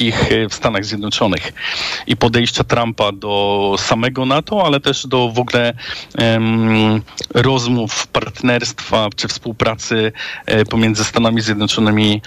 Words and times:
Europejskich 0.00 0.48
w 0.50 0.54
Stanach 0.54 0.84
Zjednoczonych 0.84 1.52
i 2.06 2.16
podejścia 2.16 2.64
Trumpa 2.64 3.12
do 3.12 3.74
samego 3.78 4.26
NATO, 4.26 4.66
ale 4.66 4.80
też 4.80 5.06
do 5.06 5.28
w 5.28 5.38
ogóle 5.38 5.74
um, 6.18 7.02
rozmów, 7.34 8.06
partnerstwa 8.06 9.08
czy 9.16 9.28
współpracy 9.28 10.12
pomiędzy 10.70 11.04
Stanami 11.04 11.40
Zjednoczonymi, 11.40 12.22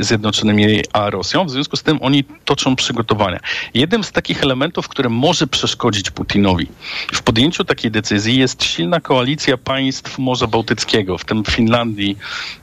Zjednoczonymi 0.00 0.80
a 0.92 1.10
Rosją. 1.10 1.44
W 1.44 1.50
związku 1.50 1.76
z 1.76 1.82
tym 1.82 1.98
oni 2.02 2.24
toczą 2.44 2.76
przygotowania. 2.76 3.40
Jednym 3.74 4.04
z 4.04 4.12
takich 4.12 4.42
elementów, 4.42 4.88
które 4.88 5.08
może 5.08 5.46
przeszkodzić 5.46 6.10
Putinowi 6.10 6.68
w 7.12 7.22
podjęciu 7.22 7.64
takiej 7.64 7.90
decyzji 7.90 8.38
jest 8.38 8.64
silna 8.64 9.00
koalicja 9.00 9.56
państw 9.56 10.18
Morza 10.18 10.46
Bałtyckiego, 10.46 11.18
w 11.18 11.24
tym 11.24 11.44
Finlandii, 11.44 12.18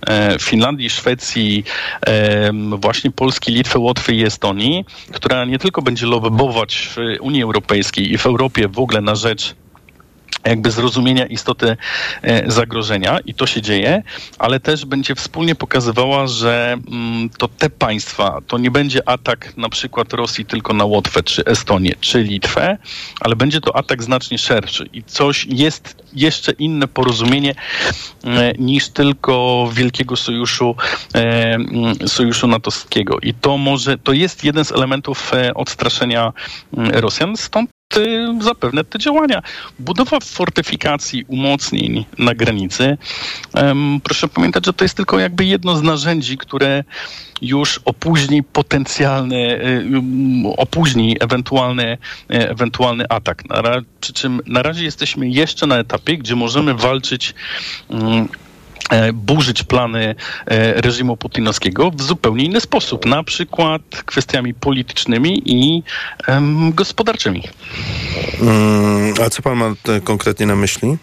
e, 0.07 0.39
Finlandii, 0.39 0.89
Szwecji, 0.89 1.64
e, 2.07 2.52
właśnie 2.78 3.12
Polski, 3.12 3.52
Litwy, 3.52 3.80
Łotwy 3.80 4.14
i 4.14 4.18
Estonii, 4.52 4.86
która 5.13 5.45
nie 5.45 5.59
tylko 5.59 5.81
będzie 5.81 6.05
lobbować 6.07 6.89
w 6.96 6.97
Unii 7.21 7.43
Europejskiej 7.43 8.11
i 8.14 8.18
w 8.18 8.25
Europie 8.25 8.68
w 8.68 8.79
ogóle 8.79 9.01
na 9.01 9.15
rzecz 9.15 9.55
jakby 10.45 10.71
zrozumienia 10.71 11.25
istoty 11.25 11.77
e, 12.21 12.51
zagrożenia 12.51 13.19
i 13.25 13.33
to 13.33 13.47
się 13.47 13.61
dzieje, 13.61 14.04
ale 14.39 14.59
też 14.59 14.86
będzie 14.86 15.15
wspólnie 15.15 15.55
pokazywała, 15.55 16.27
że 16.27 16.77
mm, 16.91 17.29
to 17.29 17.47
te 17.47 17.69
państwa, 17.69 18.41
to 18.47 18.57
nie 18.57 18.71
będzie 18.71 19.09
atak 19.09 19.57
na 19.57 19.69
przykład 19.69 20.13
Rosji 20.13 20.46
tylko 20.46 20.73
na 20.73 20.85
Łotwę, 20.85 21.23
czy 21.23 21.46
Estonię, 21.46 21.93
czy 21.99 22.23
Litwę, 22.23 22.77
ale 23.19 23.35
będzie 23.35 23.61
to 23.61 23.75
atak 23.75 24.04
znacznie 24.04 24.37
szerszy 24.37 24.89
i 24.93 25.04
coś 25.04 25.46
jest 25.46 26.04
jeszcze 26.13 26.51
inne 26.51 26.87
porozumienie 26.87 27.55
e, 28.23 28.54
niż 28.57 28.89
tylko 28.89 29.69
Wielkiego 29.73 30.15
Sojuszu, 30.15 30.75
e, 31.15 31.19
mm, 31.54 32.08
Sojuszu 32.08 32.47
natowskiego. 32.47 33.19
I 33.21 33.33
to 33.33 33.58
może, 33.58 33.97
to 33.97 34.13
jest 34.13 34.44
jeden 34.44 34.66
z 34.66 34.71
elementów 34.71 35.31
odstraszenia 35.55 36.33
mm, 36.77 36.91
Rosjan, 36.91 37.38
stąd 37.38 37.69
zapewne 38.41 38.83
te 38.83 38.99
działania. 38.99 39.41
Budowa 39.79 40.19
fortyfikacji, 40.19 41.25
umocnień 41.27 42.05
na 42.17 42.35
granicy. 42.35 42.97
Proszę 44.03 44.27
pamiętać, 44.27 44.66
że 44.66 44.73
to 44.73 44.85
jest 44.85 44.95
tylko 44.95 45.19
jakby 45.19 45.45
jedno 45.45 45.75
z 45.75 45.81
narzędzi, 45.81 46.38
które 46.38 46.83
już 47.41 47.79
opóźni 47.85 48.43
potencjalny, 48.43 49.61
opóźni 50.57 51.17
ewentualny, 51.19 51.97
y, 52.33 52.49
ewentualny 52.49 53.05
atak. 53.09 53.43
Przy 54.01 54.13
czym 54.13 54.41
na 54.45 54.63
razie 54.63 54.83
jesteśmy 54.83 55.29
jeszcze 55.29 55.67
na 55.67 55.77
etapie, 55.77 56.17
gdzie 56.17 56.35
możemy 56.35 56.73
walczyć 56.73 57.33
E, 57.91 58.27
burzyć 59.14 59.64
plany 59.64 60.16
e, 60.45 60.81
reżimu 60.81 61.17
putinowskiego 61.17 61.92
w 61.92 62.02
zupełnie 62.02 62.45
inny 62.45 62.61
sposób, 62.61 63.06
na 63.06 63.23
przykład 63.23 63.81
kwestiami 64.06 64.53
politycznymi 64.53 65.42
i 65.45 65.84
gospodarczymi. 66.73 67.44
Mm, 68.42 69.14
a 69.25 69.30
co 69.30 69.42
pan 69.42 69.58
ma 69.58 69.73
konkretnie 70.03 70.45
na 70.45 70.56
myśli? 70.56 70.97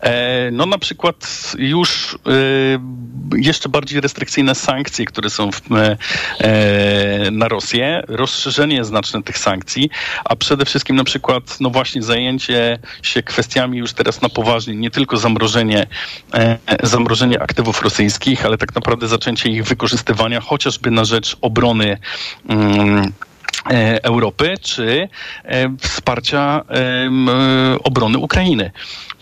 E, 0.00 0.50
no 0.52 0.66
na 0.66 0.78
przykład 0.78 1.52
już 1.58 2.18
e, 2.26 3.38
jeszcze 3.38 3.68
bardziej 3.68 4.00
restrykcyjne 4.00 4.54
sankcje, 4.54 5.04
które 5.04 5.30
są 5.30 5.50
w, 5.52 5.60
e, 5.72 7.30
na 7.30 7.48
Rosję, 7.48 8.02
rozszerzenie 8.08 8.84
znaczne 8.84 9.22
tych 9.22 9.38
sankcji, 9.38 9.90
a 10.24 10.36
przede 10.36 10.64
wszystkim 10.64 10.96
na 10.96 11.04
przykład 11.04 11.60
no 11.60 11.70
właśnie 11.70 12.02
zajęcie 12.02 12.78
się 13.02 13.22
kwestiami 13.22 13.78
już 13.78 13.92
teraz 13.92 14.22
na 14.22 14.28
poważnie, 14.28 14.76
nie 14.76 14.90
tylko 14.90 15.16
zamrożenie, 15.16 15.86
zamrożenie 16.82 17.42
aktywów 17.42 17.82
rosyjskich, 17.82 18.46
ale 18.46 18.58
tak 18.58 18.74
naprawdę 18.74 19.08
zaczęcie 19.08 19.48
ich 19.48 19.64
wykorzystywania 19.64 20.40
chociażby 20.40 20.90
na 20.90 21.04
rzecz 21.04 21.36
obrony 21.40 21.98
mm, 22.48 23.12
Europy 24.02 24.54
czy 24.62 25.08
wsparcia 25.80 26.64
obrony 27.84 28.18
Ukrainy. 28.18 28.70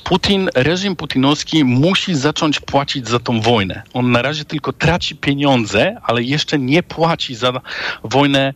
Putin, 0.09 0.51
reżim 0.55 0.97
putinowski 0.97 1.65
musi 1.65 2.15
zacząć 2.15 2.61
płacić 2.61 3.09
za 3.09 3.19
tą 3.19 3.41
wojnę. 3.41 3.83
On 3.95 4.11
na 4.11 4.23
razie 4.23 4.45
tylko 4.45 4.73
traci 4.73 5.17
pieniądze, 5.17 5.97
ale 6.03 6.23
jeszcze 6.23 6.59
nie 6.59 6.83
płaci 6.83 7.35
za 7.35 7.61
wojnę 8.05 8.55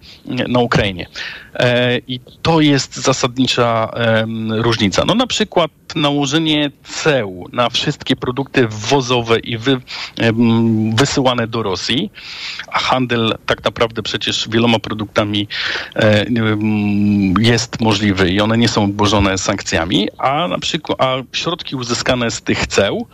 na 0.49 0.61
Ukrainie. 0.61 1.07
E, 1.55 1.99
I 1.99 2.21
to 2.43 2.61
jest 2.61 2.97
zasadnicza 2.97 3.91
różnica. 4.51 5.05
No 5.07 5.15
na 5.15 5.27
przykład 5.27 5.71
nałożenie 5.95 6.71
ceł 6.85 7.49
na 7.53 7.71
wszystkie 7.71 8.17
produkty 8.17 8.69
wwozowe 8.69 9.39
i 9.39 9.59
wy, 9.59 9.81
wysyłane 10.95 11.47
do 11.47 11.63
Rosji, 11.63 12.11
a 12.73 12.79
handel 12.79 13.39
tak 13.47 13.65
naprawdę 13.65 14.03
przecież 14.03 14.49
wieloma 14.49 14.79
produktami 14.79 15.49
e, 15.97 16.27
jest 17.39 17.81
możliwy 17.81 18.31
i 18.31 18.41
one 18.41 18.59
nie 18.59 18.69
są 18.69 18.85
obłożone 18.85 19.39
sankcjami, 19.39 20.09
a 20.19 20.49
na 20.49 20.59
przykład 20.59 21.01
a 21.01 21.17
środki 21.43 21.77
uzyskane 21.77 22.31
z 22.31 22.43
tych 22.43 22.67
ceł 22.67 23.07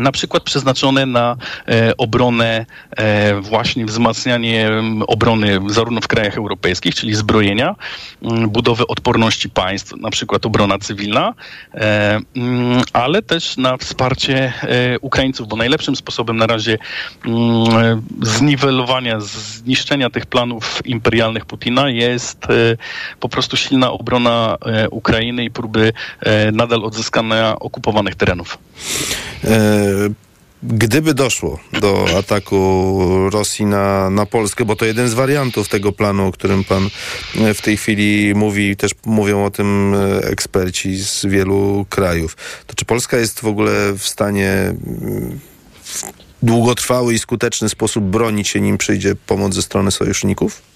na 0.00 0.12
przykład 0.12 0.42
przeznaczone 0.42 1.06
na 1.06 1.36
e, 1.68 1.96
obronę, 1.96 2.66
e, 2.96 3.40
właśnie 3.40 3.86
wzmacnianie 3.86 4.70
obrony 5.06 5.60
zarówno 5.66 6.00
w 6.00 6.08
krajach 6.08 6.36
europejskich, 6.36 6.94
czyli 6.94 7.14
zbrojenia, 7.14 7.76
m, 8.22 8.50
budowę 8.50 8.86
odporności 8.86 9.50
państw, 9.50 9.96
na 9.96 10.10
przykład 10.10 10.46
obrona 10.46 10.78
cywilna, 10.78 11.34
e, 11.74 12.20
ale 12.92 13.22
też 13.22 13.56
na 13.56 13.76
wsparcie 13.76 14.52
e, 14.62 14.98
Ukraińców, 14.98 15.48
bo 15.48 15.56
najlepszym 15.56 15.96
sposobem 15.96 16.36
na 16.36 16.46
razie 16.46 16.78
m, 17.26 17.32
zniwelowania, 18.22 19.20
zniszczenia 19.20 20.10
tych 20.10 20.26
planów 20.26 20.82
imperialnych 20.84 21.46
Putina 21.46 21.90
jest 21.90 22.44
e, 22.44 22.76
po 23.20 23.28
prostu 23.28 23.56
silna 23.56 23.92
obrona 23.92 24.56
e, 24.66 24.88
Ukrainy 24.88 25.44
i 25.44 25.50
próby 25.50 25.92
nadal 26.52 26.84
odzyskania 26.84 27.56
okupowanych 27.60 28.14
terenów. 28.14 28.58
Gdyby 30.62 31.14
doszło 31.14 31.58
do 31.80 32.06
ataku 32.18 33.30
Rosji 33.32 33.66
na, 33.66 34.10
na 34.10 34.26
Polskę, 34.26 34.64
bo 34.64 34.76
to 34.76 34.84
jeden 34.84 35.08
z 35.08 35.14
wariantów 35.14 35.68
tego 35.68 35.92
planu, 35.92 36.26
o 36.26 36.32
którym 36.32 36.64
pan 36.64 36.88
w 37.54 37.62
tej 37.62 37.76
chwili 37.76 38.34
mówi, 38.34 38.76
też 38.76 38.92
mówią 39.06 39.44
o 39.44 39.50
tym 39.50 39.94
eksperci 40.22 40.96
z 40.96 41.26
wielu 41.26 41.86
krajów, 41.90 42.36
to 42.66 42.74
czy 42.74 42.84
Polska 42.84 43.16
jest 43.16 43.40
w 43.40 43.46
ogóle 43.46 43.92
w 43.98 44.08
stanie 44.08 44.74
w 45.84 46.02
długotrwały 46.42 47.14
i 47.14 47.18
skuteczny 47.18 47.68
sposób 47.68 48.04
bronić 48.04 48.48
się, 48.48 48.60
nim 48.60 48.78
przyjdzie 48.78 49.14
pomoc 49.14 49.54
ze 49.54 49.62
strony 49.62 49.90
sojuszników? 49.90 50.69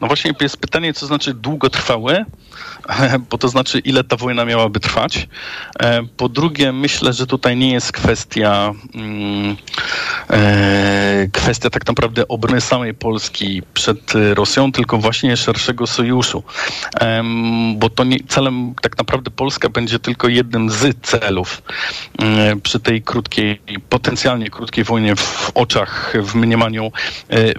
No 0.00 0.06
właśnie 0.06 0.32
jest 0.40 0.56
pytanie, 0.56 0.94
co 0.94 1.06
znaczy 1.06 1.34
długotrwałe, 1.34 2.24
bo 3.30 3.38
to 3.38 3.48
znaczy, 3.48 3.78
ile 3.78 4.04
ta 4.04 4.16
wojna 4.16 4.44
miałaby 4.44 4.80
trwać. 4.80 5.28
E, 5.80 6.02
po 6.16 6.28
drugie, 6.28 6.72
myślę, 6.72 7.12
że 7.12 7.26
tutaj 7.26 7.56
nie 7.56 7.72
jest 7.72 7.92
kwestia 7.92 8.72
mm, 8.94 9.56
e, 10.30 11.28
kwestia 11.32 11.70
tak 11.70 11.86
naprawdę 11.86 12.28
obrony 12.28 12.60
samej 12.60 12.94
Polski 12.94 13.62
przed 13.74 14.12
Rosją, 14.34 14.72
tylko 14.72 14.98
właśnie 14.98 15.36
szerszego 15.36 15.86
sojuszu. 15.86 16.42
Bo 17.76 17.90
to 17.90 18.04
nie, 18.04 18.16
celem 18.28 18.74
tak 18.82 18.98
naprawdę 18.98 19.30
Polska 19.30 19.68
będzie 19.68 19.98
tylko 19.98 20.28
jednym 20.28 20.70
z 20.70 21.00
celów 21.02 21.62
e, 22.18 22.56
przy 22.56 22.80
tej 22.80 23.02
krótkiej, 23.02 23.60
potencjalnie 23.88 24.50
krótkiej 24.50 24.84
wojnie 24.84 25.16
w 25.16 25.50
oczach, 25.54 26.14
w 26.22 26.34
mniemaniu, 26.34 26.92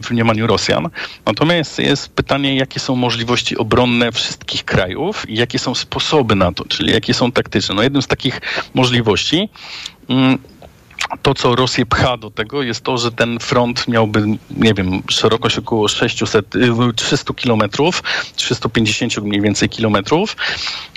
w 0.04 0.12
mniemaniu 0.12 0.48
Rosjan. 0.48 0.90
Natomiast 1.26 1.80
jest 1.80 2.01
pytanie, 2.08 2.56
jakie 2.56 2.80
są 2.80 2.96
możliwości 2.96 3.58
obronne 3.58 4.12
wszystkich 4.12 4.66
krajów 4.66 5.30
i 5.30 5.36
jakie 5.36 5.60
są 5.60 5.76
sposoby 5.76 6.36
na 6.36 6.52
to, 6.52 6.66
czyli 6.66 6.94
jakie 6.94 7.14
są 7.14 7.32
taktyczne. 7.32 7.76
No 7.76 7.84
jednym 7.84 8.02
z 8.02 8.08
takich 8.08 8.42
możliwości 8.74 9.50
mm, 10.10 10.38
to, 11.22 11.34
co 11.34 11.56
Rosję 11.56 11.86
pcha 11.86 12.18
do 12.18 12.32
tego, 12.32 12.64
jest 12.64 12.84
to, 12.84 12.98
że 12.98 13.12
ten 13.12 13.40
front 13.40 13.88
miałby, 13.88 14.26
nie 14.58 14.74
wiem, 14.74 15.04
szerokość 15.10 15.58
około 15.58 15.88
600, 15.88 16.46
300 16.96 17.32
y, 17.32 17.36
kilometrów, 17.36 18.04
350 18.36 19.18
mniej 19.18 19.42
więcej 19.42 19.70
kilometrów, 19.70 20.36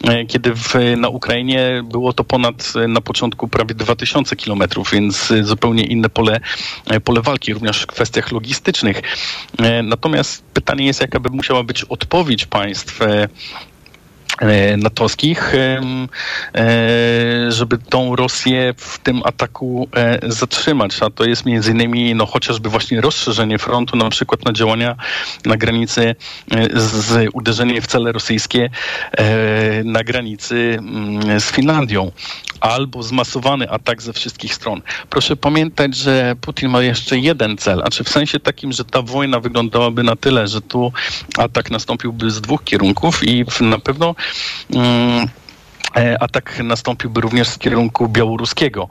e, 0.05 0.27
kiedy 0.27 0.55
w, 0.55 0.75
na 0.97 1.09
Ukrainie 1.09 1.83
było 1.91 2.13
to 2.13 2.25
ponad 2.25 2.73
e, 2.85 2.89
na 2.89 3.01
początku 3.01 3.49
prawie 3.49 3.75
2000 3.75 4.37
kilometrów, 4.37 4.91
więc 4.93 5.31
e, 5.31 5.45
zupełnie 5.45 5.85
inne 5.85 6.09
pole, 6.09 6.41
pole 7.05 7.23
walki, 7.23 7.55
również 7.55 7.83
w 7.83 7.87
kwestiach 7.87 8.33
logistycznych. 8.33 9.03
Natomiast 9.83 10.45
pytanie 10.55 10.87
jest, 10.87 11.01
jaka 11.01 11.21
by 11.21 11.31
musiała 11.31 11.63
być 11.63 11.85
odpowiedź 11.85 12.47
państw 12.47 12.99
natowskich, 14.77 15.55
e, 15.55 15.81
żeby 17.49 17.79
tą 17.79 18.17
Rosję 18.17 18.75
w 18.77 18.99
tym 18.99 19.23
ataku 19.25 19.89
e, 19.97 20.19
zatrzymać. 20.23 21.03
A 21.03 21.11
to 21.11 21.25
jest 21.25 21.47
między 21.47 21.71
innymi 21.71 22.15
no, 22.15 22.27
chociażby 22.27 22.69
właśnie 22.69 23.01
rozszerzenie 23.01 23.59
frontu, 23.59 23.97
na 23.97 24.11
przykład 24.11 24.45
na 24.45 24.53
działania 24.53 24.97
na 25.45 25.57
granicy 25.57 26.15
z 26.75 27.29
uderzenie 27.33 27.81
w 27.81 27.87
cele 27.87 28.13
rosyjskie 28.13 28.71
na 29.85 30.05
granicy 30.05 30.77
mm, 30.79 31.41
z 31.41 31.45
Finlandią 31.45 32.13
albo 32.61 33.03
zmasowany 33.03 33.71
atak 33.71 34.03
ze 34.03 34.13
wszystkich 34.13 34.55
stron. 34.55 34.83
Proszę 35.11 35.37
pamiętać, 35.37 35.97
że 35.97 36.37
Putin 36.41 36.69
ma 36.69 36.83
jeszcze 36.83 37.19
jeden 37.19 37.57
cel, 37.57 37.83
a 37.85 37.91
czy 37.91 38.05
w 38.05 38.09
sensie 38.09 38.41
takim, 38.41 38.73
że 38.73 38.85
ta 38.85 39.03
wojna 39.03 39.41
wyglądałaby 39.41 40.03
na 40.03 40.17
tyle, 40.17 40.49
że 40.49 40.61
tu 40.61 40.93
atak 41.39 41.71
nastąpiłby 41.71 42.31
z 42.31 42.41
dwóch 42.41 42.65
kierunków 42.65 43.25
i 43.25 43.45
na 43.61 43.79
pewno 43.79 44.11
e, 44.11 44.15
atak 46.21 46.61
nastąpiłby 46.65 47.21
również 47.21 47.49
z 47.49 47.59
kierunku 47.59 48.09
białoruskiego. 48.09 48.89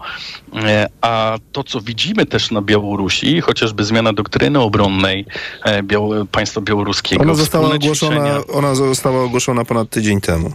E, 0.56 0.90
a 1.02 1.38
to, 1.52 1.64
co 1.64 1.82
widzimy 1.82 2.26
też 2.26 2.52
na 2.52 2.62
Białorusi, 2.62 3.42
chociażby 3.42 3.84
zmiana 3.84 4.14
doktryny 4.14 4.60
obronnej 4.60 5.26
e, 5.64 5.84
państwa 6.32 6.62
białoruskiego. 6.62 7.24
Ona 7.24 7.34
została, 7.34 7.74
ogłoszona, 7.74 8.46
ona 8.54 8.76
została 8.76 9.24
ogłoszona 9.24 9.66
ponad 9.66 9.90
tydzień 9.90 10.22
temu. 10.22 10.54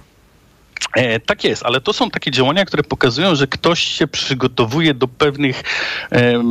E, 0.95 1.21
tak 1.21 1.45
jest, 1.45 1.63
ale 1.63 1.81
to 1.81 1.93
są 1.93 2.11
takie 2.11 2.31
działania, 2.31 2.65
które 2.65 2.83
pokazują, 2.83 3.35
że 3.35 3.47
ktoś 3.47 3.81
się 3.81 4.07
przygotowuje 4.07 4.95
do 4.95 5.09
pewnych, 5.09 5.63
e, 6.11 6.43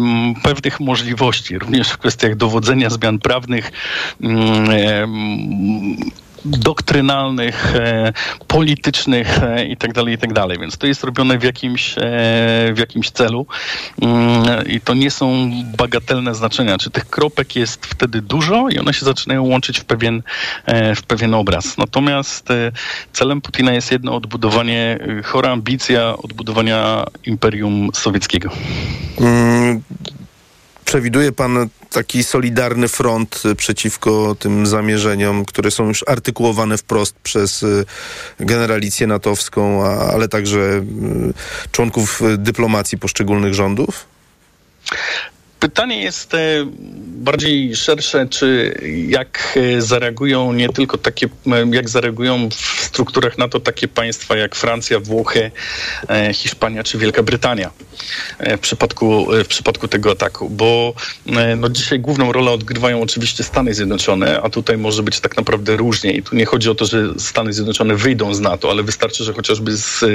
pewnych 0.44 0.80
możliwości, 0.80 1.60
również 1.60 1.90
w 1.90 1.98
kwestiach 1.98 2.36
dowodzenia 2.36 2.90
zmian 2.90 3.20
prawnych. 3.20 3.72
E, 4.70 5.08
doktrynalnych, 6.48 7.76
e, 7.76 8.14
politycznych 8.48 9.44
e, 9.44 9.66
itd., 9.66 9.94
tak 9.94 10.08
itd. 10.08 10.34
Tak 10.34 10.60
Więc 10.60 10.78
to 10.78 10.88
jest 10.88 11.04
robione 11.04 11.38
w 11.38 11.44
jakimś, 11.44 11.98
e, 11.98 12.02
w 12.74 12.78
jakimś 12.78 13.10
celu 13.10 13.46
mm, 14.02 14.68
i 14.68 14.82
to 14.82 14.94
nie 14.94 15.12
są 15.12 15.52
bagatelne 15.78 16.36
znaczenia. 16.36 16.78
Czy 16.78 16.90
tych 16.90 17.10
kropek 17.10 17.56
jest 17.56 17.86
wtedy 17.86 18.22
dużo 18.22 18.70
i 18.70 18.80
one 18.80 18.94
się 18.94 19.06
zaczynają 19.06 19.44
łączyć 19.44 19.80
w 19.80 19.86
pewien, 19.86 20.24
w 20.96 21.04
pewien 21.04 21.34
obraz. 21.34 21.78
Natomiast 21.78 22.50
celem 23.14 23.42
Putina 23.42 23.74
jest 23.74 23.92
jedno 23.92 24.16
odbudowanie, 24.16 25.00
chora 25.24 25.52
ambicja 25.52 26.18
odbudowania 26.18 27.06
Imperium 27.26 27.90
Sowieckiego. 27.94 28.50
Mm, 29.20 29.82
przewiduje 30.88 31.32
pan 31.32 31.70
taki 31.90 32.24
solidarny 32.24 32.88
front 32.88 33.44
y, 33.46 33.56
przeciwko 33.56 34.36
tym 34.40 34.68
zamierzeniom, 34.68 35.46
które 35.46 35.72
są 35.72 35.88
już 35.88 36.04
artykułowane 36.08 36.78
wprost 36.78 37.16
przez 37.24 37.64
y, 37.64 37.86
generalicję 38.40 39.08
natowską, 39.08 39.86
ale 39.86 40.28
także 40.28 40.60
y, 40.60 40.84
członków 41.72 42.22
dyplomacji 42.38 42.98
poszczególnych 42.98 43.54
rządów? 43.54 44.06
Pytanie 45.60 46.02
jest 46.02 46.34
e, 46.34 46.38
bardziej 47.18 47.76
szersze, 47.76 48.28
czy 48.30 48.80
jak 49.08 49.58
e, 49.78 49.82
zareagują 49.82 50.54
nie 50.54 50.70
tylko 50.70 50.98
takie, 50.98 51.28
e, 51.48 51.66
jak 51.72 51.90
zareagują 51.90 52.50
w 52.50 52.84
strukturach 52.84 53.38
NATO 53.38 53.60
takie 53.60 53.88
państwa 53.88 54.38
jak 54.38 54.56
Francja, 54.56 55.00
Włochy, 55.00 55.52
Hiszpania 56.34 56.84
czy 56.84 56.98
Wielka 56.98 57.24
Brytania 57.24 57.72
w 58.40 58.60
przypadku, 58.60 59.28
w 59.44 59.48
przypadku 59.48 59.88
tego 59.88 60.12
ataku, 60.12 60.50
bo 60.50 60.94
no, 61.58 61.70
dzisiaj 61.70 62.00
główną 62.00 62.32
rolę 62.32 62.52
odgrywają 62.52 63.02
oczywiście 63.02 63.44
Stany 63.44 63.74
Zjednoczone, 63.74 64.42
a 64.42 64.50
tutaj 64.50 64.78
może 64.78 65.04
być 65.04 65.20
tak 65.20 65.38
naprawdę 65.38 65.78
różnie. 65.78 66.12
I 66.12 66.24
tu 66.24 66.36
nie 66.36 66.46
chodzi 66.46 66.70
o 66.70 66.76
to, 66.76 66.86
że 66.86 67.20
Stany 67.20 67.54
Zjednoczone 67.54 67.96
wyjdą 67.96 68.34
z 68.34 68.40
NATO, 68.40 68.70
ale 68.70 68.84
wystarczy, 68.84 69.24
że 69.24 69.34
chociażby 69.34 69.78
z, 69.78 70.06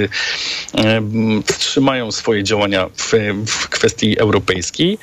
wstrzymają 1.46 2.12
swoje 2.12 2.44
działania 2.44 2.88
w, 2.96 3.12
w 3.46 3.68
kwestii 3.68 4.18
europejskiej 4.18 4.98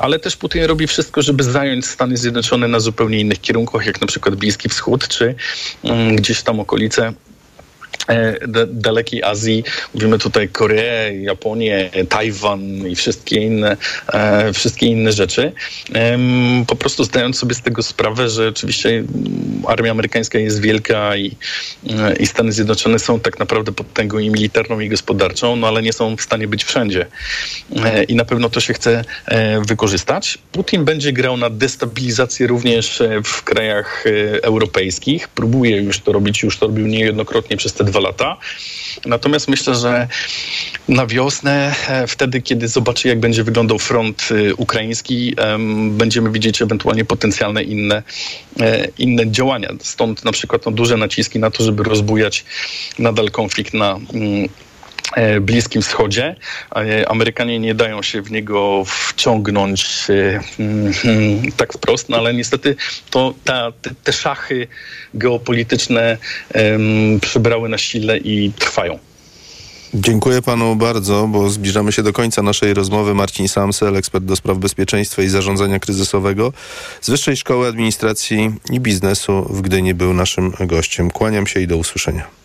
ale 0.00 0.18
też 0.18 0.36
Putin 0.36 0.64
robi 0.64 0.86
wszystko, 0.86 1.22
żeby 1.22 1.44
zająć 1.44 1.86
Stany 1.86 2.16
Zjednoczone 2.16 2.68
na 2.68 2.80
zupełnie 2.80 3.20
innych 3.20 3.40
kierunkach, 3.40 3.86
jak 3.86 4.00
na 4.00 4.06
przykład 4.06 4.34
Bliski 4.34 4.68
Wschód, 4.68 5.08
czy 5.08 5.34
mm, 5.84 6.16
gdzieś 6.16 6.42
tam 6.42 6.60
okolice 6.60 7.02
E, 7.02 7.31
dalekiej 8.66 9.22
Azji. 9.22 9.64
Mówimy 9.94 10.18
tutaj 10.18 10.48
Koreę, 10.48 11.16
Japonię, 11.16 11.90
Tajwan 12.08 12.62
i 12.88 12.94
wszystkie 12.94 13.40
inne, 13.40 13.76
e, 14.12 14.52
wszystkie 14.52 14.86
inne 14.86 15.12
rzeczy. 15.12 15.52
Po 16.66 16.76
prostu 16.76 17.04
zdając 17.04 17.38
sobie 17.38 17.54
z 17.54 17.62
tego 17.62 17.82
sprawę, 17.82 18.28
że 18.28 18.48
oczywiście 18.48 19.04
armia 19.66 19.90
amerykańska 19.90 20.38
jest 20.38 20.60
wielka 20.60 21.16
i, 21.16 21.36
e, 21.90 22.16
i 22.16 22.26
Stany 22.26 22.52
Zjednoczone 22.52 22.98
są 22.98 23.20
tak 23.20 23.38
naprawdę 23.38 23.72
potęgą 23.72 24.18
i 24.18 24.30
militarną 24.30 24.80
i 24.80 24.88
gospodarczą, 24.88 25.56
no 25.56 25.68
ale 25.68 25.82
nie 25.82 25.92
są 25.92 26.16
w 26.16 26.22
stanie 26.22 26.48
być 26.48 26.64
wszędzie. 26.64 27.06
I 28.08 28.14
na 28.14 28.24
pewno 28.24 28.50
to 28.50 28.60
się 28.60 28.74
chce 28.74 29.04
wykorzystać. 29.68 30.38
Putin 30.52 30.84
będzie 30.84 31.12
grał 31.12 31.36
na 31.36 31.50
destabilizację 31.50 32.46
również 32.46 33.02
w 33.24 33.42
krajach 33.42 34.04
europejskich. 34.42 35.28
Próbuje 35.28 35.76
już 35.76 36.00
to 36.00 36.12
robić, 36.12 36.42
już 36.42 36.58
to 36.58 36.66
robił 36.66 36.86
niejednokrotnie 36.86 37.56
przez 37.56 37.72
te 37.72 37.84
dwa 37.92 38.00
lata. 38.00 38.36
Natomiast 39.06 39.48
myślę, 39.48 39.74
że 39.74 40.08
na 40.88 41.06
wiosnę, 41.06 41.74
e, 41.88 42.06
wtedy 42.06 42.42
kiedy 42.42 42.68
zobaczy, 42.68 43.08
jak 43.08 43.20
będzie 43.20 43.44
wyglądał 43.44 43.78
front 43.78 44.28
e, 44.30 44.54
ukraiński, 44.54 45.36
będziemy 45.90 46.30
widzieć 46.30 46.62
ewentualnie 46.62 47.04
potencjalne 47.04 47.62
inne, 47.62 48.02
e, 48.60 48.88
inne 48.98 49.30
działania. 49.30 49.68
Stąd 49.80 50.24
na 50.24 50.32
przykład 50.32 50.66
no, 50.66 50.72
duże 50.72 50.96
naciski 50.96 51.38
na 51.38 51.50
to, 51.50 51.64
żeby 51.64 51.82
rozbujać 51.82 52.44
nadal 52.98 53.30
konflikt 53.30 53.74
na 53.74 53.98
mm, 54.12 54.48
Bliskim 55.40 55.82
Wschodzie. 55.82 56.36
E, 56.76 57.08
Amerykanie 57.08 57.58
nie 57.58 57.74
dają 57.74 58.02
się 58.02 58.22
w 58.22 58.30
niego 58.30 58.82
wciągnąć 58.86 60.06
e, 60.10 60.40
mm, 60.58 61.52
tak 61.56 61.72
wprost, 61.72 62.08
no 62.08 62.16
ale 62.16 62.34
niestety 62.34 62.76
to 63.10 63.34
ta, 63.44 63.72
te, 63.82 63.90
te 64.04 64.12
szachy 64.12 64.68
geopolityczne 65.14 66.18
przybrały 67.20 67.68
na 67.68 67.78
sile 67.78 68.18
i 68.18 68.52
trwają. 68.58 68.98
Dziękuję 69.94 70.42
panu 70.42 70.76
bardzo, 70.76 71.28
bo 71.28 71.50
zbliżamy 71.50 71.92
się 71.92 72.02
do 72.02 72.12
końca 72.12 72.42
naszej 72.42 72.74
rozmowy. 72.74 73.14
Marcin 73.14 73.48
Samsel, 73.48 73.96
ekspert 73.96 74.24
do 74.24 74.36
spraw 74.36 74.58
bezpieczeństwa 74.58 75.22
i 75.22 75.28
zarządzania 75.28 75.78
kryzysowego 75.78 76.52
z 77.00 77.10
Wyższej 77.10 77.36
Szkoły 77.36 77.68
Administracji 77.68 78.54
i 78.70 78.80
Biznesu 78.80 79.46
w 79.50 79.60
Gdyni 79.60 79.94
był 79.94 80.14
naszym 80.14 80.52
gościem. 80.60 81.10
Kłaniam 81.10 81.46
się 81.46 81.60
i 81.60 81.66
do 81.66 81.76
usłyszenia. 81.76 82.41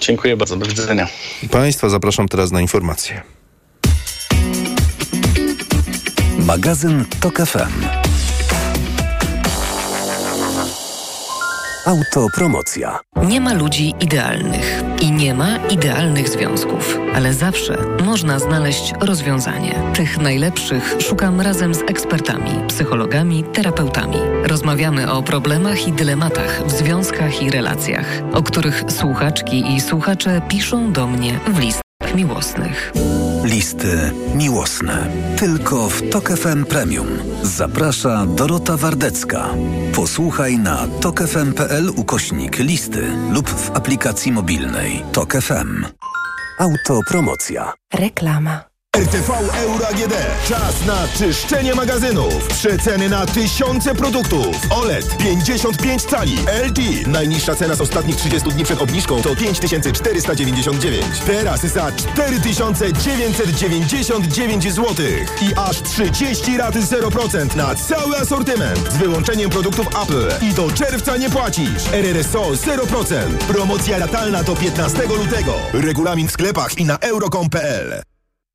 Dziękuję 0.00 0.36
bardzo, 0.36 0.56
do 0.56 0.66
widzenia. 0.66 1.08
Państwa 1.50 1.88
zapraszam 1.88 2.28
teraz 2.28 2.50
na 2.50 2.60
informacje. 2.60 3.22
Magazyn 6.38 7.04
TOK 7.20 7.38
FM. 7.46 8.09
Autopromocja. 11.86 13.00
Nie 13.26 13.40
ma 13.40 13.54
ludzi 13.54 13.94
idealnych 14.00 14.82
i 15.00 15.12
nie 15.12 15.34
ma 15.34 15.56
idealnych 15.56 16.28
związków, 16.28 16.98
ale 17.14 17.34
zawsze 17.34 17.78
można 18.04 18.38
znaleźć 18.38 18.92
rozwiązanie. 19.00 19.82
Tych 19.94 20.18
najlepszych 20.18 20.96
szukam 20.98 21.40
razem 21.40 21.74
z 21.74 21.80
ekspertami, 21.80 22.50
psychologami, 22.68 23.44
terapeutami. 23.44 24.18
Rozmawiamy 24.44 25.12
o 25.12 25.22
problemach 25.22 25.88
i 25.88 25.92
dylematach 25.92 26.62
w 26.66 26.70
związkach 26.70 27.42
i 27.42 27.50
relacjach, 27.50 28.06
o 28.32 28.42
których 28.42 28.84
słuchaczki 28.88 29.74
i 29.74 29.80
słuchacze 29.80 30.42
piszą 30.48 30.92
do 30.92 31.06
mnie 31.06 31.38
w 31.46 31.58
list 31.58 31.80
miłosnych. 32.14 32.92
Listy 33.44 34.12
miłosne. 34.34 35.06
Tylko 35.38 35.88
w 35.88 36.10
Tok 36.10 36.30
FM 36.30 36.64
Premium. 36.64 37.06
Zaprasza 37.42 38.26
Dorota 38.26 38.76
Wardecka. 38.76 39.48
Posłuchaj 39.94 40.58
na 40.58 40.86
tokefm.pl 41.00 41.90
ukośnik 41.96 42.58
listy 42.58 43.06
lub 43.32 43.50
w 43.50 43.70
aplikacji 43.70 44.32
mobilnej 44.32 45.02
Tok 45.12 45.32
FM. 45.32 45.86
Autopromocja. 46.58 47.72
Reklama. 47.94 48.69
RTV 49.00 49.32
Euro 49.62 49.88
AGD. 49.88 50.14
Czas 50.48 50.86
na 50.86 51.08
czyszczenie 51.18 51.74
magazynów. 51.74 52.48
Przeceny 52.48 53.08
na 53.08 53.26
tysiące 53.26 53.94
produktów. 53.94 54.56
OLED 54.70 55.16
55 55.16 56.02
cali. 56.02 56.36
LG. 56.66 57.06
Najniższa 57.06 57.54
cena 57.54 57.74
z 57.74 57.80
ostatnich 57.80 58.16
30 58.16 58.50
dni 58.50 58.64
przed 58.64 58.82
obniżką 58.82 59.22
to 59.22 59.36
5499. 59.36 61.06
Teraz 61.26 61.60
za 61.60 61.92
4999 61.92 64.72
zł. 64.72 64.94
I 65.42 65.54
aż 65.56 65.82
30 65.82 66.56
rat 66.56 66.74
0% 66.74 67.56
na 67.56 67.74
cały 67.74 68.16
asortyment. 68.16 68.92
Z 68.92 68.96
wyłączeniem 68.96 69.50
produktów 69.50 69.86
Apple. 69.86 70.28
I 70.50 70.54
do 70.54 70.70
czerwca 70.70 71.16
nie 71.16 71.30
płacisz. 71.30 71.92
RRSO 71.92 72.42
0%. 72.42 73.14
Promocja 73.48 73.98
ratalna 73.98 74.42
do 74.42 74.56
15 74.56 75.02
lutego. 75.02 75.54
Regulamin 75.72 76.28
w 76.28 76.32
sklepach 76.32 76.78
i 76.78 76.84
na 76.84 76.98
euro.com.pl 76.98 78.09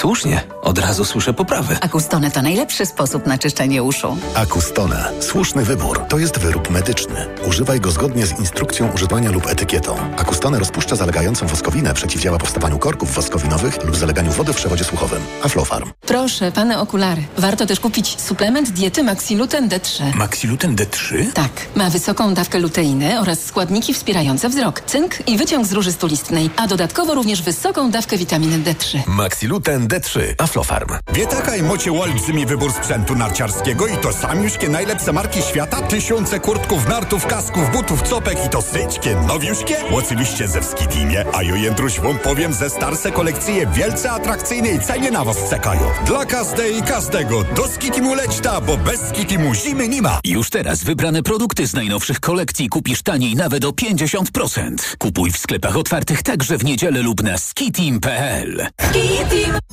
Słusznie, 0.00 0.42
od 0.62 0.78
razu 0.78 1.04
słyszę 1.04 1.34
poprawę. 1.34 1.76
Acustone 1.80 2.30
to 2.30 2.42
najlepszy 2.42 2.86
sposób 2.86 3.26
na 3.26 3.38
czyszczenie 3.38 3.82
uszu. 3.82 4.16
Acustone. 4.34 5.12
Słuszny 5.20 5.64
wybór. 5.64 6.00
To 6.08 6.18
jest 6.18 6.38
wyrób 6.38 6.70
medyczny. 6.70 7.26
Używaj 7.48 7.80
go 7.80 7.90
zgodnie 7.90 8.26
z 8.26 8.38
instrukcją 8.38 8.92
używania 8.92 9.30
lub 9.30 9.46
etykietą. 9.46 9.96
Acustone 10.16 10.58
rozpuszcza 10.58 10.96
zalegającą 10.96 11.46
woskowinę, 11.46 11.94
przeciwdziała 11.94 12.38
powstawaniu 12.38 12.78
korków 12.78 13.14
woskowinowych 13.14 13.84
lub 13.84 13.96
zaleganiu 13.96 14.32
wody 14.32 14.52
w 14.52 14.56
przewodzie 14.56 14.84
słuchowym. 14.84 15.22
Aflofarm. 15.42 15.90
Proszę, 16.00 16.52
pane 16.52 16.80
okulary. 16.80 17.22
Warto 17.38 17.66
też 17.66 17.80
kupić 17.80 18.20
suplement 18.20 18.70
diety 18.70 19.02
Maxiluten 19.02 19.68
D3. 19.68 20.14
Maxiluten 20.14 20.76
D3? 20.76 21.32
Tak. 21.32 21.50
Ma 21.74 21.90
wysoką 21.90 22.34
dawkę 22.34 22.58
luteiny 22.58 23.20
oraz 23.20 23.44
składniki 23.44 23.94
wspierające 23.94 24.48
wzrok, 24.48 24.80
cynk 24.80 25.28
i 25.28 25.36
wyciąg 25.38 25.66
z 25.66 25.72
róży 25.72 25.92
stulistnej, 25.92 26.50
a 26.56 26.66
dodatkowo 26.66 27.14
również 27.14 27.42
wysoką 27.42 27.90
dawkę 27.90 28.18
witaminy 28.18 28.58
D3. 28.58 28.98
Maxiluten 29.06 29.86
D3. 29.88 29.95
Aflofarm. 30.38 30.88
Wie 31.12 31.26
taka 31.26 31.56
i 31.56 31.62
mocie 31.62 31.92
olbrzymi 31.92 32.46
wybór 32.46 32.72
sprzętu 32.72 33.14
narciarskiego 33.14 33.86
i 33.86 33.96
to 33.96 34.12
samiuśkie 34.12 34.68
najlepsze 34.68 35.12
marki 35.12 35.42
świata? 35.42 35.82
Tysiące 35.82 36.40
kurtków, 36.40 36.88
nartów, 36.88 37.26
kasków, 37.26 37.72
butów, 37.72 38.02
copek 38.02 38.46
i 38.46 38.48
to 38.48 38.62
syćkie, 38.62 39.16
nowiuśkie? 39.16 39.76
Oczywiście 39.92 40.48
ze 40.48 40.60
Wskitimie, 40.62 41.24
a 41.34 41.42
jo 41.42 41.54
jędruś 41.54 42.00
wam 42.00 42.18
powiem, 42.18 42.52
ze 42.52 42.70
starsze 42.70 43.10
kolekcje 43.10 43.66
wielce 43.66 44.10
atrakcyjne 44.10 44.68
i 44.68 44.80
cenie 44.80 45.10
na 45.10 45.24
was 45.24 45.50
czekają. 45.50 45.90
Dla 46.06 46.26
każdej 46.26 46.78
i 46.78 46.82
każdego 46.82 47.44
do 47.44 47.68
Skitimu 47.68 48.14
leć 48.14 48.40
ta, 48.40 48.60
bo 48.60 48.76
bez 48.76 49.00
Skitimu 49.08 49.54
zimy 49.54 49.88
nie 49.88 50.02
ma. 50.02 50.20
Już 50.24 50.50
teraz 50.50 50.84
wybrane 50.84 51.22
produkty 51.22 51.66
z 51.66 51.74
najnowszych 51.74 52.20
kolekcji 52.20 52.68
kupisz 52.68 53.02
taniej 53.02 53.34
nawet 53.34 53.64
o 53.64 53.70
50%. 53.70 54.96
Kupuj 54.98 55.30
w 55.32 55.38
sklepach 55.38 55.76
otwartych 55.76 56.22
także 56.22 56.58
w 56.58 56.64
niedzielę 56.64 57.02
lub 57.02 57.22
na 57.22 57.38
skitim.pl. 57.38 58.66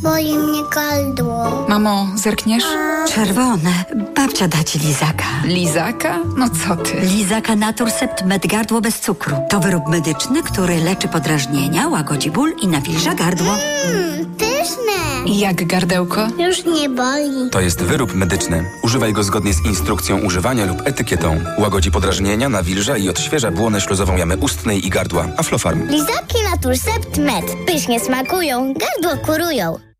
Boli 0.03 0.37
mnie 0.37 0.61
gardło. 0.75 1.65
Mamo, 1.69 2.07
zerkniesz? 2.15 2.63
Czerwone. 3.15 3.71
Babcia 4.15 4.47
da 4.47 4.63
ci 4.63 4.79
lizaka. 4.79 5.23
Lizaka? 5.45 6.19
No 6.37 6.47
co 6.49 6.75
ty? 6.75 6.99
Lizaka 6.99 7.55
Naturcept 7.55 8.25
Med 8.25 8.47
Gardło 8.47 8.81
bez 8.81 8.99
cukru. 8.99 9.35
To 9.49 9.59
wyrób 9.59 9.87
medyczny, 9.87 10.43
który 10.43 10.77
leczy 10.77 11.07
podrażnienia, 11.07 11.87
łagodzi 11.87 12.31
ból 12.31 12.53
i 12.61 12.67
nawilża 12.67 13.15
gardło. 13.15 13.55
Mmm, 13.87 14.35
pyszne. 14.35 14.93
Jak 15.25 15.67
gardełko? 15.67 16.27
Już 16.39 16.65
nie 16.65 16.89
boli. 16.89 17.49
To 17.51 17.61
jest 17.61 17.81
wyrób 17.81 18.15
medyczny. 18.15 18.65
Używaj 18.83 19.13
go 19.13 19.23
zgodnie 19.23 19.53
z 19.53 19.65
instrukcją 19.65 20.19
używania 20.19 20.65
lub 20.65 20.81
etykietą. 20.87 21.39
Łagodzi 21.59 21.91
podrażnienia, 21.91 22.49
nawilża 22.49 22.97
i 22.97 23.09
odświeża 23.09 23.51
błonę 23.51 23.81
śluzową 23.81 24.17
jamy 24.17 24.37
ustnej 24.37 24.87
i 24.87 24.89
gardła. 24.89 25.27
Aflofarm. 25.37 25.87
Lizaki 25.89 26.37
Naturcept 26.51 27.17
Med. 27.17 27.45
Pysznie 27.67 27.99
smakują, 27.99 28.73
gardło 28.73 29.25
kurują. 29.25 29.92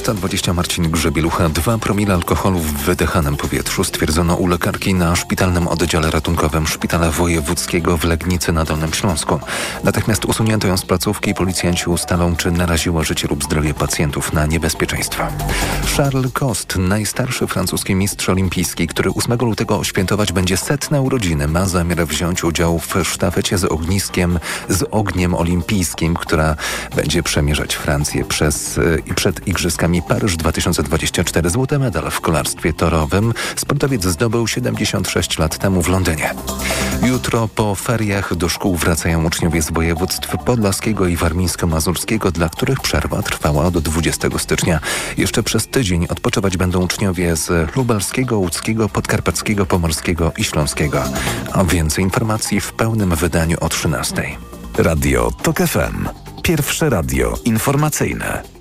Dwadzieścia 0.00 0.54
Marcin 0.54 0.90
Grzebielucha. 0.90 1.48
Dwa 1.48 1.78
promile 1.78 2.14
alkoholu 2.14 2.58
w 2.58 2.72
wydychanym 2.72 3.36
powietrzu 3.36 3.84
stwierdzono 3.84 4.34
u 4.34 4.46
lekarki 4.46 4.94
na 4.94 5.16
szpitalnym 5.16 5.68
oddziale 5.68 6.10
ratunkowym 6.10 6.66
Szpitala 6.66 7.10
Wojewódzkiego 7.10 7.96
w 7.96 8.04
Legnicy 8.04 8.52
na 8.52 8.64
Dolnym 8.64 8.92
Śląsku. 8.92 9.40
Natychmiast 9.84 10.24
usunięto 10.24 10.68
ją 10.68 10.76
z 10.76 10.86
placówki 10.86 11.30
i 11.30 11.34
policjanci 11.34 11.90
ustalą, 11.90 12.36
czy 12.36 12.50
naraziła 12.50 13.04
życie 13.04 13.28
lub 13.28 13.44
zdrowie 13.44 13.74
pacjentów 13.74 14.32
na 14.32 14.46
niebezpieczeństwa. 14.46 15.32
Charles 15.96 16.32
Cost, 16.32 16.76
najstarszy 16.76 17.46
francuski 17.46 17.94
mistrz 17.94 18.28
olimpijski, 18.28 18.86
który 18.86 19.10
8 19.10 19.38
lutego 19.40 19.84
świętować 19.84 20.32
będzie 20.32 20.56
setne 20.56 21.00
urodziny, 21.00 21.48
ma 21.48 21.66
zamiar 21.66 22.06
wziąć 22.06 22.44
udział 22.44 22.78
w 22.78 22.94
sztafecie 23.04 23.58
z 23.58 23.64
ogniskiem, 23.64 24.38
z 24.68 24.84
ogniem 24.90 25.34
olimpijskim, 25.34 26.14
która 26.14 26.56
będzie 26.96 27.22
przemierzać 27.22 27.74
Francję 27.74 28.24
przez 28.24 28.80
i 29.06 29.14
przed 29.14 29.46
Igrzyskami 29.48 29.99
Paryż 30.08 30.36
2024. 30.36 31.50
Złoty 31.50 31.78
medal 31.78 32.10
w 32.10 32.20
kolarstwie 32.20 32.72
torowym 32.72 33.34
sportowiec 33.56 34.04
zdobył 34.04 34.46
76 34.46 35.38
lat 35.38 35.58
temu 35.58 35.82
w 35.82 35.88
Londynie. 35.88 36.34
Jutro 37.02 37.48
po 37.48 37.74
feriach 37.74 38.34
do 38.34 38.48
szkół 38.48 38.76
wracają 38.76 39.24
uczniowie 39.24 39.62
z 39.62 39.70
województw 39.70 40.36
podlaskiego 40.44 41.06
i 41.06 41.16
warmińsko-mazurskiego, 41.16 42.30
dla 42.30 42.48
których 42.48 42.80
przerwa 42.80 43.22
trwała 43.22 43.70
do 43.70 43.80
20 43.80 44.28
stycznia. 44.38 44.80
Jeszcze 45.16 45.42
przez 45.42 45.66
tydzień 45.66 46.06
odpoczywać 46.10 46.56
będą 46.56 46.84
uczniowie 46.84 47.36
z 47.36 47.76
lubelskiego, 47.76 48.38
łódzkiego, 48.38 48.88
podkarpackiego, 48.88 49.66
pomorskiego 49.66 50.32
i 50.38 50.44
śląskiego. 50.44 51.04
A 51.52 51.64
więcej 51.64 52.04
informacji 52.04 52.60
w 52.60 52.72
pełnym 52.72 53.16
wydaniu 53.16 53.56
o 53.60 53.68
13. 53.68 54.22
Radio 54.78 55.30
TOK 55.42 55.58
FM. 55.58 56.08
Pierwsze 56.42 56.90
radio 56.90 57.38
informacyjne. 57.44 58.59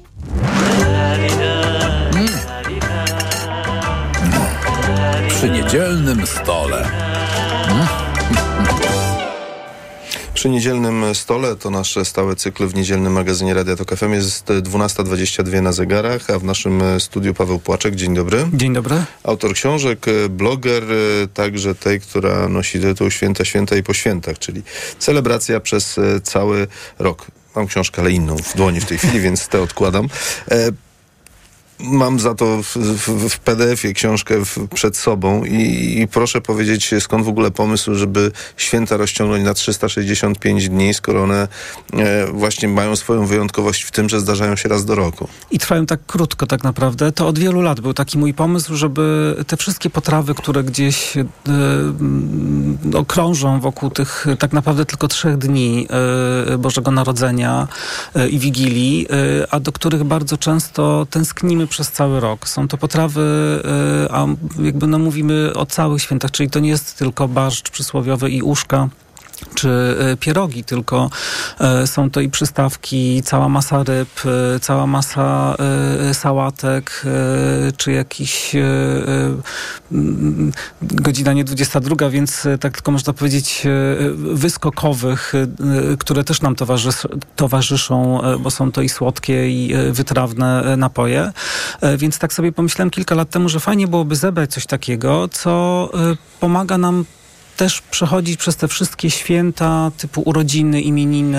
Przy 5.29 5.50
niedzielnym 5.50 6.27
stole. 6.27 6.89
Mm. 7.69 7.88
Przy 10.33 10.50
niedzielnym 10.50 11.15
stole 11.15 11.55
to 11.55 11.69
nasz 11.69 11.98
stały 12.03 12.36
cykl 12.36 12.67
w 12.67 12.75
niedzielnym 12.75 13.13
magazynie 13.13 13.53
Radia 13.53 13.75
Tok 13.75 13.95
FM 13.95 14.13
jest 14.13 14.45
12.22 14.45 15.62
na 15.62 15.71
zegarach, 15.71 16.29
a 16.29 16.39
w 16.39 16.43
naszym 16.43 16.81
studiu 17.00 17.33
Paweł 17.33 17.59
Płaczek. 17.59 17.95
Dzień 17.95 18.15
dobry. 18.15 18.48
Dzień 18.53 18.74
dobry. 18.74 18.95
Autor 19.24 19.53
książek, 19.53 20.05
bloger, 20.29 20.83
także 21.33 21.75
tej, 21.75 22.01
która 22.01 22.50
nosi 22.50 22.79
tytuł 22.79 23.12
Święta, 23.12 23.45
Święta 23.45 23.75
i 23.75 23.83
po 23.83 23.93
świętach, 23.93 24.39
czyli 24.39 24.62
celebracja 25.00 25.59
przez 25.59 26.00
cały 26.24 26.67
rok. 27.00 27.25
Mam 27.56 27.68
książkę, 27.68 28.01
ale 28.01 28.12
inną 28.12 28.36
w 28.36 28.56
dłoni 28.56 28.82
w 28.82 28.86
tej 28.86 28.98
chwili, 28.98 29.20
więc 29.20 29.48
te 29.48 29.62
odkładam. 29.62 30.08
Mam 31.83 32.19
za 32.19 32.36
to 32.36 32.63
w, 32.63 32.75
w, 32.77 33.29
w 33.29 33.39
PDF-ie 33.39 33.93
książkę 33.93 34.45
w, 34.45 34.67
przed 34.67 34.98
sobą 34.98 35.43
i, 35.43 36.00
i, 36.00 36.07
proszę 36.07 36.41
powiedzieć, 36.41 36.93
skąd 37.00 37.25
w 37.25 37.27
ogóle 37.27 37.51
pomysł, 37.51 37.95
żeby 37.95 38.31
święta 38.57 38.98
rozciągnąć 38.98 39.43
na 39.43 39.53
365 39.53 40.69
dni, 40.69 40.93
skoro 40.93 41.24
one 41.24 41.48
e, 41.93 42.27
właśnie 42.27 42.67
mają 42.67 42.95
swoją 42.95 43.25
wyjątkowość 43.25 43.83
w 43.83 43.91
tym, 43.91 44.09
że 44.09 44.19
zdarzają 44.19 44.55
się 44.55 44.69
raz 44.69 44.86
do 44.86 44.95
roku. 44.95 45.27
I 45.51 45.59
trwają 45.59 45.86
tak 45.86 46.00
krótko 46.07 46.48
tak 46.48 46.63
naprawdę. 46.63 47.12
To 47.12 47.27
od 47.27 47.39
wielu 47.39 47.62
lat 47.62 47.81
był 47.81 47.93
taki 47.93 48.17
mój 48.17 48.33
pomysł, 48.33 48.75
żeby 48.75 49.36
te 49.48 49.57
wszystkie 49.57 49.89
potrawy, 49.89 50.36
które 50.36 50.63
gdzieś 50.63 51.17
e, 51.17 51.25
no, 52.83 53.05
krążą 53.05 53.59
wokół 53.59 53.89
tych 53.89 54.25
tak 54.39 54.53
naprawdę 54.53 54.86
tylko 54.86 55.07
trzech 55.07 55.38
dni 55.38 55.88
e, 56.53 56.57
Bożego 56.57 56.91
Narodzenia 56.91 57.67
i 58.29 58.39
Wigilii, 58.39 59.07
a 59.51 59.59
do 59.59 59.71
których 59.71 60.03
bardzo 60.03 60.38
często 60.38 61.07
tęsknimy 61.09 61.67
przez 61.69 61.91
cały 61.91 62.19
rok. 62.19 62.47
Są 62.47 62.67
to 62.67 62.77
potrawy, 62.77 63.23
a 64.11 64.25
jakby 64.59 64.88
no 64.88 64.99
mówimy 64.99 65.51
o 65.55 65.65
całych 65.65 66.01
świętach, 66.01 66.31
czyli 66.31 66.49
to 66.49 66.59
nie 66.59 66.69
jest 66.69 66.97
tylko 66.97 67.27
barszcz 67.27 67.69
przysłowiowy 67.69 68.29
i 68.29 68.41
uszka 68.41 68.89
czy 69.55 69.96
pierogi, 70.19 70.63
tylko 70.63 71.10
są 71.86 72.10
to 72.10 72.22
i 72.22 72.29
przystawki, 72.29 73.24
cała 73.24 73.50
masa 73.50 73.84
ryb, 73.84 74.22
cała 74.62 74.88
masa 74.88 75.55
sałatek, 76.13 77.03
czy 77.77 77.91
jakiś 77.91 78.55
godzina 80.81 81.34
nie 81.34 81.43
22, 81.43 82.10
więc 82.10 82.48
tak 82.60 82.74
tylko 82.74 82.91
można 82.91 83.13
powiedzieć 83.13 83.67
wyskokowych, 84.15 85.34
które 86.00 86.24
też 86.24 86.41
nam 86.41 86.55
towarzyszą, 87.36 88.22
bo 88.39 88.51
są 88.51 88.72
to 88.72 88.81
i 88.81 88.89
słodkie 88.89 89.50
i 89.50 89.74
wytrawne 89.91 90.77
napoje. 90.77 91.31
Więc 91.98 92.19
tak 92.19 92.34
sobie 92.34 92.51
pomyślałem 92.51 92.89
kilka 92.89 93.15
lat 93.15 93.29
temu, 93.29 93.50
że 93.50 93.60
fajnie 93.60 93.88
byłoby 93.88 94.15
zebrać 94.15 94.51
coś 94.51 94.65
takiego, 94.65 95.27
co 95.27 95.89
pomaga 96.39 96.77
nam 96.77 97.05
też 97.60 97.82
przechodzić 97.82 98.38
przez 98.38 98.56
te 98.56 98.68
wszystkie 98.68 99.12
święta 99.12 99.92
typu 99.98 100.22
urodziny, 100.25 100.82
imieniny, 100.82 101.38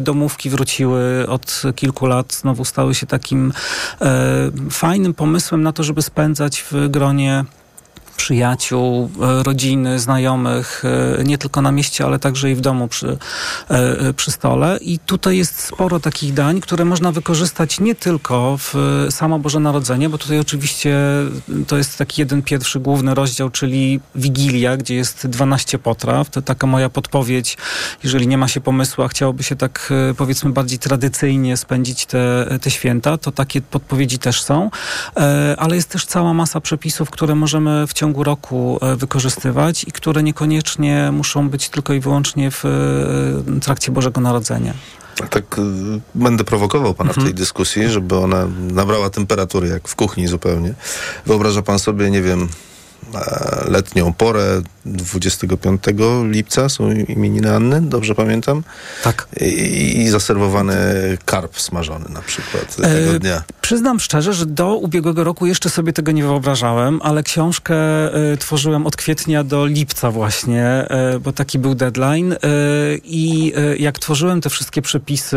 domówki 0.00 0.50
wróciły 0.50 1.26
od 1.28 1.62
kilku 1.76 2.06
lat, 2.06 2.34
znowu 2.34 2.64
stały 2.64 2.94
się 2.94 3.06
takim 3.06 3.52
e, 4.00 4.50
fajnym 4.70 5.14
pomysłem 5.14 5.62
na 5.62 5.72
to, 5.72 5.82
żeby 5.82 6.02
spędzać 6.02 6.64
w 6.70 6.88
gronie 6.88 7.44
przyjaciół, 8.22 9.10
e, 9.20 9.42
rodziny, 9.42 9.98
znajomych, 9.98 10.82
e, 11.18 11.24
nie 11.24 11.38
tylko 11.38 11.62
na 11.62 11.72
mieście, 11.72 12.04
ale 12.04 12.18
także 12.18 12.50
i 12.50 12.54
w 12.54 12.60
domu 12.60 12.88
przy, 12.88 13.18
e, 13.68 14.12
przy 14.12 14.30
stole. 14.30 14.78
I 14.80 14.98
tutaj 14.98 15.36
jest 15.36 15.60
sporo 15.60 16.00
takich 16.00 16.34
dań, 16.34 16.60
które 16.60 16.84
można 16.84 17.12
wykorzystać 17.12 17.80
nie 17.80 17.94
tylko 17.94 18.56
w 18.58 18.74
samo 19.10 19.38
Boże 19.38 19.60
Narodzenie, 19.60 20.08
bo 20.08 20.18
tutaj 20.18 20.38
oczywiście 20.38 20.96
to 21.66 21.76
jest 21.76 21.98
taki 21.98 22.20
jeden 22.20 22.42
pierwszy 22.42 22.80
główny 22.80 23.14
rozdział, 23.14 23.50
czyli 23.50 24.00
Wigilia, 24.14 24.76
gdzie 24.76 24.94
jest 24.94 25.26
12 25.26 25.78
potraw. 25.78 26.30
To 26.30 26.42
taka 26.42 26.66
moja 26.66 26.88
podpowiedź, 26.88 27.56
jeżeli 28.04 28.26
nie 28.26 28.38
ma 28.38 28.48
się 28.48 28.60
pomysłu, 28.60 29.04
a 29.04 29.08
chciałoby 29.08 29.42
się 29.42 29.56
tak 29.56 29.92
powiedzmy 30.16 30.50
bardziej 30.50 30.78
tradycyjnie 30.78 31.56
spędzić 31.56 32.06
te, 32.06 32.46
te 32.62 32.70
święta, 32.70 33.18
to 33.18 33.32
takie 33.32 33.60
podpowiedzi 33.60 34.18
też 34.18 34.42
są. 34.42 34.70
Ale 35.58 35.76
jest 35.76 35.88
też 35.88 36.06
cała 36.06 36.34
masa 36.34 36.60
przepisów, 36.60 37.10
które 37.10 37.34
możemy 37.34 37.86
w 37.86 37.92
ciągu 37.92 38.11
roku 38.18 38.78
e, 38.82 38.96
wykorzystywać 38.96 39.84
i 39.84 39.92
które 39.92 40.22
niekoniecznie 40.22 41.10
muszą 41.12 41.48
być 41.48 41.68
tylko 41.68 41.92
i 41.92 42.00
wyłącznie 42.00 42.50
w 42.50 42.64
e, 42.64 43.60
trakcie 43.60 43.92
Bożego 43.92 44.20
Narodzenia. 44.20 44.74
Tak 45.30 45.58
y, 45.58 45.62
będę 46.14 46.44
prowokował 46.44 46.94
pana 46.94 47.10
Mhm. 47.10 47.26
w 47.26 47.28
tej 47.28 47.34
dyskusji, 47.34 47.88
żeby 47.88 48.16
ona 48.16 48.46
nabrała 48.60 49.10
temperatury, 49.10 49.68
jak 49.68 49.88
w 49.88 49.94
kuchni 49.94 50.26
zupełnie. 50.26 50.74
Wyobraża 51.26 51.62
pan 51.62 51.78
sobie, 51.78 52.10
nie 52.10 52.22
wiem, 52.22 52.48
e, 53.14 53.70
letnią 53.70 54.12
porę 54.12 54.62
25 54.84 55.82
lipca 56.24 56.68
są 56.68 56.90
imieniny 56.92 57.54
Anny, 57.54 57.80
dobrze 57.80 58.14
pamiętam? 58.14 58.62
Tak. 59.02 59.28
I, 59.40 60.00
i 60.00 60.08
zaserwowany 60.08 60.74
karp 61.24 61.60
smażony 61.60 62.04
na 62.08 62.22
przykład 62.22 62.76
tego 62.76 63.16
E, 63.16 63.18
dnia. 63.18 63.42
Przyznam 63.60 64.00
szczerze, 64.00 64.32
że 64.34 64.46
do 64.46 64.76
ubiegłego 64.76 65.24
roku 65.24 65.46
jeszcze 65.46 65.70
sobie 65.70 65.92
tego 65.92 66.12
nie 66.12 66.22
wyobrażałem, 66.22 67.00
ale 67.02 67.22
książkę 67.22 67.74
e, 68.32 68.36
tworzyłem 68.36 68.86
od 68.86 68.96
kwietnia 68.96 69.44
do 69.44 69.66
lipca 69.66 70.10
właśnie, 70.10 70.64
e, 70.64 71.18
bo 71.18 71.32
taki 71.32 71.58
był 71.58 71.74
deadline. 71.74 72.32
E, 72.32 72.36
I 73.04 73.52
e, 73.56 73.76
jak 73.76 73.98
tworzyłem 73.98 74.40
te 74.40 74.50
wszystkie 74.50 74.82
przepisy 74.82 75.36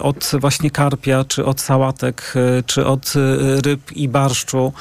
od 0.00 0.32
właśnie 0.40 0.70
karpia, 0.70 1.24
czy 1.24 1.44
od 1.44 1.60
sałatek, 1.60 2.34
czy 2.66 2.86
od 2.86 3.12
ryb 3.64 3.92
i 3.92 4.08
barszczu, 4.08 4.72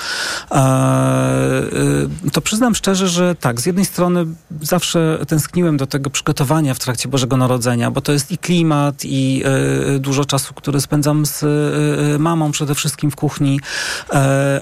to 2.34 2.42
przyznam 2.42 2.75
szczerze, 2.75 3.08
że 3.08 3.25
tak, 3.39 3.62
z 3.62 3.65
jednej 3.65 3.86
strony 3.86 4.25
zawsze 4.62 5.20
tęskniłem 5.27 5.77
do 5.77 5.88
tego 5.88 6.10
przygotowania 6.10 6.74
w 6.74 6.79
trakcie 6.79 7.10
Bożego 7.10 7.38
Narodzenia, 7.38 7.91
bo 7.91 8.01
to 8.01 8.12
jest 8.12 8.32
i 8.32 8.38
klimat, 8.38 9.05
i 9.05 9.44
e, 9.46 10.00
dużo 10.00 10.25
czasu, 10.25 10.53
który 10.53 10.82
spędzam 10.82 11.25
z 11.25 11.44
e, 11.44 12.20
mamą 12.20 12.51
przede 12.51 12.75
wszystkim 12.75 13.12
w 13.12 13.15
kuchni. 13.15 13.60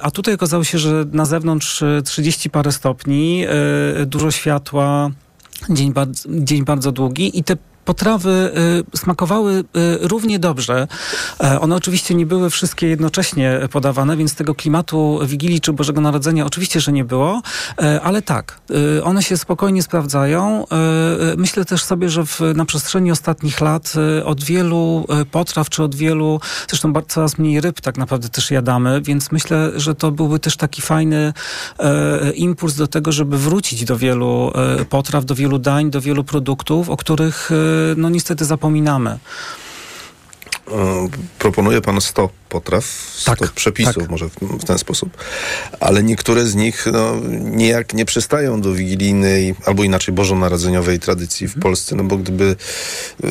A 0.01 0.11
tutaj 0.11 0.33
okazało 0.33 0.63
się, 0.63 0.77
że 0.77 1.05
na 1.11 1.25
zewnątrz 1.25 1.83
e, 1.83 2.01
30 2.01 2.49
parę 2.49 2.71
stopni, 2.71 3.45
dużo 4.05 4.31
światła, 4.31 5.11
dzień, 5.69 5.93
bardzo, 5.93 6.29
dzień 6.29 6.65
bardzo 6.65 6.91
długi 6.91 7.39
i 7.39 7.43
te 7.43 7.57
potrawy 7.85 8.51
y, 8.93 8.97
smakowały 8.97 9.53
y, 9.53 9.63
równie 10.01 10.39
dobrze. 10.39 10.87
E, 11.43 11.61
one 11.61 11.75
oczywiście 11.75 12.15
nie 12.15 12.25
były 12.25 12.49
wszystkie 12.49 12.87
jednocześnie 12.87 13.59
podawane, 13.71 14.17
więc 14.17 14.35
tego 14.35 14.55
klimatu 14.55 15.19
Wigilii 15.25 15.61
czy 15.61 15.73
Bożego 15.73 16.01
Narodzenia 16.01 16.45
oczywiście, 16.45 16.79
że 16.79 16.91
nie 16.91 17.05
było, 17.05 17.41
e, 17.81 18.01
ale 18.01 18.21
tak, 18.21 18.59
y, 18.97 19.03
one 19.03 19.23
się 19.23 19.37
spokojnie 19.37 19.83
sprawdzają. 19.83 20.65
E, 20.67 20.75
myślę 21.37 21.65
też 21.65 21.83
sobie, 21.83 22.09
że 22.09 22.25
w, 22.25 22.41
na 22.55 22.65
przestrzeni 22.65 23.11
ostatnich 23.11 23.61
lat 23.61 23.93
od 24.25 24.43
wielu 24.43 25.05
potraw, 25.31 25.69
czy 25.69 25.83
od 25.83 25.95
wielu, 25.95 26.39
zresztą 26.69 26.93
coraz 27.07 27.37
mniej 27.37 27.61
ryb 27.61 27.81
tak 27.81 27.97
naprawdę 27.97 28.29
też 28.29 28.51
jadamy, 28.51 29.01
więc 29.01 29.31
myślę, 29.31 29.71
że 29.75 29.95
to 29.95 30.11
byłby 30.11 30.39
też 30.39 30.57
taki 30.57 30.81
fajny 30.81 31.33
impuls 32.35 32.75
do 32.75 32.87
tego, 32.87 33.11
żeby 33.11 33.37
wrócić 33.37 33.85
do 33.85 33.97
wielu 33.97 34.51
potraw, 34.89 35.25
do 35.25 35.35
wielu 35.35 35.59
dań, 35.59 35.91
do 35.91 36.01
wielu 36.01 36.23
produktów, 36.23 36.89
o 36.89 36.97
których 36.97 37.51
no 37.97 38.09
niestety 38.09 38.45
zapominamy. 38.45 39.19
E, 40.71 41.09
Proponuje 41.39 41.81
pan 41.81 42.01
100 42.01 42.29
potraw, 42.49 42.85
100 43.15 43.35
Tak, 43.35 43.51
przepisów, 43.51 43.95
tak. 43.97 44.09
może 44.09 44.29
w, 44.29 44.63
ten 44.65 44.77
sposób. 44.77 45.17
Ale 45.79 46.03
niektóre 46.03 46.45
z 46.45 46.55
nich 46.55 46.85
no, 46.93 47.15
niejak 47.39 47.93
nie 47.93 48.05
przystają 48.05 48.61
do 48.61 48.73
wigilijnej, 48.73 49.55
albo 49.65 49.83
inaczej 49.83 50.13
bożonarodzeniowej 50.13 50.99
tradycji 50.99 51.45
Mhm. 51.45 51.59
w 51.59 51.63
Polsce, 51.63 51.95
no 51.95 52.03
bo 52.03 52.17
gdyby, 52.17 52.55
y, 53.23 53.27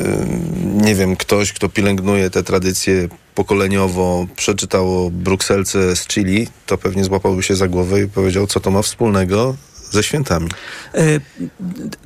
nie 0.63 0.95
wiem, 0.95 1.15
ktoś, 1.15 1.53
kto 1.53 1.69
pielęgnuje 1.69 2.29
te 2.29 2.43
tradycje 2.43 3.07
pokoleniowo, 3.35 4.27
przeczytało 4.35 5.09
Brukselce 5.11 5.95
z 5.95 6.07
Chili, 6.07 6.47
to 6.65 6.77
pewnie 6.77 7.03
złapałby 7.03 7.43
się 7.43 7.55
za 7.55 7.67
głowę 7.67 8.01
i 8.01 8.07
powiedział, 8.07 8.47
co 8.47 8.59
to 8.59 8.71
ma 8.71 8.81
wspólnego 8.81 9.55
ze 9.93 10.03
świętami. 10.03 10.49
E, 10.93 11.19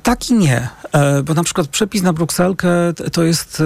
Tak 0.02 0.30
i 0.30 0.34
nie, 0.34 0.68
E, 0.92 1.22
bo 1.22 1.34
na 1.34 1.44
przykład 1.44 1.68
przepis 1.68 2.02
na 2.02 2.12
brukselkę 2.12 2.68
to 3.12 3.22
jest 3.22 3.62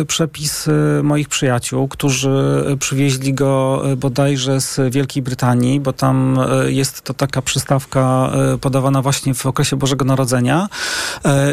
e, 0.00 0.04
przepis 0.04 0.66
moich 1.02 1.28
przyjaciół, 1.28 1.88
którzy 1.88 2.64
przywieźli 2.80 3.34
go 3.34 3.82
bodajże 3.96 4.60
z 4.60 4.94
Wielkiej 4.94 5.22
Brytanii, 5.22 5.80
bo 5.80 5.92
tam 5.92 6.38
jest 6.66 7.02
to 7.02 7.14
taka 7.14 7.42
przystawka 7.42 8.32
podawana 8.60 9.02
właśnie 9.02 9.34
w 9.34 9.46
okresie 9.46 9.76
Bożego 9.76 10.04
Narodzenia. 10.04 10.68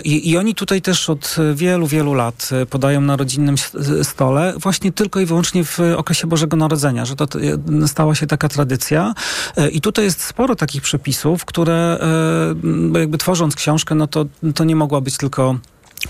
I, 0.03 0.29
I 0.29 0.37
oni 0.37 0.55
tutaj 0.55 0.81
też 0.81 1.09
od 1.09 1.35
wielu, 1.53 1.87
wielu 1.87 2.13
lat 2.13 2.49
podają 2.69 3.01
na 3.01 3.15
rodzinnym 3.15 3.55
stole 4.03 4.53
właśnie 4.57 4.91
tylko 4.91 5.19
i 5.19 5.25
wyłącznie 5.25 5.63
w 5.63 5.79
okresie 5.97 6.27
Bożego 6.27 6.57
Narodzenia, 6.57 7.05
że 7.05 7.15
to 7.15 7.27
stała 7.87 8.15
się 8.15 8.27
taka 8.27 8.49
tradycja. 8.49 9.13
I 9.71 9.81
tutaj 9.81 10.05
jest 10.05 10.23
sporo 10.23 10.55
takich 10.55 10.81
przepisów, 10.81 11.45
które 11.45 11.94
jakby 12.99 13.17
tworząc 13.17 13.55
książkę, 13.55 13.95
no 13.95 14.07
to, 14.07 14.25
to 14.55 14.63
nie 14.63 14.75
mogła 14.75 15.01
być 15.01 15.17
tylko 15.17 15.55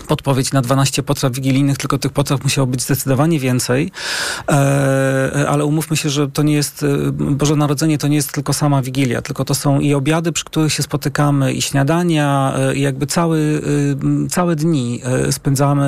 podpowiedź 0.08 0.52
na 0.52 0.62
12 0.62 1.02
potraw 1.02 1.32
wigilijnych, 1.32 1.78
tylko 1.78 1.98
tych 1.98 2.12
potraw 2.12 2.42
musiało 2.42 2.66
być 2.66 2.82
zdecydowanie 2.82 3.40
więcej. 3.40 3.90
E, 4.50 5.46
ale 5.48 5.64
umówmy 5.64 5.96
się, 5.96 6.10
że 6.10 6.28
to 6.28 6.42
nie 6.42 6.54
jest, 6.54 6.82
e, 6.82 7.12
Boże 7.12 7.56
Narodzenie 7.56 7.98
to 7.98 8.08
nie 8.08 8.16
jest 8.16 8.32
tylko 8.32 8.52
sama 8.52 8.82
Wigilia, 8.82 9.22
tylko 9.22 9.44
to 9.44 9.54
są 9.54 9.80
i 9.80 9.94
obiady, 9.94 10.32
przy 10.32 10.44
których 10.44 10.72
się 10.72 10.82
spotykamy, 10.82 11.52
i 11.52 11.62
śniadania, 11.62 12.54
e, 12.58 12.76
i 12.76 12.80
jakby 12.80 13.06
cały, 13.06 13.62
e, 14.26 14.28
całe 14.28 14.56
dni 14.56 15.00
e, 15.04 15.32
spędzamy 15.32 15.84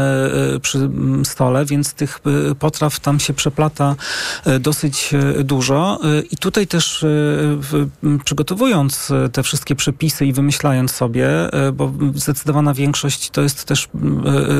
e, 0.54 0.60
przy 0.60 0.90
stole, 1.24 1.64
więc 1.64 1.92
tych 1.92 2.20
e, 2.50 2.54
potraw 2.54 3.00
tam 3.00 3.20
się 3.20 3.34
przeplata 3.34 3.96
e, 4.44 4.58
dosyć 4.58 5.14
e, 5.14 5.44
dużo. 5.44 6.00
E, 6.04 6.20
I 6.20 6.36
tutaj 6.36 6.66
też 6.66 7.04
e, 7.04 8.18
przygotowując 8.24 9.10
e, 9.10 9.28
te 9.28 9.42
wszystkie 9.42 9.76
przepisy 9.76 10.26
i 10.26 10.32
wymyślając 10.32 10.90
sobie, 10.90 11.52
e, 11.52 11.72
bo 11.72 11.92
zdecydowana 12.14 12.74
większość 12.74 13.30
to 13.30 13.42
jest 13.42 13.64
też 13.64 13.84
e, 13.84 13.97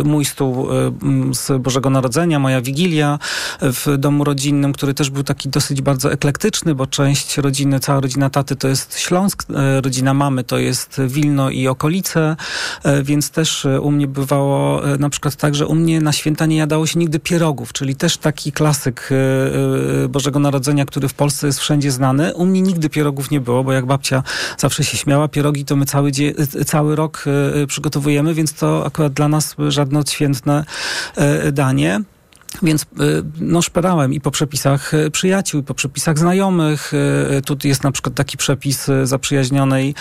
mój 0.05 0.25
stół 0.25 0.69
e, 0.73 0.93
z 1.35 1.63
Bożego 1.63 1.91
Narodzenia, 1.91 2.39
moja 2.39 2.61
Wigilia 2.61 3.19
w 3.61 3.97
domu 3.99 4.25
rodzinnym, 4.25 4.73
który 4.73 4.95
też 4.95 5.11
był 5.11 5.23
taki 5.23 5.49
dosyć 5.49 5.83
bardzo 5.83 6.13
eklektyczny, 6.13 6.75
bo 6.75 6.87
część 6.87 7.39
rodziny, 7.39 7.81
cała 7.81 8.01
rodzina 8.01 8.31
taty 8.31 8.57
to 8.57 8.69
jest 8.69 8.99
Śląsk, 8.99 9.45
e, 9.51 9.81
rodzina 9.81 10.15
mamy 10.15 10.45
to 10.45 10.59
jest 10.59 11.01
Wilno 11.07 11.51
i 11.51 11.69
okolice, 11.69 12.37
e, 12.83 13.03
więc 13.03 13.31
też 13.31 13.65
e, 13.65 13.81
u 13.81 13.91
mnie 13.91 14.07
bywało 14.07 14.89
e, 14.89 14.99
na 14.99 15.11
przykład 15.11 15.37
tak, 15.37 15.55
że 15.55 15.67
u 15.67 15.75
mnie 15.75 16.01
na 16.01 16.13
święta 16.13 16.47
nie 16.47 16.57
jadało 16.57 16.87
się 16.87 16.99
nigdy 16.99 17.19
pierogów, 17.19 17.73
czyli 17.73 17.97
też 17.97 18.17
taki 18.17 18.53
klasyk 18.53 19.09
e, 19.11 20.05
e, 20.05 20.09
Bożego 20.09 20.39
Narodzenia, 20.39 20.85
który 20.85 21.09
w 21.09 21.15
Polsce 21.15 21.47
jest 21.47 21.59
wszędzie 21.61 21.91
znany. 21.91 22.35
U 22.35 22.47
mnie 22.47 22.63
nigdy 22.63 22.91
pierogów 22.91 23.31
nie 23.31 23.41
było, 23.41 23.65
bo 23.65 23.73
jak 23.73 23.87
babcia 23.87 24.23
zawsze 24.59 24.85
się 24.85 24.97
śmiała, 24.97 25.29
pierogi 25.29 25.65
to 25.65 25.77
my 25.77 25.87
cały, 25.87 26.11
e, 26.61 26.65
cały 26.65 26.97
rok 26.97 27.25
e, 27.27 27.63
e, 27.63 27.67
przygotowujemy, 27.67 28.35
więc 28.35 28.53
to 28.53 28.87
akurat 28.87 29.13
dla 29.13 29.28
nas 29.29 29.57
żadne 29.69 29.99
odświętne 29.99 30.65
e, 31.17 31.53
danie. 31.53 32.01
Więc 32.63 32.83
y, 32.83 32.87
no, 33.41 33.63
szperałem 33.63 34.13
i 34.13 34.21
po 34.21 34.31
przepisach 34.31 34.95
y, 34.95 35.11
przyjaciół, 35.11 35.61
i 35.61 35.65
po 35.65 35.75
przepisach 35.75 36.19
znajomych. 36.19 36.93
Y, 37.39 37.43
Tu 37.43 37.57
jest 37.65 37.85
na 37.85 37.93
przykład 37.93 38.15
taki 38.15 38.37
przepis 38.37 38.87
zaprzyjaźnionej 39.05 39.95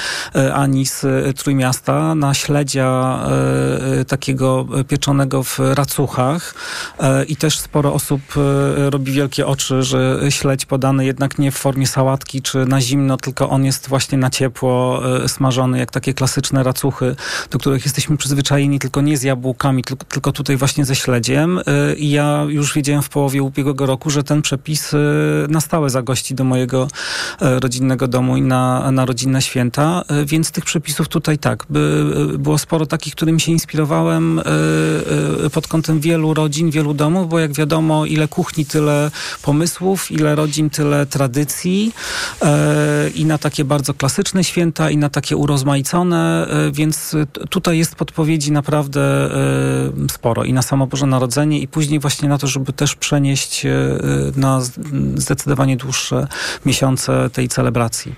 Ani 0.53 0.85
z 0.85 1.05
Trójmiasta 1.37 2.15
na 2.15 2.33
śledzia 2.33 3.19
takiego 4.07 4.67
pieczonego 4.87 5.43
w 5.43 5.59
racuchach. 5.59 6.53
I 7.27 7.35
też 7.35 7.59
sporo 7.59 7.93
osób 7.93 8.21
robi 8.75 9.11
wielkie 9.11 9.47
oczy, 9.47 9.83
że 9.83 10.19
śledź 10.29 10.65
podany 10.65 11.05
jednak 11.05 11.39
nie 11.39 11.51
w 11.51 11.55
formie 11.55 11.87
sałatki 11.87 12.41
czy 12.41 12.65
na 12.65 12.81
zimno, 12.81 13.17
tylko 13.17 13.49
on 13.49 13.65
jest 13.65 13.87
właśnie 13.87 14.17
na 14.17 14.29
ciepło 14.29 15.01
smażony, 15.27 15.79
jak 15.79 15.91
takie 15.91 16.13
klasyczne 16.13 16.63
racuchy, 16.63 17.15
do 17.51 17.59
których 17.59 17.85
jesteśmy 17.85 18.17
przyzwyczajeni, 18.17 18.79
tylko 18.79 19.01
nie 19.01 19.17
z 19.17 19.23
jabłkami, 19.23 19.83
tylko, 19.83 20.31
tutaj 20.31 20.57
właśnie 20.57 20.85
ze 20.85 20.95
śledziem. 20.95 21.59
I 21.97 22.09
ja 22.09 22.36
już 22.43 22.73
wiedziałem 22.73 23.01
w 23.01 23.09
połowie 23.09 23.43
ubiegłego 23.43 23.85
roku, 23.85 24.09
że 24.09 24.23
ten 24.23 24.41
przepis 24.41 24.93
y, 24.93 24.97
na 25.49 25.61
stałe 25.61 25.89
zagości 25.89 26.35
do 26.35 26.43
mojego 26.43 26.87
e, 27.41 27.59
rodzinnego 27.59 28.07
domu 28.07 28.37
i 28.37 28.41
na, 28.41 28.91
na 28.91 29.05
rodzinne 29.05 29.41
święta, 29.41 30.03
e, 30.07 30.25
więc 30.25 30.51
tych 30.51 30.65
przepisów 30.65 31.07
tutaj 31.07 31.37
tak, 31.37 31.65
by, 31.69 32.03
e, 32.33 32.37
było 32.37 32.57
sporo 32.57 32.85
takich, 32.85 33.15
którymi 33.15 33.41
się 33.41 33.51
inspirowałem 33.51 34.41
pod 35.53 35.67
kątem 35.67 35.99
wielu 35.99 36.33
rodzin, 36.33 36.71
wielu 36.71 36.93
domów, 36.93 37.29
bo 37.29 37.39
jak 37.39 37.53
wiadomo, 37.53 38.05
ile 38.05 38.27
kuchni, 38.27 38.65
tyle 38.65 39.11
pomysłów, 39.41 40.11
ile 40.11 40.35
rodzin, 40.35 40.69
tyle 40.69 41.05
tradycji 41.05 41.93
i 43.15 43.25
na 43.25 43.37
takie 43.37 43.65
bardzo 43.65 43.93
klasyczne 43.93 44.43
święta, 44.43 44.89
i 44.89 44.97
na 44.97 45.09
takie 45.09 45.37
urozmaicone, 45.37 46.47
więc 46.71 47.15
tutaj 47.49 47.77
jest 47.77 47.95
podpowiedzi 47.95 48.51
naprawdę 48.51 49.29
sporo. 50.11 50.43
I 50.43 50.53
na 50.53 50.61
samo 50.61 50.87
Boże 50.87 51.05
Narodzenie 51.05 51.59
i 51.59 51.67
później 51.67 51.99
właśnie 51.99 52.26
na 52.27 52.37
to, 52.37 52.47
żeby 52.47 52.73
też 52.73 52.95
przenieść 52.95 53.65
e, 53.65 53.69
na 54.35 54.61
zdecydowanie 55.15 55.77
dłuższe 55.77 56.27
miesiące 56.65 57.29
tej 57.33 57.47
celebracji. 57.47 58.15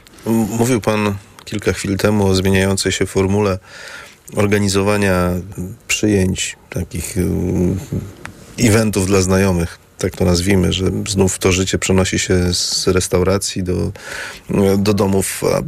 Mówił 0.59 0.81
pan 0.81 1.15
kilka 1.45 1.73
chwil 1.73 1.97
temu 1.97 2.27
o 2.27 2.35
zmieniającej 2.35 2.91
się 2.91 3.05
formule 3.05 3.59
organizowania 4.35 5.31
przyjęć, 5.87 6.57
takich 6.69 7.15
eventów 8.59 9.07
dla 9.07 9.21
znajomych. 9.21 9.88
Tak 9.99 10.15
to 10.15 10.25
nazwijmy, 10.25 10.73
że 10.73 10.91
znów 11.07 11.39
to 11.39 11.51
życie 11.51 11.77
przenosi 11.77 12.19
się 12.19 12.53
z 12.53 12.87
restauracji 12.87 13.63
do, 13.63 13.91
do 14.77 14.93
domów. 14.93 15.43
A 15.43 15.61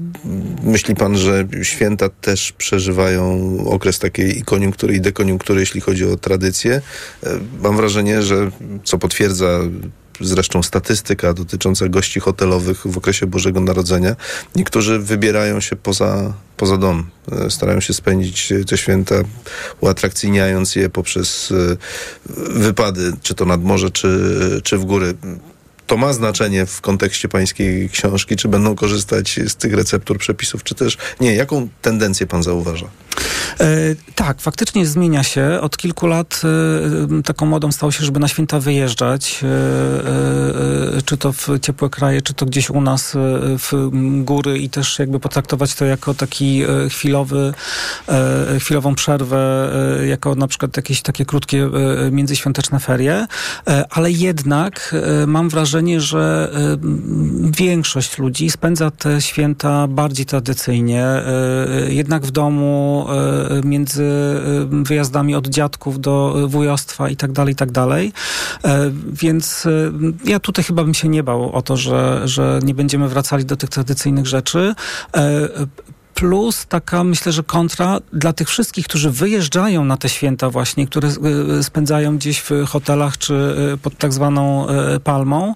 myśli 0.64 0.96
pan, 0.96 1.18
że 1.18 1.48
święta 1.64 2.10
też 2.10 2.52
przeżywają 2.52 3.58
okres 3.68 4.00
takiej 4.00 4.38
i 4.38 4.42
koniunktury, 4.42 4.96
i 4.96 5.02
dekoniunktury, 5.02 5.60
jeśli 5.60 5.82
chodzi 5.82 6.06
o 6.06 6.18
tradycję? 6.18 6.82
E, 7.24 7.40
Mam 7.64 7.78
wrażenie, 7.78 8.22
że 8.22 8.52
co 8.84 8.98
potwierdza 8.98 9.60
zresztą 10.22 10.64
statystyka 10.64 11.34
dotycząca 11.34 11.88
gości 11.88 12.20
hotelowych 12.20 12.88
w 12.88 12.98
okresie 12.98 13.28
Bożego 13.28 13.60
Narodzenia. 13.60 14.16
Niektórzy 14.56 15.00
wybierają 15.00 15.60
się 15.60 15.76
poza, 15.76 16.34
poza 16.58 16.78
dom. 16.78 17.10
E, 17.32 17.50
Starają 17.50 17.80
się 17.80 17.94
spędzić 17.94 18.52
e, 18.52 18.64
te 18.64 18.78
święta, 18.78 19.16
uatrakcyjniając 19.80 20.76
je 20.76 20.90
poprzez 20.90 21.52
e, 21.52 21.78
wypady, 22.60 23.14
czy 23.22 23.36
to 23.36 23.46
nad 23.46 23.64
morze, 23.64 23.92
czy, 23.92 24.62
czy 24.64 24.78
w 24.78 24.86
góry. 24.86 25.14
To 25.88 25.98
ma 25.98 26.14
znaczenie 26.14 26.66
w 26.66 26.82
kontekście 26.82 27.30
pańskiej 27.30 27.90
książki, 27.90 28.36
czy 28.36 28.48
będą 28.48 28.76
korzystać 28.76 29.40
z 29.48 29.56
tych 29.56 29.74
receptur, 29.74 30.18
przepisów, 30.18 30.64
czy 30.64 30.76
też 30.76 30.98
nie. 31.20 31.36
Jaką 31.36 31.68
tendencję 31.82 32.28
pan 32.28 32.44
zauważa? 32.44 32.90
E, 33.60 33.66
tak, 34.16 34.42
faktycznie 34.42 34.86
zmienia 34.86 35.24
się. 35.24 35.60
Od 35.62 35.78
kilku 35.78 36.08
lat 36.08 36.42
e, 37.20 37.24
taką 37.24 37.46
modą 37.46 37.72
stało 37.72 37.92
się, 37.92 38.06
żeby 38.06 38.20
na 38.20 38.28
święta 38.28 38.60
wyjeżdżać, 38.60 39.44
e, 39.44 39.48
e, 39.48 40.98
e, 40.98 41.02
czy 41.02 41.18
to 41.18 41.34
w 41.34 41.48
ciepłe 41.62 41.90
kraje, 41.90 42.22
czy 42.22 42.34
to 42.34 42.46
gdzieś 42.46 42.70
u 42.70 42.82
nas 42.82 43.16
e, 43.16 43.20
w 43.58 43.90
góry 44.24 44.60
i 44.60 44.70
też 44.70 45.00
jakby 45.00 45.20
potraktować 45.20 45.76
to 45.76 45.86
jako 45.86 46.14
taki 46.14 46.64
e, 46.64 46.90
chwilowy, 46.90 47.54
e, 48.08 48.60
chwilową 48.60 48.96
przerwę, 48.96 49.72
e, 50.02 50.08
jako 50.08 50.36
na 50.36 50.48
przykład 50.48 50.78
jakieś 50.78 51.02
takie 51.02 51.26
krótkie 51.26 51.70
e, 52.08 52.12
międzyświąteczne 52.12 52.80
ferie, 52.80 53.28
E, 53.68 53.86
ale 53.90 54.12
jednak 54.12 54.96
e, 55.24 55.28
mam 55.28 55.50
wrażenie, 55.50 56.02
że 56.02 56.52
e, 56.54 56.78
większość 57.58 58.18
ludzi 58.18 58.50
spędza 58.50 58.92
te 58.92 59.22
święta 59.22 59.88
bardziej 59.88 60.26
tradycyjnie, 60.26 61.06
e, 61.06 61.24
jednak 61.90 62.26
w 62.26 62.32
domu, 62.32 63.01
e, 63.10 63.62
między 63.64 64.04
e, 64.04 64.84
wyjazdami 64.84 65.36
od 65.36 65.48
dziadków 65.48 66.00
do 66.00 66.36
e, 66.44 66.48
wujostwa 66.48 67.10
i 67.10 67.16
tak 67.16 67.32
dalej, 67.32 67.54
i 67.54 67.56
tak 67.56 67.72
dalej. 67.72 68.14
Więc 69.06 69.68
ja 70.26 70.40
tutaj 70.40 70.66
chyba 70.66 70.84
bym 70.84 70.94
się 70.94 71.10
nie 71.10 71.24
bał 71.24 71.52
o 71.52 71.62
to, 71.62 71.78
że, 71.78 72.22
że 72.26 72.60
nie 72.64 72.74
będziemy 72.74 73.10
wracali 73.10 73.46
do 73.46 73.56
tych 73.56 73.70
tradycyjnych 73.70 74.28
rzeczy. 74.28 74.76
Plus 76.14 76.66
taka, 76.66 77.04
myślę, 77.04 77.32
że 77.32 77.44
kontra 77.44 78.00
dla 78.14 78.34
tych 78.34 78.50
wszystkich, 78.50 78.88
którzy 78.88 79.12
wyjeżdżają 79.12 79.86
na 79.86 79.98
te 79.98 80.10
święta 80.10 80.50
właśnie, 80.50 80.88
które 80.88 81.10
spędzają 81.62 82.18
gdzieś 82.18 82.40
w 82.40 82.50
hotelach 82.68 83.18
czy 83.18 83.56
pod 83.82 83.98
tak 83.98 84.14
zwaną 84.14 84.68
palmą. 85.04 85.54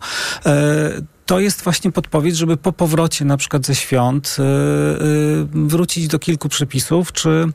To 1.25 1.39
jest 1.39 1.61
właśnie 1.61 1.91
podpowiedź, 1.91 2.37
żeby 2.37 2.57
po 2.57 2.71
powrocie 2.71 3.25
na 3.25 3.37
przykład 3.37 3.65
ze 3.65 3.75
świąt 3.75 4.37
e, 4.39 4.43
e, 4.43 4.45
wrócić 5.51 6.07
do 6.07 6.19
kilku 6.19 6.49
przepisów, 6.49 7.11
czy 7.11 7.47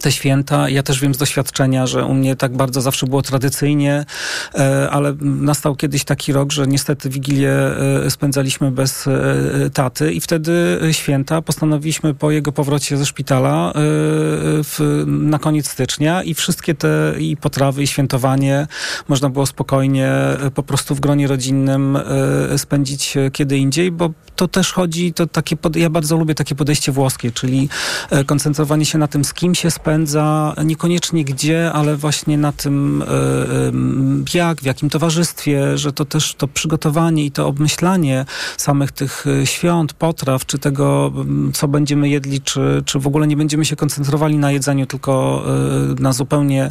te 0.00 0.12
święta. 0.12 0.68
Ja 0.68 0.82
też 0.82 1.00
wiem 1.00 1.14
z 1.14 1.18
doświadczenia, 1.18 1.86
że 1.86 2.04
u 2.04 2.14
mnie 2.14 2.36
tak 2.36 2.56
bardzo 2.56 2.80
zawsze 2.80 3.06
było 3.06 3.22
tradycyjnie, 3.22 4.04
e, 4.54 4.90
ale 4.90 5.14
nastał 5.20 5.76
kiedyś 5.76 6.04
taki 6.04 6.32
rok, 6.32 6.52
że 6.52 6.66
niestety 6.66 7.10
Wigilię 7.10 7.52
e, 7.52 8.10
spędzaliśmy 8.10 8.70
bez 8.70 9.06
e, 9.06 9.70
taty 9.70 10.12
i 10.12 10.20
wtedy 10.20 10.80
święta 10.92 11.42
postanowiliśmy 11.42 12.14
po 12.14 12.30
jego 12.30 12.52
powrocie 12.52 12.96
ze 12.96 13.06
szpitala 13.06 13.72
w, 13.74 15.04
na 15.06 15.38
koniec 15.38 15.68
stycznia 15.68 16.22
i 16.22 16.34
wszystkie 16.34 16.74
te 16.74 17.14
i 17.18 17.36
potrawy 17.36 17.82
i 17.82 17.86
świętowanie 17.86 18.66
można 19.08 19.28
było 19.28 19.46
spokojnie 19.46 20.12
po 20.54 20.62
prostu 20.62 20.94
w 20.94 21.00
gronie 21.00 21.26
rodzinnym 21.26 21.98
spędzić 22.56 23.14
kiedy 23.32 23.58
indziej, 23.58 23.92
bo 23.92 24.10
to 24.36 24.48
też 24.48 24.72
chodzi, 24.72 25.12
to 25.12 25.26
takie, 25.26 25.56
ja 25.74 25.90
bardzo 25.90 26.16
lubię 26.16 26.34
takie 26.34 26.54
podejście 26.54 26.92
włoskie, 26.92 27.30
czyli 27.30 27.68
koncentrowanie 28.26 28.86
się 28.86 28.98
na 28.98 29.08
tym, 29.08 29.24
z 29.24 29.34
kim 29.34 29.54
się 29.54 29.70
spędza, 29.70 29.81
niekoniecznie 30.64 31.24
gdzie, 31.24 31.72
ale 31.72 31.96
właśnie 31.96 32.38
na 32.38 32.52
tym, 32.52 33.02
e, 33.02 33.06
em, 33.68 34.24
jak, 34.34 34.60
w 34.60 34.64
jakim 34.64 34.90
towarzystwie, 34.90 35.78
że 35.78 35.92
to 35.92 36.04
też 36.04 36.34
to 36.34 36.48
przygotowanie 36.48 37.24
i 37.24 37.30
to 37.30 37.46
obmyślanie 37.46 38.24
samych 38.56 38.92
tych 38.92 39.24
e, 39.26 39.46
świąt, 39.46 39.92
potraw, 39.92 40.46
czy 40.46 40.58
tego, 40.58 41.12
m, 41.16 41.50
co 41.54 41.68
będziemy 41.68 42.08
jedli, 42.08 42.40
czy, 42.40 42.82
czy 42.86 42.98
w 42.98 43.06
ogóle 43.06 43.26
nie 43.26 43.36
będziemy 43.36 43.64
się 43.64 43.76
koncentrowali 43.76 44.38
na 44.38 44.52
jedzeniu, 44.52 44.86
tylko 44.86 45.42
e, 45.98 46.02
na 46.02 46.12
zupełnie 46.12 46.70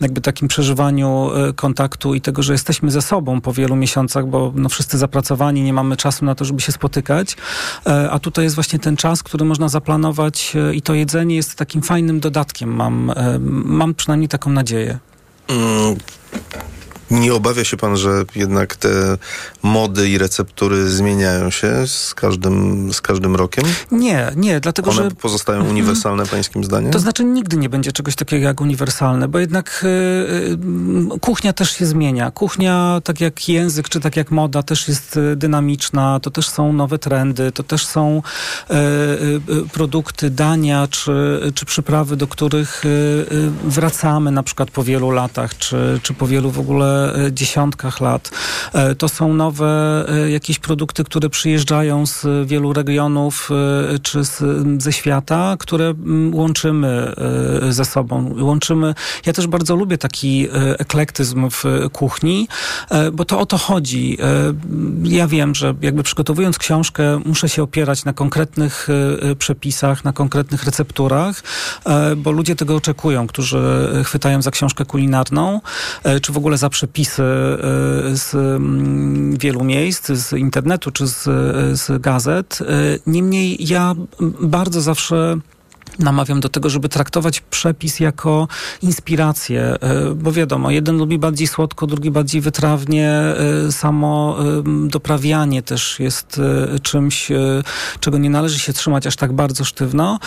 jakby 0.00 0.20
takim 0.20 0.48
przeżywaniu 0.48 1.30
e, 1.34 1.52
kontaktu 1.52 2.14
i 2.14 2.20
tego, 2.20 2.42
że 2.42 2.52
jesteśmy 2.52 2.90
ze 2.90 3.02
sobą 3.02 3.40
po 3.40 3.52
wielu 3.52 3.76
miesiącach, 3.76 4.26
bo 4.26 4.52
no, 4.54 4.68
wszyscy 4.68 4.98
zapracowani, 4.98 5.62
nie 5.62 5.72
mamy 5.72 5.96
czasu 5.96 6.24
na 6.24 6.34
to, 6.34 6.44
żeby 6.44 6.60
się 6.60 6.72
spotykać, 6.72 7.36
E, 7.86 8.10
a 8.10 8.18
tutaj 8.18 8.44
jest 8.44 8.54
właśnie 8.54 8.78
ten 8.78 8.96
czas, 8.96 9.22
który 9.22 9.44
można 9.44 9.68
zaplanować 9.68 10.56
e, 10.56 10.74
i 10.74 10.82
to 10.82 10.94
jedzenie 10.94 11.36
jest 11.36 11.54
takim 11.54 11.82
fajnym 11.82 12.20
dodatkiem, 12.20 12.39
mam, 12.66 13.10
e, 13.10 13.38
mam 13.64 13.94
przynajmniej 13.94 14.28
taką 14.28 14.50
nadzieję. 14.50 14.98
Mm, 15.48 15.96
Nie 17.10 17.34
obawia 17.34 17.64
się 17.64 17.76
pan, 17.76 17.96
że 17.96 18.24
jednak 18.36 18.76
te 18.76 18.88
mody 19.62 20.08
i 20.08 20.18
receptury 20.18 20.88
zmieniają 20.90 21.50
się 21.50 21.86
z 21.86 22.14
każdym, 22.14 22.92
z 22.92 23.00
każdym 23.00 23.36
rokiem? 23.36 23.64
Nie, 23.90 24.32
nie, 24.36 24.60
dlatego 24.60 24.90
One 24.90 25.02
że... 25.02 25.10
pozostają 25.10 25.58
Mhm. 25.58 25.76
uniwersalne 25.76 26.26
pańskim 26.26 26.64
zdaniem? 26.64 26.92
To 26.92 26.98
znaczy 26.98 27.24
nigdy 27.24 27.56
nie 27.56 27.68
będzie 27.68 27.92
czegoś 27.92 28.14
takiego 28.14 28.46
jak 28.46 28.60
uniwersalne, 28.60 29.28
bo 29.28 29.38
jednak 29.38 29.84
y, 29.84 29.86
y, 31.14 31.20
kuchnia 31.20 31.52
też 31.52 31.70
się 31.70 31.86
zmienia. 31.86 32.30
Kuchnia, 32.30 33.00
tak 33.04 33.20
jak 33.20 33.48
język, 33.48 33.88
czy 33.88 34.00
tak 34.00 34.16
jak 34.16 34.30
moda, 34.30 34.62
też 34.62 34.88
jest 34.88 35.16
y, 35.16 35.36
dynamiczna, 35.36 36.20
to 36.20 36.30
też 36.30 36.48
są 36.48 36.72
nowe 36.72 36.98
trendy, 36.98 37.52
to 37.52 37.62
też 37.62 37.86
są 37.86 38.22
produkty, 39.72 40.30
dania, 40.30 40.88
czy, 40.90 41.40
czy 41.54 41.66
przyprawy, 41.66 42.16
do 42.16 42.26
których 42.26 42.82
wracamy 43.64 44.30
na 44.30 44.42
przykład 44.42 44.70
po 44.70 44.84
wielu 44.84 45.10
latach, 45.10 45.58
czy, 45.58 46.00
czy 46.02 46.14
po 46.14 46.26
wielu 46.26 46.50
w 46.50 46.58
ogóle 46.58 46.99
dziesiątkach 47.32 48.00
lat. 48.00 48.30
E, 48.72 48.94
To 48.94 49.08
są 49.08 49.34
nowe 49.34 50.04
y, 50.26 50.30
jakieś 50.30 50.58
produkty, 50.58 51.04
które 51.04 51.28
przyjeżdżają 51.30 52.06
z 52.06 52.26
wielu 52.46 52.72
regionów, 52.72 53.50
czy 54.02 54.24
z, 54.24 54.42
ze 54.82 54.92
świata, 54.92 55.56
które 55.58 55.84
mm, 55.86 56.34
łączymy 56.34 57.14
ze 57.68 57.84
sobą. 57.84 58.34
Łączymy. 58.40 58.94
Ja 59.26 59.32
też 59.32 59.46
bardzo 59.46 59.76
lubię 59.76 59.98
taki 59.98 60.48
eklektyzm 60.78 61.50
w 61.50 61.64
kuchni, 61.92 62.48
e, 62.90 63.10
bo 63.10 63.24
to 63.24 63.38
o 63.40 63.46
to 63.46 63.58
chodzi. 63.58 64.18
E, 64.22 64.54
Ja 65.04 65.26
wiem, 65.26 65.54
że 65.54 65.74
jakby 65.80 66.02
przygotowując 66.02 66.58
książkę, 66.58 67.20
muszę 67.24 67.48
się 67.48 67.62
opierać 67.62 68.04
na 68.04 68.12
konkretnych 68.12 68.88
przepisach, 69.38 70.04
na 70.04 70.12
konkretnych 70.12 70.64
recepturach, 70.64 71.42
e, 71.86 72.16
bo 72.16 72.30
ludzie 72.30 72.56
tego 72.56 72.76
oczekują, 72.76 73.26
którzy 73.26 73.58
chwytają 74.04 74.42
za 74.42 74.50
książkę 74.50 74.84
kulinarną, 74.84 75.60
e, 76.04 76.20
czy 76.20 76.32
w 76.32 76.36
ogóle 76.36 76.56
za 76.58 76.68
przepisy 76.68 76.89
e, 77.20 78.16
z 78.16 78.34
mm, 78.34 79.36
wielu 79.36 79.64
miejsc, 79.64 80.12
z 80.12 80.32
internetu, 80.32 80.90
czy 80.90 81.06
z, 81.06 81.22
z 81.80 82.02
gazet. 82.02 82.58
E, 82.62 82.64
Niemniej 83.06 83.68
ja 83.68 83.94
bardzo 84.40 84.80
zawsze 84.80 85.36
namawiam 86.00 86.40
do 86.40 86.48
tego, 86.48 86.70
żeby 86.70 86.88
traktować 86.88 87.40
przepis 87.40 88.00
jako 88.00 88.48
inspirację, 88.82 89.62
e, 89.62 90.14
bo 90.14 90.32
wiadomo, 90.32 90.70
jeden 90.70 90.98
lubi 90.98 91.18
bardziej 91.18 91.46
słodko, 91.46 91.86
drugi 91.86 92.10
bardziej 92.10 92.40
wytrawnie. 92.40 93.10
E, 93.10 93.72
samo 93.72 94.36
e, 94.40 94.88
doprawianie 94.88 95.62
też 95.62 96.00
jest 96.00 96.40
czymś, 96.82 97.28
czego 98.00 98.18
nie 98.18 98.30
należy 98.30 98.58
się 98.58 98.72
trzymać 98.72 99.06
aż 99.06 99.16
tak 99.16 99.32
bardzo 99.32 99.64
sztywno. 99.64 100.18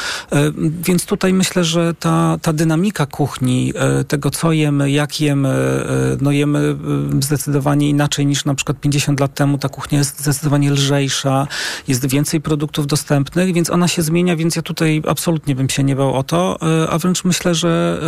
Więc 0.83 1.05
tutaj 1.05 1.33
myślę, 1.33 1.63
że 1.63 1.93
ta, 1.93 2.37
ta 2.41 2.53
dynamika 2.53 3.05
kuchni, 3.05 3.73
tego 4.07 4.31
co 4.31 4.51
jemy, 4.51 4.91
jak 4.91 5.21
jemy, 5.21 5.85
no 6.21 6.31
jemy 6.31 6.75
zdecydowanie 7.19 7.89
inaczej 7.89 8.25
niż 8.25 8.45
na 8.45 8.55
przykład 8.55 8.79
50 8.79 9.19
lat 9.19 9.33
temu. 9.33 9.57
Ta 9.57 9.69
kuchnia 9.69 9.97
jest 9.97 10.19
zdecydowanie 10.19 10.71
lżejsza, 10.71 11.47
jest 11.87 12.09
więcej 12.09 12.41
produktów 12.41 12.87
dostępnych, 12.87 13.53
więc 13.53 13.69
ona 13.69 13.87
się 13.87 14.01
zmienia, 14.01 14.35
więc 14.35 14.55
ja 14.55 14.61
tutaj 14.61 15.01
absolutnie 15.07 15.55
bym 15.55 15.62
się 15.71 15.83
nie 15.83 15.95
bał 15.95 16.13
o 16.13 16.23
to, 16.23 16.57
e, 16.83 16.89
a 16.89 16.97
wręcz 16.97 17.23
myślę, 17.23 17.55
że 17.55 18.01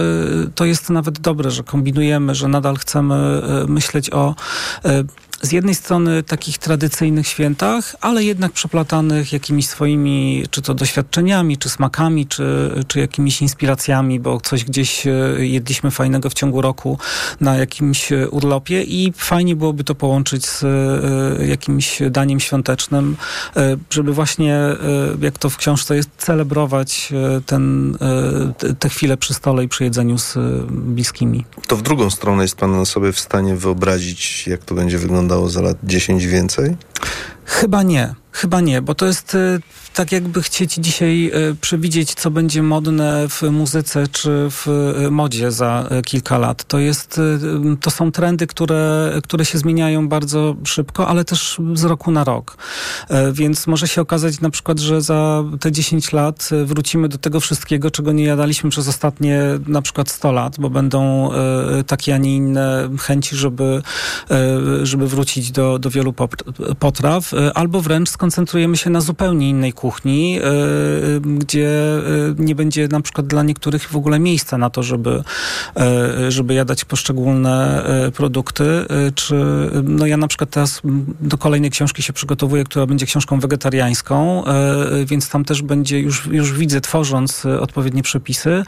e, 0.45 0.49
to 0.55 0.65
jest 0.65 0.89
nawet 0.89 1.19
dobre, 1.19 1.51
że 1.51 1.63
kombinujemy, 1.63 2.35
że 2.35 2.47
nadal 2.47 2.75
chcemy 2.75 3.15
e, 3.15 3.67
myśleć 3.67 4.09
o 4.09 4.35
z 5.41 5.51
jednej 5.51 5.75
strony 5.75 6.23
takich 6.23 6.57
tradycyjnych 6.57 7.27
świętach, 7.27 7.95
ale 8.01 8.23
jednak 8.23 8.51
przeplatanych 8.51 9.33
jakimiś 9.33 9.67
swoimi, 9.67 10.43
czy 10.51 10.61
to 10.61 10.73
doświadczeniami, 10.73 11.57
czy 11.57 11.69
smakami, 11.69 12.27
czy, 12.27 12.71
czy 12.87 12.99
jakimiś 12.99 13.41
inspiracjami, 13.41 14.19
bo 14.19 14.41
coś 14.41 14.63
gdzieś 14.63 15.07
e, 15.07 15.11
jedliśmy 15.37 15.91
fajnego 15.91 16.29
w 16.29 16.33
ciągu 16.33 16.61
roku 16.61 16.97
na 17.41 17.55
jakimś 17.55 18.11
e, 18.11 18.29
urlopie 18.29 18.83
i 18.83 19.13
fajnie 19.17 19.55
byłoby 19.55 19.83
to 19.83 19.95
połączyć 19.95 20.45
z 20.45 20.63
e, 20.63 21.47
jakimś 21.47 22.01
daniem 22.09 22.39
świątecznym, 22.39 23.17
żeby 23.89 24.13
właśnie, 24.13 24.59
jak 25.21 25.37
to 25.37 25.49
w 25.49 25.57
książce 25.57 25.95
jest, 25.95 26.09
celebrować 26.17 27.13
ten, 27.45 27.97
te 28.79 28.89
chwile 28.89 29.17
przy 29.17 29.33
stole 29.33 29.63
i 29.63 29.67
przy 29.67 29.83
jedzeniu 29.83 30.17
z 30.17 30.37
bliskimi. 30.69 31.45
To 31.67 31.75
w 31.75 31.81
drugą 31.81 32.09
stronę 32.09 32.43
jest 32.43 32.55
pan 32.55 32.85
sobie 32.85 33.11
w 33.11 33.19
stanie 33.19 33.55
wyobrazić, 33.55 34.47
jak 34.47 34.65
to 34.65 34.75
będzie 34.75 34.97
wyglądało 34.97 35.24
wyglądało 35.25 35.49
za 35.49 35.61
lat 35.61 35.77
10 35.83 36.25
więcej? 36.25 36.75
Chyba 37.45 37.83
nie. 37.83 38.15
Chyba 38.31 38.61
nie, 38.61 38.81
bo 38.81 38.95
to 38.95 39.05
jest 39.05 39.35
y, 39.35 39.61
tak 39.95 40.11
jakby 40.11 40.41
chcieć 40.41 40.73
dzisiaj 40.73 41.31
y, 41.51 41.55
przewidzieć, 41.61 42.13
co 42.13 42.31
będzie 42.31 42.63
modne 42.63 43.27
w 43.29 43.41
muzyce 43.41 44.07
czy 44.07 44.47
w 44.49 44.67
y, 45.07 45.11
modzie 45.11 45.51
za 45.51 45.89
kilka 46.05 46.37
lat. 46.37 46.63
To 46.63 46.79
jest, 46.79 47.21
to 47.81 47.91
są 47.91 48.11
trendy, 48.11 48.47
które, 48.47 49.11
które 49.23 49.45
się 49.45 49.57
zmieniają 49.57 50.09
bardzo 50.09 50.55
szybko, 50.63 51.07
ale 51.07 51.25
też 51.25 51.57
z 51.73 51.83
roku 51.83 52.11
na 52.11 52.23
rok. 52.23 52.57
Więc 53.33 53.67
może 53.67 53.87
się 53.87 54.01
okazać 54.01 54.41
na 54.41 54.49
przykład, 54.49 54.79
że 54.79 55.01
za 55.01 55.43
te 55.59 55.71
10 55.71 56.13
lat 56.13 56.49
wrócimy 56.65 57.09
do 57.09 57.17
tego 57.17 57.39
wszystkiego, 57.39 57.91
czego 57.91 58.11
nie 58.11 58.23
jadaliśmy 58.23 58.69
przez 58.69 58.87
ostatnie 58.87 59.41
na 59.67 59.81
przykład 59.81 60.09
100 60.09 60.31
lat, 60.31 60.55
bo 60.59 60.69
będą 60.69 61.29
takie, 61.87 62.15
a 62.15 62.17
nie 62.17 62.35
inne 62.35 62.89
chęci, 62.99 63.35
żeby, 63.35 63.81
żeby 64.83 65.07
wrócić 65.07 65.51
do, 65.51 65.79
do 65.79 65.89
wielu 65.89 66.13
potraw, 66.79 67.31
albo 67.55 67.81
wręcz 67.81 68.09
skoncentrujemy 68.09 68.77
się 68.77 68.89
na 68.89 69.01
zupełnie 69.01 69.49
innej 69.49 69.73
kuchni, 69.85 70.39
e, 70.39 70.41
gdzie 71.19 71.69
e, 71.69 72.01
nie 72.37 72.55
będzie 72.55 72.87
na 72.87 73.01
przykład 73.01 73.27
dla 73.27 73.43
niektórych 73.43 73.89
w 73.89 73.95
ogóle 73.95 74.19
miejsca 74.19 74.57
na 74.57 74.69
to, 74.69 74.83
żeby, 74.83 75.23
e, 75.77 76.31
żeby 76.31 76.53
jadać 76.53 76.85
poszczególne 76.85 77.55
produkty. 78.15 78.65
Czy, 79.15 79.35
no 79.83 80.05
ja 80.05 80.17
na 80.17 80.27
przykład 80.27 80.49
teraz 80.49 80.81
do 81.21 81.37
kolejnej 81.37 81.71
książki 81.71 82.03
się 82.03 82.13
przygotowuję, 82.13 82.63
która 82.63 82.85
będzie 82.85 83.05
książką 83.05 83.39
wegetariańską, 83.39 84.43
więc 85.05 85.29
tam 85.29 85.45
też 85.45 85.61
będzie, 85.61 85.99
już, 85.99 86.25
już 86.25 86.53
widzę, 86.53 86.81
tworząc 86.81 87.45
odpowiednie 87.45 88.03
przepisy, 88.03 88.63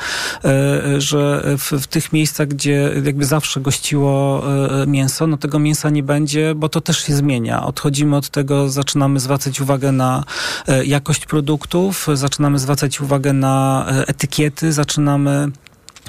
że 0.97 1.43
w, 1.57 1.71
w 1.71 1.87
tych 1.87 2.13
miejscach, 2.13 2.47
gdzie 2.47 2.91
jakby 3.03 3.25
zawsze 3.25 3.61
gościło 3.61 4.43
mięso, 4.87 5.27
no 5.27 5.37
tego 5.37 5.59
mięsa 5.59 5.89
nie 5.89 6.03
będzie, 6.03 6.55
bo 6.55 6.69
to 6.69 6.81
też 6.81 7.03
się 7.03 7.15
zmienia. 7.15 7.63
Odchodzimy 7.63 8.15
od 8.15 8.29
tego, 8.29 8.69
zaczynamy 8.69 9.19
zwracać 9.19 9.61
uwagę 9.61 9.91
na 9.91 10.23
e, 10.67 10.85
jakość 11.07 11.25
produktów, 11.25 12.07
zaczynamy 12.13 12.59
zwracać 12.59 13.01
uwagę 13.01 13.33
na 13.33 13.85
e, 13.89 14.07
etykiety, 14.07 14.73
zaczynamy 14.73 15.51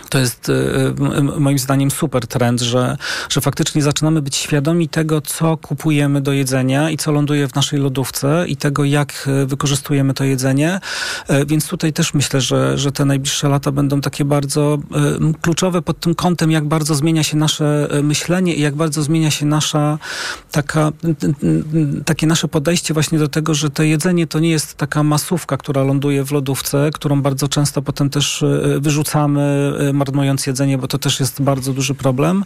to 0.08 0.18
jest 0.18 0.48
e, 0.48 1.40
moim 1.40 1.58
zdaniem 1.58 1.90
super 1.90 2.26
trend, 2.26 2.60
że, 2.60 2.96
że 3.28 3.40
faktycznie 3.40 3.82
zaczynamy 3.82 4.22
być 4.22 4.36
świadomi 4.36 4.88
tego, 4.88 5.20
co 5.20 5.56
kupujemy 5.56 6.20
do 6.20 6.32
jedzenia 6.32 6.90
i 6.90 6.96
co 6.96 7.12
ląduje 7.12 7.48
w 7.48 7.54
naszej 7.54 7.80
lodówce 7.80 8.44
i 8.48 8.56
tego, 8.56 8.84
jak 8.84 9.28
e, 9.42 9.46
wykorzystujemy 9.46 10.14
to 10.14 10.24
jedzenie. 10.24 10.80
Więc 11.46 11.68
tutaj 11.68 11.92
też 11.92 12.14
myślę, 12.14 12.40
że, 12.40 12.78
że 12.78 12.92
te 12.92 13.04
najbliższe 13.04 13.48
lata 13.48 13.72
będą 13.72 14.00
takie 14.00 14.24
bardzo 14.24 14.78
kluczowe 15.40 15.82
pod 15.82 16.00
tym 16.00 16.14
kątem, 16.14 16.50
jak 16.50 16.64
bardzo 16.64 16.94
zmienia 16.94 17.22
się 17.22 17.36
nasze 17.36 17.88
myślenie 18.02 18.54
i 18.54 18.60
jak 18.60 18.74
bardzo 18.74 19.02
zmienia 19.02 19.30
się 19.30 19.46
nasza 19.46 19.98
taka, 20.50 20.92
takie 22.04 22.26
nasze 22.26 22.48
podejście 22.48 22.94
właśnie 22.94 23.18
do 23.18 23.28
tego, 23.28 23.54
że 23.54 23.70
to 23.70 23.82
jedzenie 23.82 24.26
to 24.26 24.38
nie 24.38 24.50
jest 24.50 24.74
taka 24.74 25.02
masówka, 25.02 25.56
która 25.56 25.82
ląduje 25.82 26.24
w 26.24 26.32
lodówce, 26.32 26.90
którą 26.94 27.22
bardzo 27.22 27.48
często 27.48 27.82
potem 27.82 28.10
też 28.10 28.44
wyrzucamy 28.78 29.72
marnując 29.92 30.46
jedzenie, 30.46 30.78
bo 30.78 30.88
to 30.88 30.98
też 30.98 31.20
jest 31.20 31.42
bardzo 31.42 31.72
duży 31.72 31.94
problem. 31.94 32.44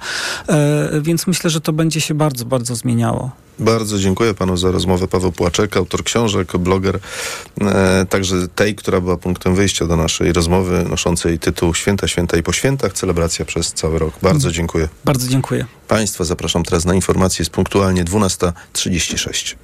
E, 0.48 1.00
więc 1.00 1.26
myślę, 1.26 1.50
że 1.50 1.61
to 1.61 1.72
będzie 1.72 2.00
się 2.00 2.14
bardzo, 2.14 2.44
bardzo 2.44 2.74
zmieniało. 2.74 3.31
Bardzo 3.59 3.98
dziękuję 3.98 4.35
panu 4.35 4.57
za 4.57 4.70
rozmowę. 4.70 5.09
Paweł 5.09 5.33
Płaczek, 5.33 5.76
autor 5.76 6.05
książek, 6.05 6.57
bloger, 6.57 6.98
e, 7.61 8.07
także 8.09 8.48
tej, 8.48 8.74
która 8.74 9.00
była 9.00 9.16
punktem 9.16 9.55
wyjścia 9.55 9.87
do 9.87 9.96
naszej 9.96 10.33
rozmowy, 10.33 10.85
noszącej 10.90 11.38
tytuł 11.38 11.74
Święta, 11.74 12.09
Święta 12.09 12.37
i 12.37 12.42
po 12.42 12.52
świętach, 12.52 12.92
celebracja 12.92 13.44
przez 13.44 13.72
cały 13.72 13.98
rok. 13.98 14.14
Bardzo 14.22 14.48
mm. 14.48 14.55
dziękuję. 14.55 14.88
Bardzo 15.05 15.28
dziękuję. 15.28 15.66
Państwa 15.88 16.24
zapraszam 16.24 16.62
teraz 16.62 16.85
na 16.85 16.94
informacje. 16.94 17.42
Jest 17.42 17.50
punktualnie 17.50 18.05
12.36. 18.05 19.55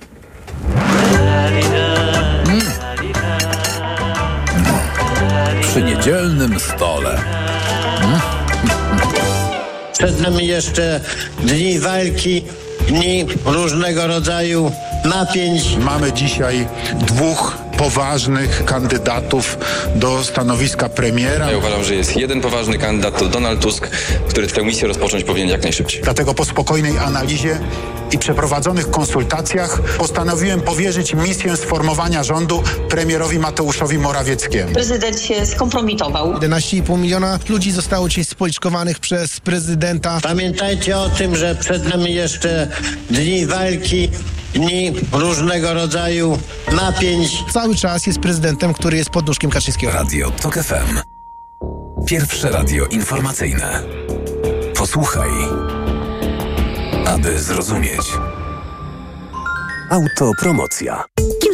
Mm. 2.47 2.63
Przy 5.63 5.83
niedzielnym 5.83 6.61
stole. 6.61 7.38
Przed 9.99 10.21
nami 10.21 10.47
jeszcze 10.47 11.01
dni 11.43 11.79
walki, 11.79 12.43
dni 12.89 13.27
różnego 13.45 14.07
rodzaju 14.07 14.73
napięć. 15.05 15.77
Mamy 15.77 16.13
dzisiaj 16.13 16.67
dwóch 16.95 17.68
poważnych 17.79 18.65
kandydatów 18.65 19.59
do 19.95 20.25
stanowiska 20.25 20.89
premiera. 20.89 21.51
Ja 21.51 21.59
uważam, 21.59 21.85
że 21.85 21.95
jest 21.95 22.17
jeden 22.17 22.41
poważny 22.41 22.79
kandydat, 22.79 23.19
to 23.19 23.27
Donald 23.27 23.61
Tusk, 23.61 23.89
który 24.29 24.47
tę 24.47 24.63
misję 24.63 24.89
rozpocząć 24.89 25.25
powinien 25.25 25.49
jak 25.49 25.63
najszybciej. 25.63 26.03
Dlatego 26.03 26.35
po 26.35 26.45
spokojnej 26.45 26.99
analizie 26.99 27.59
i 28.13 28.19
przeprowadzonych 28.19 28.91
konsultacjach 28.91 29.81
postanowiłem 29.99 30.61
powierzyć 30.61 31.15
misję 31.15 31.57
sformowania 31.57 32.25
rządu 32.25 32.63
premierowi 32.89 33.39
Mateuszowi 33.39 33.99
Morawieckiemu. 33.99 34.73
Prezydent 34.73 35.21
się 35.21 35.47
skompromitował. 35.47 36.33
11,5 36.33 36.99
miliona 36.99 37.39
ludzi 37.49 37.73
zostało 37.73 38.09
dzisiaj 38.09 38.25
spoliczkowanych 38.25 38.99
przez 38.99 39.41
prezydenta. 39.41 40.19
Pamiętajcie 40.23 40.99
o 40.99 41.09
tym, 41.09 41.37
że 41.37 41.55
przed 41.55 41.89
nami 41.89 42.15
jeszcze 42.15 42.69
dni 43.11 43.47
walki, 43.47 44.09
dni 44.55 44.93
różnego 45.13 45.75
rodzaju 45.75 46.39
napięć. 46.73 47.45
Cały 47.53 47.77
czas 47.77 48.07
jest 48.07 48.19
prezydentem, 48.19 48.75
który 48.75 48.97
jest 48.97 49.11
pod 49.11 49.27
nóżkiem 49.27 49.51
Kaczyńskiego. 49.51 49.93
Radio 49.93 50.31
TOK 50.31 50.55
FM. 50.55 50.99
Pierwsze 52.07 52.51
radio 52.51 52.87
informacyjne. 52.87 53.83
Posłuchaj, 54.77 55.31
aby 57.07 57.39
zrozumieć. 57.39 58.01
Autopromocja. 59.91 61.05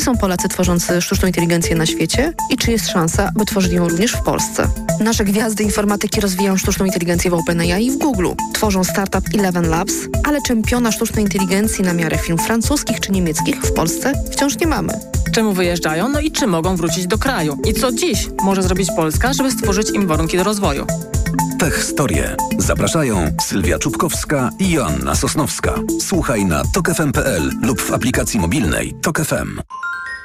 Są 0.04 0.16
Polacy 0.16 0.48
tworzący 0.48 1.02
sztuczną 1.02 1.26
inteligencję 1.26 1.76
na 1.76 1.86
świecie 1.86 2.32
i 2.50 2.56
czy 2.56 2.70
jest 2.70 2.88
szansa, 2.88 3.30
by 3.34 3.44
tworzyli 3.44 3.76
ją 3.76 3.88
również 3.88 4.12
w 4.12 4.22
Polsce? 4.22 4.68
Nasze 5.00 5.24
gwiazdy 5.24 5.64
informatyki 5.64 6.20
rozwijają 6.20 6.56
sztuczną 6.56 6.86
inteligencję 6.86 7.30
w 7.30 7.34
OpenAI 7.34 7.86
i 7.86 7.90
w 7.90 7.98
Google. 7.98 8.28
Tworzą 8.54 8.84
startup 8.84 9.24
Eleven 9.34 9.68
Labs, 9.68 9.94
ale 10.24 10.42
czempiona 10.42 10.92
sztucznej 10.92 11.24
inteligencji 11.24 11.84
na 11.84 11.92
miarę 11.92 12.18
firm 12.18 12.38
francuskich 12.38 13.00
czy 13.00 13.12
niemieckich 13.12 13.56
w 13.62 13.72
Polsce 13.72 14.12
wciąż 14.32 14.58
nie 14.58 14.66
mamy. 14.66 14.92
Czemu 15.32 15.52
wyjeżdżają, 15.52 16.08
no 16.08 16.20
i 16.20 16.30
czy 16.30 16.46
mogą 16.46 16.76
wrócić 16.76 17.06
do 17.06 17.18
kraju? 17.18 17.58
I 17.66 17.74
co 17.74 17.92
dziś 17.92 18.28
może 18.42 18.62
zrobić 18.62 18.88
Polska, 18.96 19.32
żeby 19.32 19.50
stworzyć 19.50 19.90
im 19.90 20.06
warunki 20.06 20.36
do 20.36 20.44
rozwoju? 20.44 20.86
Tech 21.58 21.84
Storie. 21.84 22.36
Zapraszają 22.58 23.36
Sylwia 23.40 23.78
Czubkowska 23.78 24.50
i 24.58 24.70
Joanna 24.70 25.14
Sosnowska. 25.14 25.74
Słuchaj 26.00 26.44
na 26.44 26.62
tokefm.pl 26.74 27.50
lub 27.62 27.82
w 27.82 27.92
aplikacji 27.92 28.40
mobilnej 28.40 28.94
Tok 29.02 29.20
FM. 29.20 29.60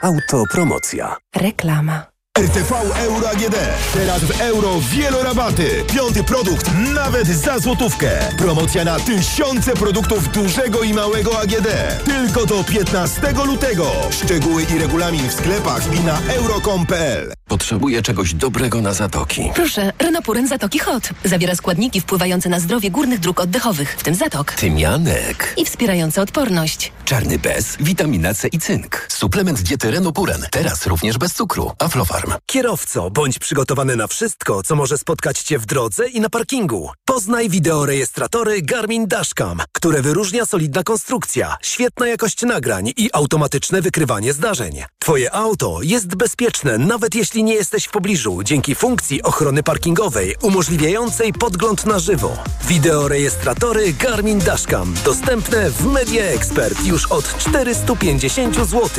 Autopromocja. 0.02 1.16
Reklama. 1.36 2.06
RTV 2.40 2.76
Euro 2.96 3.30
AGD. 3.30 3.56
Teraz 3.94 4.24
w 4.24 4.42
euro 4.42 4.70
wielorabaty. 4.92 5.84
Piąty 5.94 6.24
produkt 6.24 6.72
nawet 6.96 7.28
za 7.28 7.60
złotówkę. 7.60 8.10
Promocja 8.38 8.84
na 8.84 9.00
tysiące 9.00 9.74
produktów 9.74 10.32
dużego 10.32 10.82
i 10.84 10.94
małego 10.94 11.40
AGD. 11.40 11.68
Tylko 12.06 12.46
do 12.46 12.64
15 12.64 13.22
lutego. 13.46 13.92
Szczegóły 14.12 14.64
i 14.76 14.80
regulamin 14.80 15.30
w 15.30 15.34
sklepach 15.34 15.96
i 15.96 16.00
na 16.00 16.20
euro.com.pl. 16.36 17.34
Potrzebuję 17.48 18.02
czegoś 18.02 18.34
dobrego 18.34 18.82
na 18.82 18.94
zatoki. 18.94 19.52
Proszę, 19.56 19.92
Renopuren 20.00 20.48
Zatoki 20.48 20.80
Hot. 20.80 21.10
Zawiera 21.26 21.56
składniki 21.56 22.02
wpływające 22.02 22.50
na 22.50 22.60
zdrowie 22.60 22.92
górnych 22.92 23.20
dróg 23.20 23.40
oddechowych, 23.40 23.96
w 24.00 24.04
tym 24.04 24.16
zatok. 24.16 24.52
Tymianek. 24.54 25.54
I 25.58 25.66
wspierające 25.66 26.22
odporność. 26.22 26.92
Czarny 27.10 27.40
bez, 27.40 27.78
witamina 27.80 28.34
C 28.34 28.48
i 28.48 28.60
cynk. 28.60 29.06
Suplement 29.10 29.62
diety 29.62 29.92
Renopuren. 29.92 30.46
Teraz 30.52 30.88
również 30.88 31.18
bez 31.18 31.34
cukru. 31.34 31.72
Aflofarm. 31.80 32.34
Kierowco, 32.46 33.10
bądź 33.12 33.40
przygotowany 33.40 33.96
na 33.96 34.08
wszystko, 34.08 34.64
co 34.64 34.76
może 34.76 34.98
spotkać 34.98 35.40
Cię 35.40 35.60
w 35.60 35.66
drodze 35.66 36.08
i 36.08 36.22
na 36.22 36.30
parkingu. 36.30 36.92
Poznaj 37.06 37.50
wideorejestratory 37.50 38.62
Garmin 38.62 39.08
Dashcam, 39.08 39.62
które 39.72 40.02
wyróżnia 40.02 40.46
solidna 40.46 40.84
konstrukcja, 40.84 41.58
świetna 41.62 42.08
jakość 42.08 42.42
nagrań 42.42 42.92
i 42.98 43.10
automatyczne 43.14 43.82
wykrywanie 43.82 44.34
zdarzeń. 44.34 44.84
Twoje 45.00 45.32
auto 45.36 45.80
jest 45.82 46.16
bezpieczne, 46.16 46.78
nawet 46.78 47.16
jeśli 47.16 47.44
nie 47.44 47.54
jesteś 47.54 47.86
w 47.86 47.92
pobliżu, 47.92 48.44
dzięki 48.44 48.76
funkcji 48.76 49.24
ochrony 49.24 49.64
parkingowej 49.64 50.36
umożliwiającej 50.42 51.34
podgląd 51.34 51.86
na 51.86 52.00
żywo. 52.00 52.38
Wideorejestratory 52.68 53.94
Garmin 53.94 54.40
Dashcam 54.40 54.94
dostępne 55.06 55.72
w 55.72 55.86
Media 55.86 56.24
Expert 56.24 56.86
już 56.86 56.99
od 57.06 57.38
450 57.38 58.56
zł. 58.56 58.90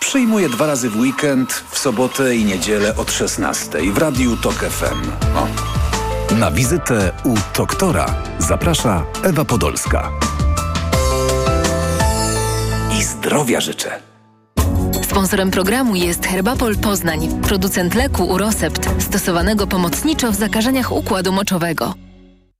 Przyjmuję 0.00 0.48
dwa 0.48 0.66
razy 0.66 0.90
w 0.90 0.96
weekend, 0.96 1.64
w 1.70 1.78
sobotę 1.78 2.36
i 2.36 2.44
niedzielę 2.44 2.96
od 2.96 3.12
16 3.12 3.92
w 3.92 3.98
Radiu 3.98 4.36
TOK 4.36 4.54
FM. 4.54 5.10
O. 5.36 5.46
Na 6.34 6.50
wizytę 6.50 7.12
u 7.24 7.34
doktora 7.56 8.14
zaprasza 8.38 9.04
Ewa 9.22 9.44
Podolska. 9.44 10.10
I 12.98 13.04
zdrowia 13.04 13.60
życzę. 13.60 14.00
Sponsorem 15.02 15.50
programu 15.50 15.94
jest 15.94 16.26
Herbapol 16.26 16.76
Poznań, 16.76 17.40
producent 17.42 17.94
leku 17.94 18.24
Urosept, 18.24 18.88
stosowanego 19.02 19.66
pomocniczo 19.66 20.32
w 20.32 20.34
zakażeniach 20.34 20.92
układu 20.92 21.32
moczowego. 21.32 21.94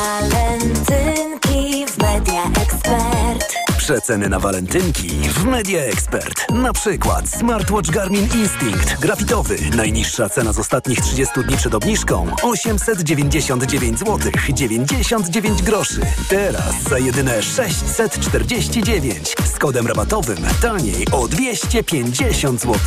Walentynki 0.00 1.86
w 1.86 1.98
Media 1.98 2.44
Expert. 2.62 3.54
Przeceny 3.78 4.28
na 4.28 4.40
walentynki 4.40 5.08
w 5.08 5.44
Media 5.44 5.80
Expert. 5.80 6.50
Na 6.50 6.72
przykład 6.72 7.28
smartwatch 7.28 7.90
Garmin 7.90 8.22
Instinct 8.22 9.00
grafitowy. 9.00 9.56
Najniższa 9.76 10.28
cena 10.28 10.52
z 10.52 10.58
ostatnich 10.58 11.00
30 11.00 11.44
dni 11.44 11.56
przed 11.56 11.74
obniżką 11.74 12.26
899 12.42 13.98
zł 13.98 14.32
99 14.54 15.62
groszy. 15.62 16.00
Teraz 16.28 16.82
za 16.90 16.98
jedyne 16.98 17.42
649 17.42 19.34
z 19.44 19.58
kodem 19.58 19.86
rabatowym 19.86 20.38
taniej 20.62 21.06
o 21.12 21.28
250 21.28 22.60
zł. 22.60 22.78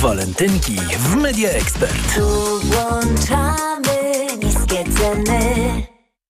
Walentynki 0.00 0.76
w 0.98 1.16
Media 1.16 1.50
Expert. 1.50 2.14
Tu 2.14 2.60
włączamy 2.60 4.26
niskie 4.42 4.84
ceny. 4.84 5.91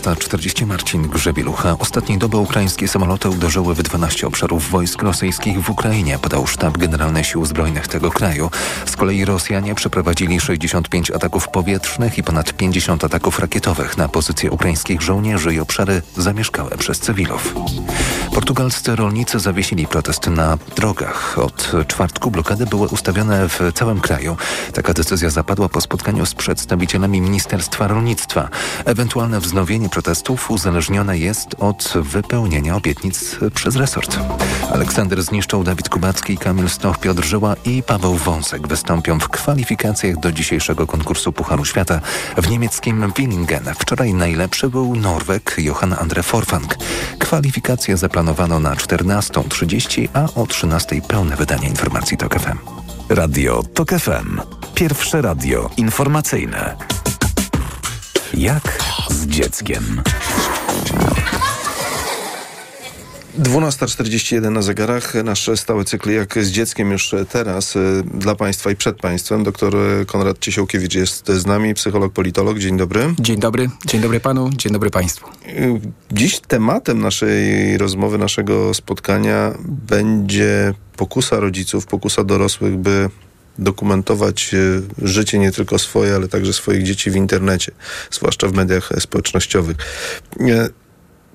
Dwunasta 0.00 0.24
40 0.24 0.66
Marcin 0.66 1.02
Grzebielucha. 1.08 1.76
Ostatniej 1.78 2.18
doby 2.18 2.36
ukraińskie 2.36 2.88
samoloty 2.88 3.28
uderzyły 3.28 3.74
w 3.74 3.82
12 3.82 4.26
obszarów 4.26 4.70
wojsk 4.70 5.02
rosyjskich 5.02 5.62
w 5.62 5.70
Ukrainie, 5.70 6.18
podał 6.18 6.46
sztab 6.46 6.78
generalny 6.78 7.24
sił 7.24 7.44
zbrojnych 7.44 7.88
tego 7.88 8.10
kraju. 8.10 8.50
Z 8.86 8.96
kolei 8.96 9.24
Rosjanie 9.24 9.74
przeprowadzili 9.74 10.40
65 10.40 11.10
ataków 11.10 11.48
powietrznych 11.48 12.18
i 12.18 12.22
ponad 12.22 12.52
50 12.52 13.04
ataków 13.04 13.38
rakietowych 13.38 13.96
na 13.96 14.08
pozycje 14.08 14.50
ukraińskich 14.50 15.02
żołnierzy 15.02 15.54
i 15.54 15.60
obszary 15.60 16.02
zamieszkałe 16.16 16.70
przez 16.78 17.00
cywilów. 17.00 17.54
Portugalscy 18.34 18.96
rolnicy 18.96 19.38
zawiesili 19.38 19.86
protest 19.86 20.26
na 20.26 20.58
drogach. 20.76 21.38
Od 21.38 21.72
czwartku 21.86 22.30
blokady 22.30 22.66
były 22.66 22.88
ustawione 22.88 23.48
w 23.48 23.60
całym 23.74 24.00
kraju. 24.00 24.36
Taka 24.72 24.92
decyzja 24.92 25.30
zapadła 25.30 25.68
po 25.68 25.80
spotkaniu 25.80 26.26
z 26.26 26.34
przedstawicielami 26.34 27.20
Ministerstwa 27.20 27.88
Rolnictwa. 27.88 28.48
Ewentualne 28.84 29.40
wznowienie 29.40 29.89
protestów 29.90 30.50
uzależnione 30.50 31.18
jest 31.18 31.48
od 31.58 31.92
wypełnienia 31.96 32.76
obietnic 32.76 33.36
przez 33.54 33.76
resort. 33.76 34.18
Aleksander 34.72 35.22
Zniszczą, 35.22 35.64
Dawid 35.64 35.88
Kubacki, 35.88 36.38
Kamil 36.38 36.68
Stoch, 36.68 36.98
Piotr 36.98 37.24
Żyła 37.24 37.56
i 37.64 37.82
Paweł 37.82 38.14
Wąsek 38.14 38.68
wystąpią 38.68 39.18
w 39.18 39.28
kwalifikacjach 39.28 40.20
do 40.20 40.32
dzisiejszego 40.32 40.86
konkursu 40.86 41.32
Pucharu 41.32 41.64
Świata 41.64 42.00
w 42.36 42.50
niemieckim 42.50 43.12
Willingen. 43.16 43.64
Wczoraj 43.78 44.14
najlepszy 44.14 44.68
był 44.68 44.96
Norweg 44.96 45.56
Johann 45.58 45.94
Andre 46.00 46.22
Forfang. 46.22 46.76
Kwalifikacje 47.18 47.96
zaplanowano 47.96 48.60
na 48.60 48.74
14.30, 48.74 50.08
a 50.14 50.24
o 50.24 50.44
13.00 50.44 51.00
pełne 51.00 51.36
wydanie 51.36 51.68
informacji 51.68 52.16
TOK 52.16 52.34
FM. 52.34 52.58
Radio 53.08 53.62
TOK 53.74 53.90
FM. 53.90 54.40
Pierwsze 54.74 55.22
radio 55.22 55.70
informacyjne. 55.76 56.99
Jak 58.34 58.78
z 59.10 59.26
dzieckiem? 59.26 60.02
12.41 63.38 64.52
na 64.52 64.62
zegarach. 64.62 65.14
Nasz 65.24 65.50
stały 65.56 65.84
cykl 65.84 66.10
jak 66.10 66.44
z 66.44 66.50
dzieckiem 66.50 66.90
już 66.90 67.14
teraz 67.28 67.76
y, 67.76 68.02
dla 68.14 68.34
Państwa 68.34 68.70
i 68.70 68.76
przed 68.76 68.96
Państwem. 68.96 69.44
Doktor 69.44 69.74
Konrad 70.06 70.38
Ciesiałkiewicz 70.38 70.94
jest 70.94 71.28
z 71.28 71.46
nami, 71.46 71.74
psycholog, 71.74 72.12
politolog. 72.12 72.58
Dzień 72.58 72.76
dobry. 72.76 73.14
Dzień 73.18 73.40
dobry. 73.40 73.70
Dzień 73.86 74.00
dobry 74.00 74.20
Panu, 74.20 74.50
dzień 74.50 74.72
dobry 74.72 74.90
Państwu. 74.90 75.28
Y, 75.48 75.80
Dziś 76.12 76.40
tematem 76.40 77.00
naszej 77.00 77.78
rozmowy, 77.78 78.18
naszego 78.18 78.74
spotkania 78.74 79.52
będzie 79.64 80.74
pokusa 80.96 81.40
rodziców, 81.40 81.86
pokusa 81.86 82.24
dorosłych, 82.24 82.76
by 82.76 83.10
dokumentować 83.60 84.54
y, 84.54 84.82
życie 85.08 85.38
nie 85.38 85.52
tylko 85.52 85.78
swoje, 85.78 86.14
ale 86.14 86.28
także 86.28 86.52
swoich 86.52 86.82
dzieci 86.82 87.10
w 87.10 87.16
internecie, 87.16 87.72
zwłaszcza 88.10 88.48
w 88.48 88.52
mediach 88.52 88.90
społecznościowych. 88.98 89.76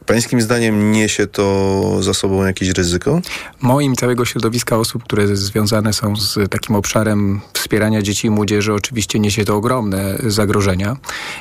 Pańskim 0.06 0.41
zdaniem 0.41 0.91
niesie 0.91 1.28
to 1.28 1.98
za 2.04 2.13
sobą 2.13 2.46
jakieś 2.46 2.70
ryzyko? 2.70 3.22
Moim 3.62 3.96
całego 3.96 4.26
środowiska 4.26 4.78
osób, 4.78 5.04
które 5.04 5.36
związane 5.36 5.94
są 5.94 6.15
z 6.15 6.52
takim 6.52 6.76
obszarem 6.76 7.41
wspierania 7.54 8.02
dzieci 8.02 8.28
i 8.28 8.30
młodzieży, 8.30 8.74
oczywiście 8.74 9.20
niesie 9.20 9.46
to 9.46 9.56
ogromne 9.56 10.18
zagrożenia. 10.28 10.98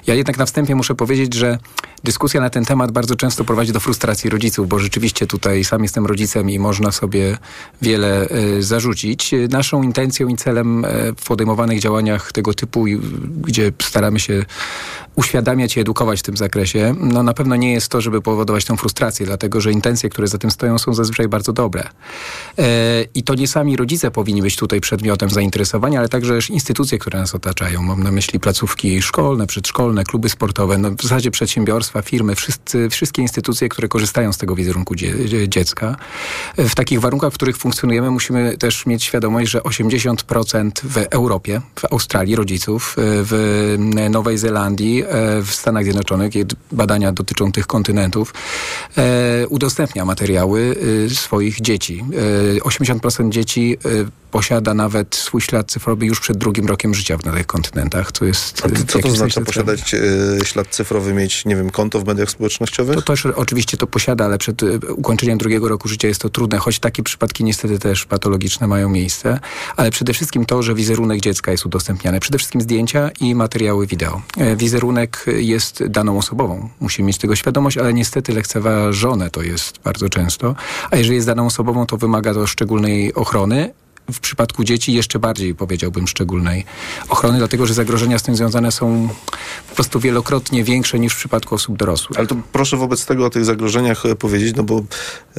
Ja 0.06 0.14
jednak 0.14 0.38
na 0.38 0.46
wstępie 0.46 0.74
muszę 0.74 0.94
powiedzieć, 0.94 1.34
że 1.34 1.58
dyskusja 2.04 2.40
na 2.40 2.50
ten 2.50 2.64
temat 2.64 2.92
bardzo 2.92 3.16
często 3.16 3.44
prowadzi 3.44 3.72
do 3.72 3.80
frustracji 3.80 4.30
rodziców, 4.30 4.68
bo 4.68 4.78
rzeczywiście 4.78 5.26
tutaj 5.26 5.64
sam 5.64 5.82
jestem 5.82 6.06
rodzicem 6.06 6.50
i 6.50 6.58
można 6.58 6.92
sobie 6.92 7.38
wiele 7.82 8.28
y, 8.30 8.62
zarzucić. 8.62 9.30
Naszą 9.50 9.82
intencją 9.82 10.28
i 10.28 10.36
celem 10.36 10.84
y, 10.84 10.88
w 11.16 11.24
podejmowanych 11.26 11.80
działaniach 11.80 12.32
tego 12.32 12.54
typu, 12.54 12.84
gdzie 13.42 13.72
staramy 13.82 14.20
się 14.20 14.44
uświadamiać 15.14 15.76
i 15.76 15.80
edukować 15.80 16.20
w 16.20 16.22
tym 16.22 16.36
zakresie, 16.36 16.94
no 17.00 17.22
na 17.22 17.34
pewno 17.34 17.56
nie 17.56 17.72
jest 17.72 17.88
to, 17.88 18.00
żeby 18.00 18.22
powodować 18.22 18.53
tą 18.62 18.76
frustrację, 18.76 19.26
dlatego 19.26 19.60
że 19.60 19.72
intencje, 19.72 20.10
które 20.10 20.28
za 20.28 20.38
tym 20.38 20.50
stoją, 20.50 20.78
są 20.78 20.94
zazwyczaj 20.94 21.28
bardzo 21.28 21.52
dobre. 21.52 21.82
E, 22.58 23.04
I 23.14 23.22
to 23.22 23.34
nie 23.34 23.48
sami 23.48 23.76
rodzice 23.76 24.10
powinni 24.10 24.42
być 24.42 24.56
tutaj 24.56 24.80
przedmiotem 24.80 25.30
zainteresowania, 25.30 25.98
ale 25.98 26.08
także 26.08 26.38
instytucje, 26.50 26.98
które 26.98 27.18
nas 27.18 27.34
otaczają. 27.34 27.82
Mam 27.82 28.02
na 28.02 28.10
myśli 28.10 28.40
placówki 28.40 29.02
szkolne, 29.02 29.46
przedszkolne, 29.46 30.04
kluby 30.04 30.28
sportowe, 30.28 30.78
no 30.78 30.90
w 30.90 31.02
zasadzie 31.02 31.30
przedsiębiorstwa, 31.30 32.02
firmy, 32.02 32.34
wszyscy, 32.34 32.88
wszystkie 32.90 33.22
instytucje, 33.22 33.68
które 33.68 33.88
korzystają 33.88 34.32
z 34.32 34.38
tego 34.38 34.54
wizerunku 34.54 34.94
dzie 34.94 35.48
dziecka. 35.48 35.96
W 36.58 36.74
takich 36.74 37.00
warunkach, 37.00 37.32
w 37.32 37.34
których 37.34 37.56
funkcjonujemy, 37.56 38.10
musimy 38.10 38.56
też 38.56 38.86
mieć 38.86 39.04
świadomość, 39.04 39.50
że 39.50 39.58
80% 39.58 40.70
w 40.84 40.96
Europie, 41.10 41.60
w 41.80 41.84
Australii 41.92 42.36
rodziców, 42.36 42.96
w 42.98 43.76
Nowej 44.10 44.38
Zelandii, 44.38 45.04
w 45.44 45.50
Stanach 45.50 45.84
Zjednoczonych, 45.84 46.34
badania 46.72 47.12
dotyczą 47.12 47.52
tych 47.52 47.66
kontynentów, 47.66 48.34
udostępnia 49.48 50.04
materiały 50.04 50.76
swoich 51.14 51.60
dzieci. 51.60 52.04
80% 52.60 53.28
dzieci 53.28 53.78
posiada 54.34 54.74
nawet 54.74 55.14
swój 55.14 55.40
ślad 55.40 55.70
cyfrowy 55.70 56.06
już 56.06 56.20
przed 56.20 56.36
drugim 56.36 56.66
rokiem 56.66 56.94
życia 56.94 57.16
w 57.16 57.24
nowych 57.24 57.46
kontynentach, 57.46 58.12
co 58.12 58.24
jest... 58.24 58.62
To, 58.62 58.68
co 58.86 58.98
to 58.98 59.10
znaczy 59.10 59.40
posiadać 59.40 59.94
e, 59.94 60.44
ślad 60.44 60.68
cyfrowy, 60.68 61.14
mieć, 61.14 61.44
nie 61.44 61.56
wiem, 61.56 61.70
konto 61.70 62.00
w 62.00 62.06
mediach 62.06 62.30
społecznościowych? 62.30 62.96
To 62.96 63.02
też 63.02 63.26
oczywiście 63.26 63.76
to 63.76 63.86
posiada, 63.86 64.24
ale 64.24 64.38
przed 64.38 64.62
e, 64.62 64.66
ukończeniem 64.96 65.38
drugiego 65.38 65.68
roku 65.68 65.88
życia 65.88 66.08
jest 66.08 66.20
to 66.20 66.28
trudne, 66.28 66.58
choć 66.58 66.78
takie 66.78 67.02
przypadki 67.02 67.44
niestety 67.44 67.78
też 67.78 68.06
patologiczne 68.06 68.66
mają 68.66 68.88
miejsce. 68.88 69.40
Ale 69.76 69.90
przede 69.90 70.12
wszystkim 70.12 70.46
to, 70.46 70.62
że 70.62 70.74
wizerunek 70.74 71.20
dziecka 71.20 71.50
jest 71.50 71.66
udostępniany. 71.66 72.20
Przede 72.20 72.38
wszystkim 72.38 72.60
zdjęcia 72.60 73.10
i 73.20 73.34
materiały 73.34 73.86
wideo. 73.86 74.22
E, 74.36 74.56
Wizerunek 74.56 75.26
jest 75.36 75.84
daną 75.86 76.18
osobową. 76.18 76.68
Musimy 76.80 77.06
mieć 77.06 77.18
tego 77.18 77.36
świadomość, 77.36 77.78
ale 77.78 77.94
niestety 77.94 78.32
lekceważone 78.32 79.30
to 79.30 79.42
jest 79.42 79.78
bardzo 79.84 80.08
często. 80.08 80.54
A 80.90 80.96
jeżeli 80.96 81.16
jest 81.16 81.26
daną 81.26 81.46
osobową, 81.46 81.86
to 81.86 81.96
wymaga 81.96 82.34
to 82.34 82.46
szczególnej 82.46 83.14
ochrony 83.14 83.83
w 84.12 84.20
przypadku 84.20 84.64
dzieci 84.64 84.92
jeszcze 84.92 85.18
bardziej 85.18 85.54
powiedziałbym 85.54 86.08
szczególnej 86.08 86.64
ochrony, 87.08 87.38
dlatego 87.38 87.66
że 87.66 87.74
zagrożenia 87.74 88.18
z 88.18 88.22
tym 88.22 88.36
związane 88.36 88.72
są 88.72 89.08
po 89.68 89.74
prostu 89.74 90.00
wielokrotnie 90.00 90.64
większe 90.64 90.98
niż 90.98 91.12
w 91.12 91.16
przypadku 91.16 91.54
osób 91.54 91.76
dorosłych. 91.76 92.18
Ale 92.18 92.26
to 92.26 92.36
proszę 92.52 92.76
wobec 92.76 93.06
tego 93.06 93.26
o 93.26 93.30
tych 93.30 93.44
zagrożeniach 93.44 94.06
e, 94.06 94.16
powiedzieć, 94.16 94.56
no 94.56 94.62
bo 94.62 94.82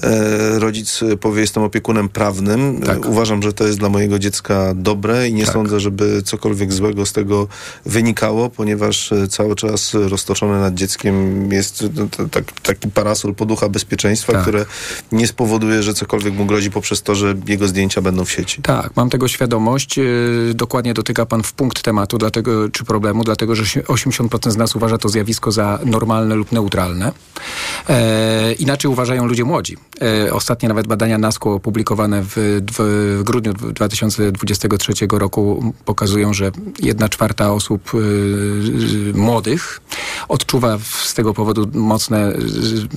e, 0.03 0.59
rodzic 0.59 0.99
powie, 1.21 1.41
jestem 1.41 1.63
opiekunem 1.63 2.09
prawnym, 2.09 2.81
Tak. 2.81 3.05
e, 3.05 3.09
uważam, 3.09 3.43
że 3.43 3.53
to 3.53 3.67
jest 3.67 3.79
dla 3.79 3.89
mojego 3.89 4.19
dziecka 4.19 4.73
dobre 4.75 5.29
i 5.29 5.33
nie 5.33 5.45
sądzę, 5.45 5.79
żeby 5.79 6.21
cokolwiek 6.23 6.73
złego 6.73 7.05
z 7.05 7.13
tego 7.13 7.47
wynikało, 7.85 8.49
ponieważ 8.49 9.11
e, 9.11 9.27
cały 9.27 9.55
czas 9.55 9.93
roztoczony 9.93 10.59
nad 10.59 10.73
dzieckiem 10.73 11.51
jest 11.51 11.83
tak, 12.31 12.51
taki 12.61 12.87
parasol 12.89 13.35
poducha 13.35 13.69
bezpieczeństwa, 13.69 14.33
Tak. 14.33 14.41
które 14.41 14.65
nie 15.11 15.27
spowoduje, 15.27 15.83
że 15.83 15.93
cokolwiek 15.93 16.33
mu 16.33 16.45
grozi 16.45 16.71
poprzez 16.71 17.01
to, 17.01 17.15
że 17.15 17.35
jego 17.47 17.67
zdjęcia 17.67 18.01
będą 18.01 18.25
w 18.25 18.31
sieci. 18.31 18.54
Tak, 18.63 18.95
mam 18.95 19.09
tego 19.09 19.27
świadomość. 19.27 19.97
Yy, 19.97 20.51
Dokładnie 20.55 20.93
dotyka 20.93 21.25
pan 21.25 21.43
w 21.43 21.53
punkt 21.53 21.81
tematu, 21.81 22.17
dlatego, 22.17 22.69
czy 22.69 22.83
problemu, 22.83 23.23
dlatego 23.23 23.55
że 23.55 23.65
się- 23.65 23.81
80% 23.81 24.51
z 24.51 24.57
nas 24.57 24.75
uważa 24.75 24.97
to 24.97 25.09
zjawisko 25.09 25.51
za 25.51 25.79
normalne 25.85 26.35
lub 26.35 26.51
neutralne. 26.51 27.11
E, 27.89 28.53
inaczej 28.53 28.91
uważają 28.91 29.25
ludzie 29.25 29.43
młodzi. 29.43 29.77
E, 30.01 30.33
ostatnie 30.33 30.69
nawet 30.69 30.87
badania 30.87 31.17
NASCO 31.17 31.53
opublikowane 31.53 32.23
w, 32.23 32.61
w, 32.77 33.21
grudniu 33.23 33.53
2023 33.53 34.93
roku 35.11 35.73
pokazują, 35.85 36.33
że 36.33 36.51
jedna 36.79 37.09
czwarta 37.09 37.51
osób 37.53 37.91
yy, 37.93 39.13
młodych 39.13 39.81
odczuwa 40.27 40.77
z 41.03 41.13
tego 41.13 41.33
powodu 41.33 41.67
mocne 41.73 42.33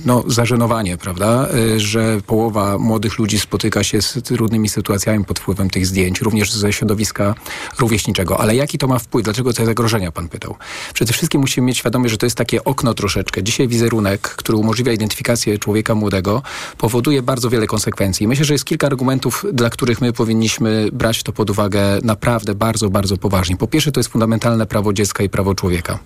no, 0.05 0.23
zażenowanie, 0.27 0.97
prawda? 0.97 1.47
Yy, 1.53 1.79
Że 1.79 2.17
połowa 2.27 2.77
młodych 2.77 3.19
ludzi 3.19 3.39
spotyka 3.39 3.83
się 3.83 4.01
z 4.01 4.13
trudnymi 4.23 4.69
sytuacjami 4.69 5.25
pod 5.25 5.39
wpływem 5.49 5.69
tych 5.69 5.85
zdjęć, 5.85 6.21
również 6.21 6.53
ze 6.53 6.73
środowiska 6.73 7.35
rówieśniczego. 7.79 8.39
Ale 8.39 8.55
jaki 8.55 8.77
to 8.77 8.87
ma 8.87 8.99
wpływ? 8.99 9.23
Dlaczego 9.25 9.53
te 9.53 9.65
zagrożenia 9.65 10.11
pan 10.11 10.29
pytał? 10.29 10.55
Przede 10.93 11.13
wszystkim 11.13 11.41
musimy 11.41 11.67
mieć 11.67 11.77
świadomość, 11.77 12.11
że 12.11 12.17
to 12.17 12.25
jest 12.25 12.35
takie 12.35 12.63
okno 12.63 12.93
troszeczkę. 12.93 13.43
Dzisiaj 13.43 13.67
wizerunek, 13.67 14.21
który 14.21 14.57
umożliwia 14.57 14.91
identyfikację 14.91 15.57
człowieka 15.57 15.95
młodego, 15.95 16.41
powoduje 16.77 17.21
bardzo 17.21 17.49
wiele 17.49 17.67
konsekwencji. 17.67 18.27
Myślę, 18.27 18.45
że 18.45 18.53
jest 18.53 18.65
kilka 18.65 18.87
argumentów, 18.87 19.45
dla 19.53 19.69
których 19.69 20.01
my 20.01 20.13
powinniśmy 20.13 20.89
brać 20.93 21.23
to 21.23 21.33
pod 21.33 21.49
uwagę 21.49 21.79
naprawdę 22.03 22.55
bardzo, 22.55 22.89
bardzo 22.89 23.17
poważnie. 23.17 23.57
Po 23.57 23.67
pierwsze, 23.67 23.91
to 23.91 23.99
jest 23.99 24.09
fundamentalne 24.09 24.65
prawo 24.65 24.93
dziecka 24.93 25.23
i 25.23 25.29
prawo 25.29 25.55
człowieka. 25.55 25.99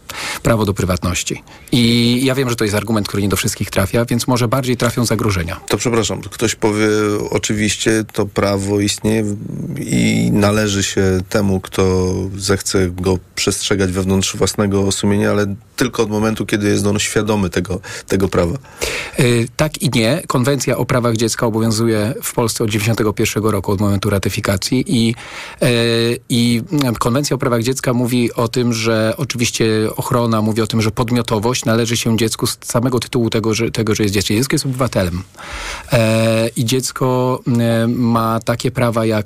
Prawo 0.44 0.66
do 0.66 0.74
prywatności. 0.74 1.44
I 1.72 2.22
ja 2.26 2.36
wiem, 2.36 2.50
że 2.50 2.56
to 2.56 2.64
jest 2.64 2.76
argument, 2.76 3.08
który 3.08 3.24
nie 3.24 3.30
do 3.30 3.36
wszystkich 3.36 3.70
trafia, 3.70 4.06
więc 4.06 4.28
może 4.28 4.48
bardziej 4.48 4.78
trafią 4.78 5.06
zagrożenia. 5.06 5.60
To 5.68 5.78
przepraszam, 5.78 6.22
ktoś 6.22 6.56
powie, 6.56 6.88
oczywiście 7.30 8.04
to 8.14 8.26
prawo 8.26 8.80
istnieje 8.80 9.33
i 9.80 10.30
należy 10.34 10.84
się 10.84 11.20
temu, 11.30 11.60
kto 11.60 12.14
zechce 12.38 12.90
go 12.90 13.18
przestrzegać 13.36 13.92
wewnątrz 13.92 14.36
własnego 14.36 14.92
sumienia, 14.92 15.32
ale 15.32 15.56
tylko 15.76 16.04
od 16.04 16.10
momentu, 16.10 16.46
kiedy 16.46 16.70
jest 16.70 16.86
on 16.86 17.00
świadomy 17.00 17.50
tego, 17.50 17.80
tego 18.08 18.28
prawa. 18.30 18.58
Y, 19.20 19.48
Tak 19.56 19.82
i 19.82 19.90
nie. 19.90 20.22
Konwencja 20.28 20.78
o 20.78 20.86
prawach 20.86 21.16
dziecka 21.16 21.46
obowiązuje 21.46 22.14
w 22.24 22.34
Polsce 22.34 22.64
od 22.64 22.70
1991 22.70 23.52
roku, 23.52 23.72
od 23.72 23.82
momentu 23.82 24.10
ratyfikacji 24.10 24.84
i, 24.88 25.16
e, 25.62 25.68
i 26.30 26.62
mm, 26.72 26.96
konwencja 26.96 27.36
o 27.36 27.38
prawach 27.38 27.64
dziecka 27.64 27.94
mówi 27.94 28.34
o 28.34 28.48
tym, 28.48 28.74
że 28.74 29.14
oczywiście 29.18 29.66
ochrona 29.96 30.42
mówi 30.42 30.62
o 30.62 30.68
tym, 30.68 30.82
że 30.82 30.92
podmiotowość 30.92 31.66
należy 31.66 31.98
się 31.98 32.18
dziecku 32.18 32.48
z 32.48 32.58
samego 32.64 33.00
tytułu 33.00 33.30
tego, 33.30 33.54
że, 33.54 33.72
tego, 33.72 33.96
że 33.96 34.04
jest 34.04 34.16
dzieckiem. 34.16 34.38
Dziecko 34.38 34.56
jest 34.56 34.66
obywatelem 34.66 35.24
e, 35.92 36.50
i 36.56 36.66
dziecko 36.66 37.40
e, 37.60 37.88
ma 37.88 38.40
takie 38.40 38.72
prawa 38.72 39.06
jak 39.06 39.23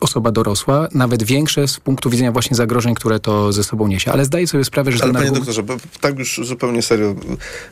osoba 0.00 0.30
dorosła, 0.32 0.88
nawet 0.94 1.22
większe 1.22 1.68
z 1.68 1.80
punktu 1.80 2.10
widzenia 2.10 2.32
właśnie 2.32 2.56
zagrożeń, 2.56 2.94
które 2.94 3.20
to 3.20 3.52
ze 3.52 3.64
sobą 3.64 3.86
niesie. 3.86 4.12
Ale 4.12 4.24
zdaję 4.24 4.46
sobie 4.46 4.64
sprawę, 4.64 4.92
że 4.92 5.02
Ale 5.04 5.12
panie 5.12 5.26
argument- 5.26 5.34
doktorze, 5.34 5.62
bo 5.62 5.76
tak 6.00 6.18
już 6.18 6.40
zupełnie 6.42 6.82
serio, 6.82 7.14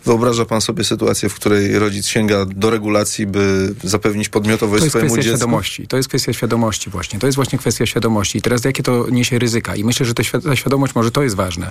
wyobraża 0.05 0.45
pan 0.45 0.61
sobie 0.61 0.85
sytuację, 0.85 1.29
w 1.29 1.35
której 1.35 1.79
rodzic 1.79 2.07
sięga 2.07 2.45
do 2.47 2.71
regulacji, 2.71 3.27
by 3.27 3.75
zapewnić 3.85 4.29
podmiotowość 4.29 4.81
To 4.81 4.85
jest 4.85 4.93
swojemu 4.93 5.13
kwestia 5.13 5.23
dziecku? 5.31 5.39
świadomości. 5.39 5.87
To 5.89 5.97
jest 5.97 6.09
kwestia 6.09 6.33
świadomości 6.33 6.91
właśnie. 6.91 7.19
To 7.19 7.27
jest 7.27 7.37
właśnie 7.37 7.59
kwestia 7.59 7.87
świadomości. 7.87 8.39
I 8.39 8.43
teraz 8.43 8.65
jakie 8.65 8.83
to 8.83 9.07
niesie 9.11 9.39
ryzyka? 9.39 9.77
I 9.77 9.85
myślę, 9.85 10.07
że 10.07 10.15
to 10.15 10.23
ta 10.45 10.57
świadomość, 10.57 10.95
może 10.95 11.11
to 11.11 11.23
jest 11.23 11.37
ważne, 11.37 11.71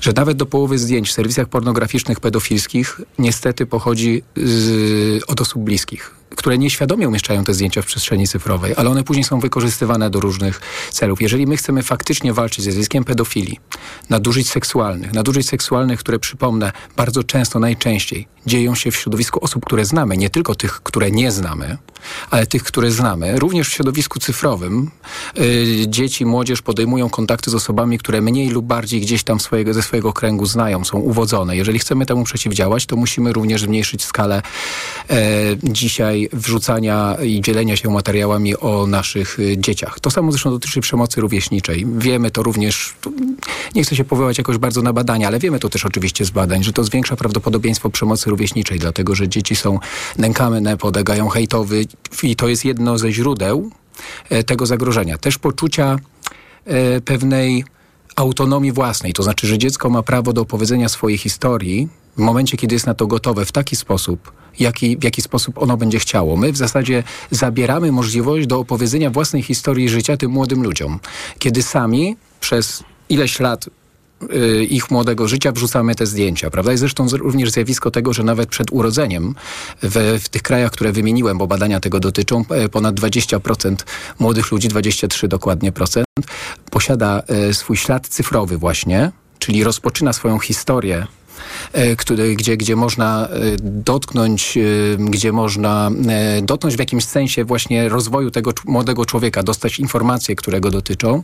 że 0.00 0.12
nawet 0.16 0.36
do 0.36 0.46
połowy 0.46 0.78
zdjęć 0.78 1.08
w 1.08 1.12
serwisach 1.12 1.48
pornograficznych, 1.48 2.20
pedofilskich 2.20 3.00
niestety 3.18 3.66
pochodzi 3.66 4.22
z, 4.36 5.22
od 5.26 5.40
osób 5.40 5.62
bliskich 5.62 6.10
które 6.36 6.58
nieświadomie 6.58 7.08
umieszczają 7.08 7.44
te 7.44 7.54
zdjęcia 7.54 7.82
w 7.82 7.86
przestrzeni 7.86 8.28
cyfrowej, 8.28 8.74
ale 8.76 8.90
one 8.90 9.04
później 9.04 9.24
są 9.24 9.40
wykorzystywane 9.40 10.10
do 10.10 10.20
różnych 10.20 10.60
celów. 10.90 11.22
Jeżeli 11.22 11.46
my 11.46 11.56
chcemy 11.56 11.82
faktycznie 11.82 12.32
walczyć 12.32 12.64
ze 12.64 12.72
zjawiskiem 12.72 13.04
pedofilii, 13.04 13.60
nadużyć 14.10 14.50
seksualnych, 14.50 15.12
nadużyć 15.12 15.48
seksualnych, 15.48 16.00
które 16.00 16.18
przypomnę, 16.18 16.72
bardzo 16.96 17.24
często, 17.24 17.58
najczęściej 17.58 18.34
dzieją 18.46 18.74
się 18.74 18.90
w 18.90 18.96
środowisku 18.96 19.44
osób, 19.44 19.66
które 19.66 19.84
znamy, 19.84 20.16
nie 20.16 20.30
tylko 20.30 20.54
tych, 20.54 20.82
które 20.82 21.10
nie 21.10 21.32
znamy, 21.32 21.78
ale 22.30 22.46
tych, 22.46 22.62
które 22.62 22.90
znamy, 22.90 23.38
również 23.38 23.68
w 23.68 23.72
środowisku 23.72 24.20
cyfrowym. 24.20 24.90
Yy, 25.36 25.88
dzieci, 25.88 26.26
młodzież 26.26 26.62
podejmują 26.62 27.10
kontakty 27.10 27.50
z 27.50 27.54
osobami, 27.54 27.98
które 27.98 28.20
mniej 28.20 28.50
lub 28.50 28.66
bardziej 28.66 29.00
gdzieś 29.00 29.22
tam 29.22 29.40
swojego, 29.40 29.74
ze 29.74 29.82
swojego 29.82 30.12
kręgu 30.12 30.46
znają, 30.46 30.84
są 30.84 30.98
uwodzone. 30.98 31.56
Jeżeli 31.56 31.78
chcemy 31.78 32.06
temu 32.06 32.24
przeciwdziałać, 32.24 32.86
to 32.86 32.96
musimy 32.96 33.32
również 33.32 33.62
zmniejszyć 33.62 34.04
skalę 34.04 34.42
e, 35.10 35.16
dzisiaj 35.62 36.23
wrzucania 36.32 37.16
i 37.22 37.40
dzielenia 37.40 37.76
się 37.76 37.90
materiałami 37.90 38.56
o 38.56 38.86
naszych 38.86 39.38
y, 39.38 39.58
dzieciach. 39.58 40.00
To 40.00 40.10
samo 40.10 40.32
zresztą 40.32 40.50
dotyczy 40.50 40.80
przemocy 40.80 41.20
rówieśniczej. 41.20 41.86
Wiemy 41.98 42.30
to 42.30 42.42
również, 42.42 42.94
nie 43.74 43.84
chcę 43.84 43.96
się 43.96 44.04
powoływać 44.04 44.38
jakoś 44.38 44.58
bardzo 44.58 44.82
na 44.82 44.92
badania, 44.92 45.26
ale 45.26 45.38
wiemy 45.38 45.58
to 45.58 45.68
też 45.68 45.84
oczywiście 45.84 46.24
z 46.24 46.30
badań, 46.30 46.64
że 46.64 46.72
to 46.72 46.84
zwiększa 46.84 47.16
prawdopodobieństwo 47.16 47.90
przemocy 47.90 48.30
rówieśniczej, 48.30 48.78
dlatego 48.78 49.14
że 49.14 49.28
dzieci 49.28 49.56
są 49.56 49.78
nękane, 50.18 50.76
podlegają 50.76 51.28
hejtowy 51.28 51.84
i 52.22 52.36
to 52.36 52.48
jest 52.48 52.64
jedno 52.64 52.98
ze 52.98 53.12
źródeł 53.12 53.70
e, 54.30 54.42
tego 54.42 54.66
zagrożenia. 54.66 55.18
Też 55.18 55.38
poczucia 55.38 55.98
e, 56.64 57.00
pewnej 57.00 57.64
autonomii 58.16 58.72
własnej, 58.72 59.12
to 59.12 59.22
znaczy, 59.22 59.46
że 59.46 59.58
dziecko 59.58 59.90
ma 59.90 60.02
prawo 60.02 60.32
do 60.32 60.40
opowiedzenia 60.40 60.88
swojej 60.88 61.18
historii 61.18 61.88
w 62.16 62.20
momencie, 62.20 62.56
kiedy 62.56 62.74
jest 62.74 62.86
na 62.86 62.94
to 62.94 63.06
gotowe, 63.06 63.44
w 63.44 63.52
taki 63.52 63.76
sposób, 63.76 64.32
jaki, 64.60 64.96
w 64.96 65.04
jaki 65.04 65.22
sposób 65.22 65.58
ono 65.58 65.76
będzie 65.76 65.98
chciało. 65.98 66.36
My 66.36 66.52
w 66.52 66.56
zasadzie 66.56 67.02
zabieramy 67.30 67.92
możliwość 67.92 68.46
do 68.46 68.58
opowiedzenia 68.58 69.10
własnej 69.10 69.42
historii 69.42 69.88
życia 69.88 70.16
tym 70.16 70.30
młodym 70.30 70.62
ludziom, 70.62 71.00
kiedy 71.38 71.62
sami 71.62 72.16
przez 72.40 72.84
ileś 73.08 73.40
lat 73.40 73.66
y, 74.22 74.64
ich 74.64 74.90
młodego 74.90 75.28
życia 75.28 75.52
wrzucamy 75.52 75.94
te 75.94 76.06
zdjęcia, 76.06 76.50
prawda? 76.50 76.72
I 76.72 76.78
zresztą 76.78 77.06
również 77.12 77.50
zjawisko 77.50 77.90
tego, 77.90 78.12
że 78.12 78.22
nawet 78.22 78.48
przed 78.48 78.72
urodzeniem 78.72 79.34
w, 79.82 80.20
w 80.22 80.28
tych 80.28 80.42
krajach, 80.42 80.70
które 80.70 80.92
wymieniłem, 80.92 81.38
bo 81.38 81.46
badania 81.46 81.80
tego 81.80 82.00
dotyczą, 82.00 82.44
e, 82.50 82.68
ponad 82.68 82.94
20% 82.94 83.76
młodych 84.18 84.52
ludzi, 84.52 84.68
23 84.68 85.28
dokładnie 85.28 85.72
procent, 85.72 86.06
posiada 86.70 87.22
e, 87.26 87.54
swój 87.54 87.76
ślad 87.76 88.08
cyfrowy 88.08 88.58
właśnie, 88.58 89.12
czyli 89.38 89.64
rozpoczyna 89.64 90.12
swoją 90.12 90.38
historię 90.38 91.06
który, 91.96 92.34
gdzie, 92.34 92.56
gdzie 92.56 92.76
można 92.76 93.28
e, 93.28 93.56
dotknąć, 93.62 94.56
e, 94.56 94.60
gdzie 94.98 95.32
można 95.32 95.90
e, 96.08 96.42
dotknąć 96.42 96.76
w 96.76 96.78
jakimś 96.78 97.04
sensie 97.04 97.44
właśnie 97.44 97.88
rozwoju 97.88 98.30
tego 98.30 98.52
młodego 98.64 99.06
człowieka, 99.06 99.42
dostać 99.42 99.78
informacje, 99.78 100.36
które 100.36 100.60
go 100.60 100.70
dotyczą, 100.70 101.22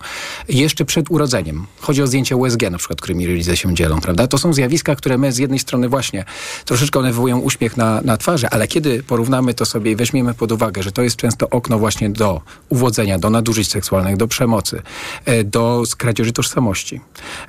jeszcze 0.49 0.85
przed 0.85 1.11
urodzeniem. 1.11 1.67
Chodzi 1.81 2.03
o 2.03 2.07
zdjęcia 2.07 2.37
USG 2.37 2.71
na 2.71 2.79
przykład, 2.79 3.01
którymi 3.01 3.27
rodzice 3.27 3.57
się 3.57 3.75
dzielą, 3.75 4.01
prawda? 4.01 4.27
To 4.27 4.39
są 4.39 4.53
zjawiska, 4.53 4.97
które 4.97 5.19
my 5.19 5.33
z 5.33 5.39
jednej 5.39 5.59
strony 5.59 5.89
właśnie 5.89 6.25
troszeczkę 6.65 6.99
one 6.99 7.09
wywołują 7.09 7.39
uśmiech 7.39 7.77
na, 7.77 8.01
na 8.01 8.17
twarzy, 8.17 8.49
ale 8.49 8.69
kiedy 8.69 9.03
porównamy 9.03 9.55
to 9.55 9.67
sobie 9.67 9.91
i 9.93 9.97
weźmiemy 9.97 10.35
pod 10.35 10.53
uwagę, 10.53 10.83
że 10.83 10.93
to 10.93 11.03
jest 11.03 11.17
często 11.17 11.51
okno 11.51 11.79
właśnie 11.79 12.11
do 12.11 12.41
uwodzenia, 12.69 13.19
do 13.19 13.31
nadużyć 13.31 13.71
seksualnych, 13.71 14.17
do 14.17 14.29
przemocy, 14.29 14.83
e, 15.25 15.45
do 15.45 15.83
kradzieży 15.99 16.33
tożsamości, 16.33 17.01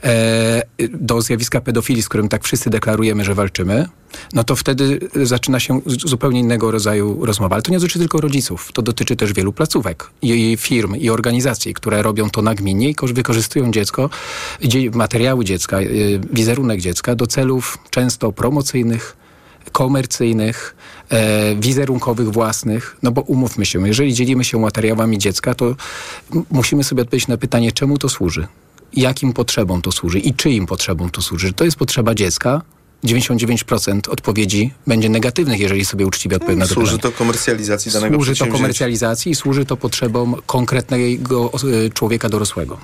e, 0.03 0.63
do 0.89 1.21
zjawiska 1.21 1.61
pedofilii, 1.61 2.03
z 2.03 2.09
którym 2.09 2.29
tak 2.29 2.43
wszyscy 2.43 2.60
wszyscy 2.61 2.69
deklarujemy, 2.69 3.23
że 3.23 3.35
walczymy, 3.35 3.87
no 4.33 4.43
to 4.43 4.55
wtedy 4.55 4.99
zaczyna 5.23 5.59
się 5.59 5.81
zupełnie 5.85 6.39
innego 6.39 6.71
rodzaju 6.71 7.25
rozmowa. 7.25 7.55
Ale 7.55 7.63
to 7.63 7.71
nie 7.71 7.79
dotyczy 7.79 7.99
tylko 7.99 8.21
rodziców, 8.21 8.69
to 8.73 8.81
dotyczy 8.81 9.15
też 9.15 9.33
wielu 9.33 9.53
placówek 9.53 10.09
i 10.21 10.57
firm 10.57 10.95
i 10.95 11.09
organizacji, 11.09 11.73
które 11.73 12.01
robią 12.01 12.29
to 12.29 12.41
nagminnie 12.41 12.89
i 12.89 12.95
wykorzystują 13.13 13.71
dziecko, 13.71 14.09
materiały 14.93 15.45
dziecka, 15.45 15.81
y, 15.81 16.21
wizerunek 16.33 16.81
dziecka 16.81 17.15
do 17.15 17.27
celów 17.27 17.77
często 17.89 18.31
promocyjnych, 18.31 19.17
komercyjnych, 19.71 20.75
e, 21.09 21.55
wizerunkowych 21.55 22.29
własnych, 22.31 22.97
no 23.03 23.11
bo 23.11 23.21
umówmy 23.21 23.65
się, 23.65 23.87
jeżeli 23.87 24.13
dzielimy 24.13 24.43
się 24.43 24.59
materiałami 24.59 25.17
dziecka, 25.17 25.55
to 25.55 25.75
musimy 26.51 26.83
sobie 26.83 27.01
odpowiedzieć 27.01 27.27
na 27.27 27.37
pytanie, 27.37 27.71
czemu 27.71 27.97
to 27.97 28.09
służy, 28.09 28.47
jakim 28.93 29.33
potrzebom 29.33 29.81
to 29.81 29.91
służy 29.91 30.19
i 30.19 30.33
czyim 30.33 30.65
potrzebom 30.65 31.09
to 31.09 31.21
służy. 31.21 31.53
To 31.53 31.63
jest 31.63 31.77
potrzeba 31.77 32.15
dziecka, 32.15 32.61
99% 33.03 34.09
odpowiedzi 34.09 34.73
będzie 34.87 35.09
negatywnych, 35.09 35.59
jeżeli 35.59 35.85
sobie 35.85 36.05
uczciwie 36.05 36.35
odpowiem 36.35 36.59
na 36.59 36.67
to 36.67 36.73
Służy 36.73 36.95
pytanie. 36.95 37.13
to 37.13 37.17
komercjalizacji 37.17 37.91
danego 37.91 38.15
Służy 38.15 38.35
to 38.35 38.47
komercjalizacji 38.47 39.31
i 39.31 39.35
służy 39.35 39.65
to 39.65 39.77
potrzebom 39.77 40.35
konkretnego 40.45 41.51
e, 41.85 41.89
człowieka 41.89 42.29
dorosłego. 42.29 42.77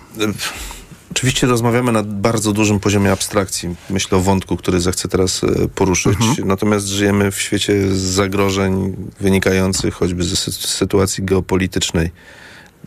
Oczywiście 1.11 1.47
rozmawiamy 1.47 1.91
na 1.91 2.03
bardzo 2.03 2.53
dużym 2.53 2.79
poziomie 2.79 3.11
abstrakcji. 3.11 3.75
Myślę 3.89 4.17
o 4.17 4.21
wątku, 4.21 4.57
który 4.57 4.79
zechcę 4.81 5.07
teraz 5.07 5.43
e, 5.43 5.67
poruszyć. 5.75 6.17
Mhm. 6.21 6.47
Natomiast 6.47 6.87
żyjemy 6.87 7.31
w 7.31 7.41
świecie 7.41 7.95
zagrożeń 7.95 8.95
wynikających 9.19 9.93
choćby 9.93 10.23
ze 10.23 10.35
sy- 10.35 10.51
sytuacji 10.67 11.23
geopolitycznej. 11.23 12.11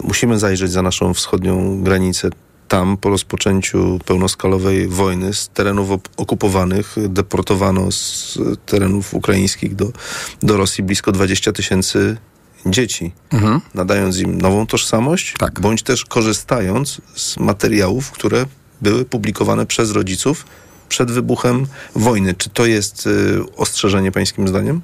Musimy 0.04 0.38
zajrzeć 0.38 0.70
za 0.72 0.82
naszą 0.82 1.14
wschodnią 1.14 1.82
granicę. 1.82 2.30
Tam 2.70 2.96
po 2.96 3.10
rozpoczęciu 3.10 3.98
pełnoskalowej 4.04 4.88
wojny 4.88 5.34
z 5.34 5.48
terenów 5.48 5.88
okupowanych 6.16 6.96
deportowano 7.08 7.92
z 7.92 8.38
terenów 8.66 9.14
ukraińskich 9.14 9.74
do, 9.74 9.92
do 10.42 10.56
Rosji 10.56 10.84
blisko 10.84 11.12
20 11.12 11.52
tysięcy 11.52 12.16
dzieci 12.66 13.12
Mhm. 13.32 13.60
nadając 13.74 14.18
im 14.18 14.40
nową 14.40 14.66
tożsamość, 14.66 15.34
Tak. 15.38 15.60
bądź 15.60 15.82
też 15.82 16.04
korzystając 16.04 17.00
z 17.14 17.36
materiałów, 17.36 18.10
które 18.10 18.46
były 18.80 19.04
publikowane 19.04 19.66
przez 19.66 19.90
rodziców 19.90 20.46
przed 20.88 21.10
wybuchem 21.10 21.66
wojny. 21.94 22.34
Czy 22.34 22.50
to 22.50 22.66
jest 22.66 23.06
y, 23.06 23.40
ostrzeżenie 23.56 24.12
pańskim 24.12 24.48
zdaniem? 24.48 24.80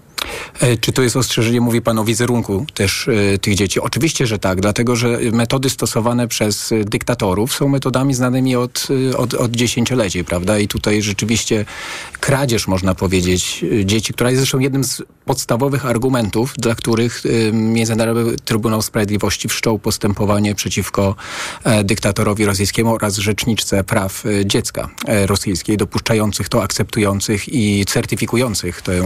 E, 0.60 0.76
Czy 0.76 0.92
to 0.92 1.02
jest 1.02 1.16
ostrzeżenie, 1.16 1.60
mówi 1.60 1.82
pan 1.82 1.98
o 1.98 2.04
wizerunku 2.04 2.66
też 2.74 3.08
e, 3.08 3.38
tych 3.38 3.54
dzieci? 3.54 3.80
Oczywiście, 3.80 4.26
że 4.26 4.38
tak, 4.38 4.60
dlatego 4.60 4.96
że 4.96 5.18
metody 5.32 5.70
stosowane 5.70 6.28
przez 6.28 6.72
e, 6.72 6.84
dyktatorów 6.84 7.54
są 7.54 7.68
metodami 7.68 8.14
znanymi 8.14 8.56
od, 8.56 8.88
od, 9.16 9.34
od 9.34 9.50
dziesięcioleci, 9.50 10.24
prawda? 10.24 10.58
I 10.58 10.68
tutaj 10.68 11.02
rzeczywiście 11.02 11.64
kradzież, 12.20 12.68
można 12.68 12.94
powiedzieć, 12.94 13.64
dzieci, 13.84 14.12
która 14.12 14.30
jest 14.30 14.40
zresztą 14.40 14.58
jednym 14.58 14.84
z 14.84 15.02
podstawowych 15.24 15.86
argumentów, 15.86 16.54
dla 16.58 16.74
których 16.74 17.22
Międzynarodowy 17.52 18.36
Trybunał 18.36 18.82
Sprawiedliwości 18.82 19.48
wszczął 19.48 19.78
postępowanie 19.78 20.54
przeciwko 20.54 21.14
dyktatorowi 21.84 22.44
rosyjskiemu 22.44 22.94
oraz 22.94 23.16
rzeczniczce 23.16 23.84
praw 23.84 24.24
dziecka 24.44 24.88
rosyjskiej, 25.26 25.76
dopuszczających 25.76 26.48
to, 26.48 26.62
akceptujących 26.62 27.48
i 27.48 27.84
certyfikujących 27.84 28.82
tę 28.82 29.02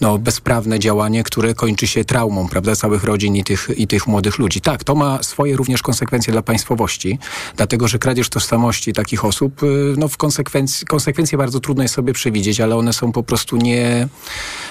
no, 0.00 0.18
bezprawne 0.18 0.78
działanie, 0.78 1.22
które 1.22 1.54
kończy 1.54 1.86
się 1.86 2.04
traumą, 2.04 2.48
prawda, 2.48 2.76
całych 2.76 3.04
rodzin 3.04 3.36
i 3.36 3.44
tych, 3.44 3.68
i 3.76 3.86
tych 3.86 4.06
młodych 4.06 4.38
ludzi. 4.38 4.60
Tak, 4.60 4.84
to 4.84 4.94
ma 4.94 5.22
swoje 5.22 5.56
również 5.56 5.82
konsekwencje 5.82 6.32
dla 6.32 6.42
państwowości, 6.42 7.18
dlatego, 7.56 7.88
że 7.88 7.98
kradzież 7.98 8.28
tożsamości 8.28 8.92
takich 8.92 9.24
osób, 9.24 9.62
y, 9.62 9.94
no 9.96 10.08
w 10.08 10.16
konsekwencji, 10.16 10.86
konsekwencje 10.86 11.38
bardzo 11.38 11.60
trudno 11.60 11.82
jest 11.82 11.94
sobie 11.94 12.12
przewidzieć, 12.12 12.60
ale 12.60 12.76
one 12.76 12.92
są 12.92 13.12
po 13.12 13.22
prostu 13.22 13.56
nie, 13.56 14.08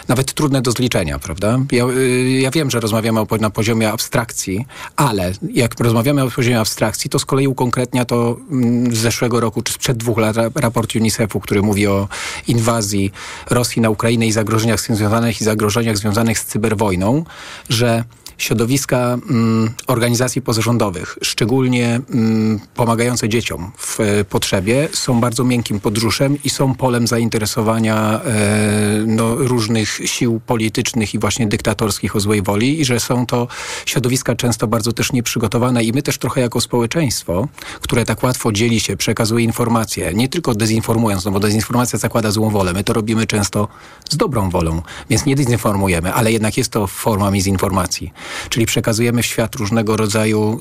nawet 0.08 0.34
trudne 0.34 0.62
do 0.62 0.72
zliczenia, 0.72 1.20
prawda? 1.20 1.60
Ja, 1.72 1.86
y, 1.86 2.40
ja 2.42 2.52
wiem, 2.52 2.72
że 2.72 2.80
rozmawiamy 2.80 3.20
o, 3.20 3.28
na 3.40 3.50
poziomie 3.50 3.92
abstrakcji, 3.92 4.66
ale 4.96 5.34
jak 5.54 5.80
rozmawiamy 5.80 6.24
o 6.24 6.32
poziomie 6.32 6.60
abstrakcji, 6.60 7.10
to 7.10 7.20
z 7.20 7.26
kolei 7.26 7.48
ukonkretnia 7.48 8.06
to 8.06 8.38
mm, 8.52 8.96
z 8.96 8.98
zeszłego 8.98 9.40
roku, 9.40 9.62
czy 9.62 9.74
sprzed 9.74 9.98
dwóch 9.98 10.18
lat 10.18 10.38
ra- 10.38 10.50
raport 10.56 10.96
UNICEF-u, 10.96 11.40
który 11.40 11.62
mówi 11.62 11.88
o 11.88 12.08
inwazji 12.48 13.12
Rosji 13.50 13.82
na 13.82 13.90
Ukrainę 13.90 14.28
i 14.28 14.32
zagrożeniach 14.32 14.82
z 14.82 14.86
tym 14.88 14.96
związanych 15.14 15.42
i 15.42 15.44
zagrożeniach 15.44 15.98
związanych 15.98 16.40
z 16.40 16.46
cyberwojną, 16.46 17.26
że 17.70 18.04
środowiska 18.38 19.18
mm, 19.30 19.70
organizacji 19.88 20.42
pozarządowych, 20.42 21.18
szczególnie 21.22 22.02
mm, 22.10 22.60
pomagające 22.76 23.30
dzieciom 23.30 23.72
w 23.78 24.00
e, 24.00 24.24
potrzebie, 24.24 24.90
są 24.92 25.20
bardzo 25.20 25.44
miękkim 25.44 25.80
podrzuszem 25.80 26.38
i 26.44 26.50
są 26.50 26.76
polem 26.76 27.08
zainteresowania 27.08 28.22
e, 28.24 29.04
no, 29.08 29.36
różnych 29.36 30.00
sił 30.06 30.42
politycznych 30.46 31.14
i 31.14 31.20
właśnie 31.20 31.48
dyktatorskich 31.48 32.16
o 32.16 32.20
złej 32.20 32.42
woli 32.42 32.82
i 32.82 32.86
że 32.86 33.00
są 33.00 33.26
to 33.26 33.48
środowiska 33.86 34.36
często 34.36 34.68
bardzo 34.68 34.94
też 34.94 35.12
nieprzygotowane 35.12 35.84
i 35.84 35.94
my 35.94 36.02
też 36.02 36.18
trochę 36.18 36.42
jako 36.42 36.62
społeczeństwo, 36.62 37.48
które 37.82 38.06
tak 38.06 38.24
łatwo 38.24 38.52
dzieli 38.52 38.80
się, 38.80 38.98
przekazuje 38.98 39.46
informacje, 39.46 40.14
nie 40.14 40.30
tylko 40.30 40.54
dezinformując, 40.54 41.26
no 41.26 41.32
bo 41.32 41.40
dezinformacja 41.40 42.00
zakłada 42.00 42.32
złą 42.32 42.50
wolę. 42.50 42.74
My 42.74 42.84
to 42.84 42.94
robimy 42.94 43.28
często 43.28 43.68
z 44.10 44.18
dobrą 44.18 44.50
wolą, 44.50 44.82
więc 45.10 45.26
nie 45.26 45.36
dezinformujemy, 45.36 46.14
ale 46.14 46.32
jednak 46.32 46.58
jest 46.58 46.72
to 46.72 46.88
forma 46.88 47.32
mizinformacji. 47.32 48.14
Czyli 48.50 48.66
przekazujemy 48.66 49.24
w 49.24 49.26
świat 49.26 49.56
różnego 49.56 49.98
rodzaju 49.98 50.60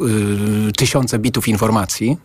y, 0.69 0.73
tysiące 0.73 1.19
bitów 1.19 1.49
informacji, 1.49 2.17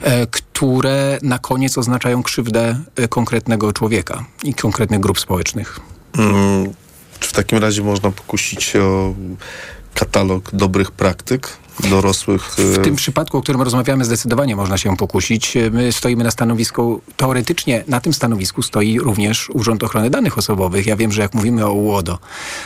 e, 0.00 0.26
które 0.26 1.18
na 1.22 1.38
koniec 1.38 1.78
oznaczają 1.78 2.22
krzywdę 2.22 2.80
e, 2.96 3.08
konkretnego 3.08 3.72
człowieka 3.72 4.24
i 4.44 4.54
konkretnych 4.54 5.00
grup 5.00 5.20
społecznych. 5.20 5.80
Mm, 6.18 6.72
czy 7.20 7.28
w 7.28 7.32
takim 7.32 7.58
razie 7.58 7.82
można 7.82 8.10
pokusić 8.10 8.64
się 8.64 8.82
o 8.82 9.14
katalog 9.94 10.50
dobrych 10.52 10.90
praktyk 10.90 11.48
dorosłych? 11.90 12.42
W 12.42 12.58
y, 12.58 12.78
tym 12.78 12.96
przypadku, 12.96 13.38
o 13.38 13.42
którym 13.42 13.62
rozmawiamy, 13.62 14.04
zdecydowanie 14.04 14.56
można 14.56 14.78
się 14.78 14.96
pokusić. 14.96 15.54
My 15.72 15.92
stoimy 15.92 16.24
na 16.24 16.30
stanowisku, 16.30 17.00
teoretycznie 17.16 17.84
na 17.88 18.00
tym 18.00 18.12
stanowisku 18.12 18.62
stoi 18.62 18.98
również 18.98 19.50
Urząd 19.50 19.82
Ochrony 19.84 20.10
Danych 20.10 20.38
Osobowych. 20.38 20.86
Ja 20.86 20.96
wiem, 20.96 21.12
że 21.12 21.22
jak 21.22 21.34
mówimy 21.34 21.66
o 21.66 21.72
UODO, 21.72 22.18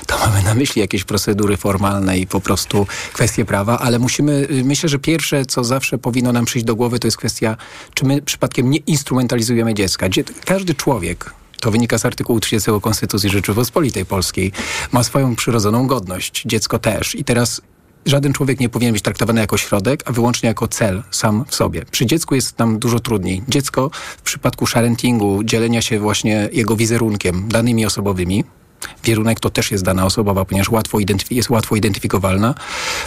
to 0.07 0.19
mamy 0.19 0.43
na 0.43 0.55
myśli 0.55 0.81
jakieś 0.81 1.05
procedury 1.05 1.57
formalne 1.57 2.19
i 2.19 2.27
po 2.27 2.41
prostu 2.41 2.87
kwestie 3.13 3.45
prawa, 3.45 3.79
ale 3.79 3.99
musimy, 3.99 4.47
y, 4.51 4.65
myślę, 4.65 4.89
że 4.89 4.99
pierwsze, 4.99 5.47
co 5.47 5.65
zawsze 5.65 5.99
powinno 5.99 6.33
nam 6.33 6.45
przyjść 6.45 6.67
do 6.67 6.77
głowy, 6.77 6.99
to 6.99 7.07
jest 7.07 7.17
kwestia, 7.17 7.57
czy 7.95 8.05
my 8.05 8.23
przypadkiem 8.23 8.71
nie 8.71 8.79
instrumentalizujemy 8.79 9.75
dziecka. 9.75 10.09
Dzie- 10.09 10.25
Każdy 10.45 10.75
człowiek, 10.75 11.35
to 11.61 11.71
wynika 11.71 11.99
z 11.99 12.05
artykułu 12.05 12.41
30 12.41 12.71
Konstytucji 12.81 13.31
Rzeczypospolitej 13.31 14.05
Polskiej. 14.07 14.53
Ma 14.93 15.03
swoją 15.05 15.37
przyrodzoną 15.37 15.87
godność. 15.87 16.43
Dziecko 16.47 16.79
też. 16.79 17.15
I 17.15 17.25
teraz 17.25 17.61
żaden 18.07 18.33
człowiek 18.33 18.61
nie 18.61 18.69
powinien 18.69 18.93
być 18.93 19.03
traktowany 19.03 19.41
jako 19.41 19.57
środek, 19.57 20.03
a 20.07 20.13
wyłącznie 20.13 20.47
jako 20.47 20.69
cel 20.69 21.03
sam 21.11 21.45
w 21.49 21.55
sobie. 21.55 21.85
Przy 21.91 22.07
dziecku 22.07 22.35
jest 22.35 22.59
nam 22.59 22.79
dużo 22.79 23.01
trudniej. 23.01 23.43
Dziecko 23.49 23.91
w 24.17 24.23
przypadku 24.23 24.67
sharentingu, 24.67 25.45
dzielenia 25.45 25.83
się 25.83 25.99
właśnie 25.99 26.49
jego 26.53 26.77
wizerunkiem, 26.77 27.49
danymi 27.49 27.87
osobowymi, 27.87 28.45
Wierunek 29.05 29.41
to 29.41 29.51
też 29.51 29.71
jest 29.71 29.85
dana 29.85 30.05
osobowa, 30.05 30.45
ponieważ 30.45 30.69
łatwo 30.69 30.99
jest 31.31 31.51
łatwo 31.51 31.77
identyfikowalna. 31.77 32.55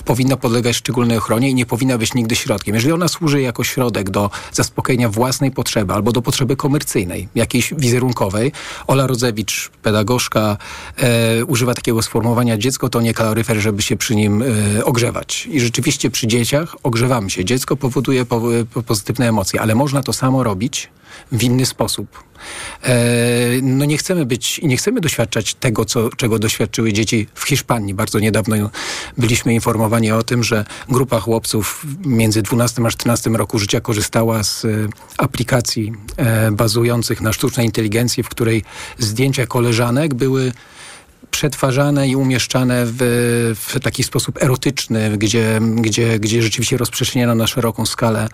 Powinna 0.05 0.37
podlegać 0.37 0.75
szczególnej 0.75 1.17
ochronie 1.17 1.49
i 1.49 1.55
nie 1.55 1.65
powinna 1.65 1.97
być 1.97 2.13
nigdy 2.13 2.35
środkiem. 2.35 2.75
Jeżeli 2.75 2.93
ona 2.93 3.07
służy 3.07 3.41
jako 3.41 3.63
środek 3.63 4.09
do 4.09 4.29
zaspokojenia 4.51 5.09
własnej 5.09 5.51
potrzeby 5.51 5.93
albo 5.93 6.11
do 6.11 6.21
potrzeby 6.21 6.55
komercyjnej, 6.55 7.27
jakiejś 7.35 7.73
wizerunkowej, 7.73 8.51
Ola 8.87 9.07
Rodzewicz, 9.07 9.69
pedagogzka, 9.83 10.57
e, 10.97 11.45
używa 11.45 11.73
takiego 11.73 12.01
sformułowania 12.01 12.57
dziecko 12.57 12.89
to 12.89 13.01
nie 13.01 13.13
kaloryfer, 13.13 13.57
żeby 13.57 13.81
się 13.81 13.97
przy 13.97 14.15
nim 14.15 14.43
e, 14.43 14.85
ogrzewać. 14.85 15.47
I 15.51 15.59
rzeczywiście 15.59 16.09
przy 16.09 16.27
dzieciach 16.27 16.75
ogrzewamy 16.83 17.29
się. 17.29 17.45
Dziecko 17.45 17.77
powoduje 17.77 18.25
po, 18.25 18.41
po 18.73 18.83
pozytywne 18.83 19.29
emocje, 19.29 19.61
ale 19.61 19.75
można 19.75 20.03
to 20.03 20.13
samo 20.13 20.43
robić 20.43 20.89
w 21.31 21.43
inny 21.43 21.65
sposób. 21.65 22.23
E, 22.83 22.95
no 23.61 23.85
nie 23.85 23.97
chcemy 23.97 24.25
być 24.25 24.59
i 24.59 24.67
nie 24.67 24.77
chcemy 24.77 25.01
doświadczać 25.01 25.53
tego, 25.53 25.66
co, 25.85 26.09
czego 26.09 26.39
doświadczyły 26.39 26.93
dzieci 26.93 27.27
w 27.33 27.43
Hiszpanii. 27.43 27.93
Bardzo 27.93 28.19
niedawno 28.19 28.69
byliśmy 29.17 29.53
informowani 29.53 30.11
o 30.11 30.23
tym, 30.23 30.43
że 30.43 30.65
grupa 30.89 31.19
chłopców 31.19 31.85
między 32.05 32.41
12 32.41 32.85
a 32.85 32.89
14 32.89 33.29
roku 33.29 33.59
życia 33.59 33.81
korzystała 33.81 34.43
z 34.43 34.65
e, 34.65 34.67
aplikacji 35.17 35.93
e, 36.17 36.51
bazujących 36.51 37.21
na 37.21 37.33
sztucznej 37.33 37.65
inteligencji, 37.65 38.23
w 38.23 38.29
której 38.29 38.63
zdjęcia 38.97 39.47
koleżanek 39.47 40.13
były 40.13 40.51
przetwarzane 41.31 42.07
i 42.07 42.15
umieszczane 42.15 42.83
w, 42.85 42.97
w 43.55 43.79
taki 43.79 44.03
sposób 44.03 44.43
erotyczny, 44.43 45.17
gdzie, 45.17 45.59
gdzie, 45.75 46.19
gdzie 46.19 46.41
rzeczywiście 46.41 46.77
rozprzestrzeniano 46.77 47.35
na 47.35 47.47
szeroką 47.47 47.85
skalę 47.85 48.29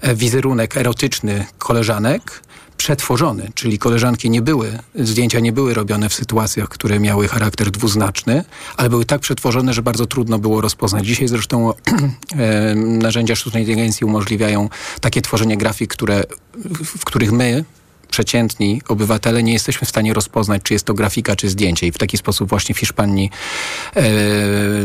e, 0.00 0.14
wizerunek 0.14 0.76
erotyczny 0.76 1.46
koleżanek, 1.58 2.42
przetworzony, 2.84 3.50
czyli 3.54 3.78
koleżanki 3.78 4.30
nie 4.30 4.42
były, 4.42 4.78
zdjęcia 4.94 5.40
nie 5.40 5.52
były 5.52 5.74
robione 5.74 6.08
w 6.08 6.14
sytuacjach, 6.14 6.68
które 6.68 7.00
miały 7.00 7.28
charakter 7.28 7.70
dwuznaczny, 7.70 8.44
ale 8.76 8.90
były 8.90 9.04
tak 9.04 9.20
przetworzone, 9.20 9.74
że 9.74 9.82
bardzo 9.82 10.06
trudno 10.06 10.38
było 10.38 10.60
rozpoznać. 10.60 11.06
Dzisiaj 11.06 11.28
zresztą 11.28 11.72
narzędzia 13.06 13.36
sztucznej 13.36 13.62
inteligencji 13.62 14.04
umożliwiają 14.04 14.68
takie 15.00 15.22
tworzenie 15.22 15.56
grafik, 15.56 15.90
które, 15.90 16.22
w 16.84 17.04
których 17.04 17.32
my 17.32 17.64
przeciętni 18.14 18.82
obywatele 18.88 19.42
nie 19.42 19.52
jesteśmy 19.52 19.86
w 19.86 19.90
stanie 19.90 20.14
rozpoznać, 20.14 20.62
czy 20.62 20.72
jest 20.72 20.84
to 20.84 20.94
grafika, 20.94 21.36
czy 21.36 21.48
zdjęcie. 21.48 21.86
I 21.86 21.92
w 21.92 21.98
taki 21.98 22.16
sposób 22.16 22.48
właśnie 22.48 22.74
w 22.74 22.78
Hiszpanii 22.78 23.30
e, 23.96 24.02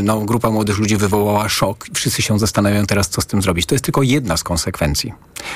no, 0.03 0.21
grupa 0.21 0.49
młodych 0.49 0.77
ludzi 0.77 0.97
wywołała 0.97 1.49
szok. 1.49 1.86
Wszyscy 1.93 2.21
się 2.21 2.39
zastanawiają 2.39 2.86
teraz, 2.86 3.09
co 3.09 3.21
z 3.21 3.25
tym 3.25 3.41
zrobić. 3.41 3.65
To 3.65 3.75
jest 3.75 3.86
tylko 3.86 4.03
jedna 4.03 4.38
z 4.38 4.43
konsekwencji. 4.43 5.13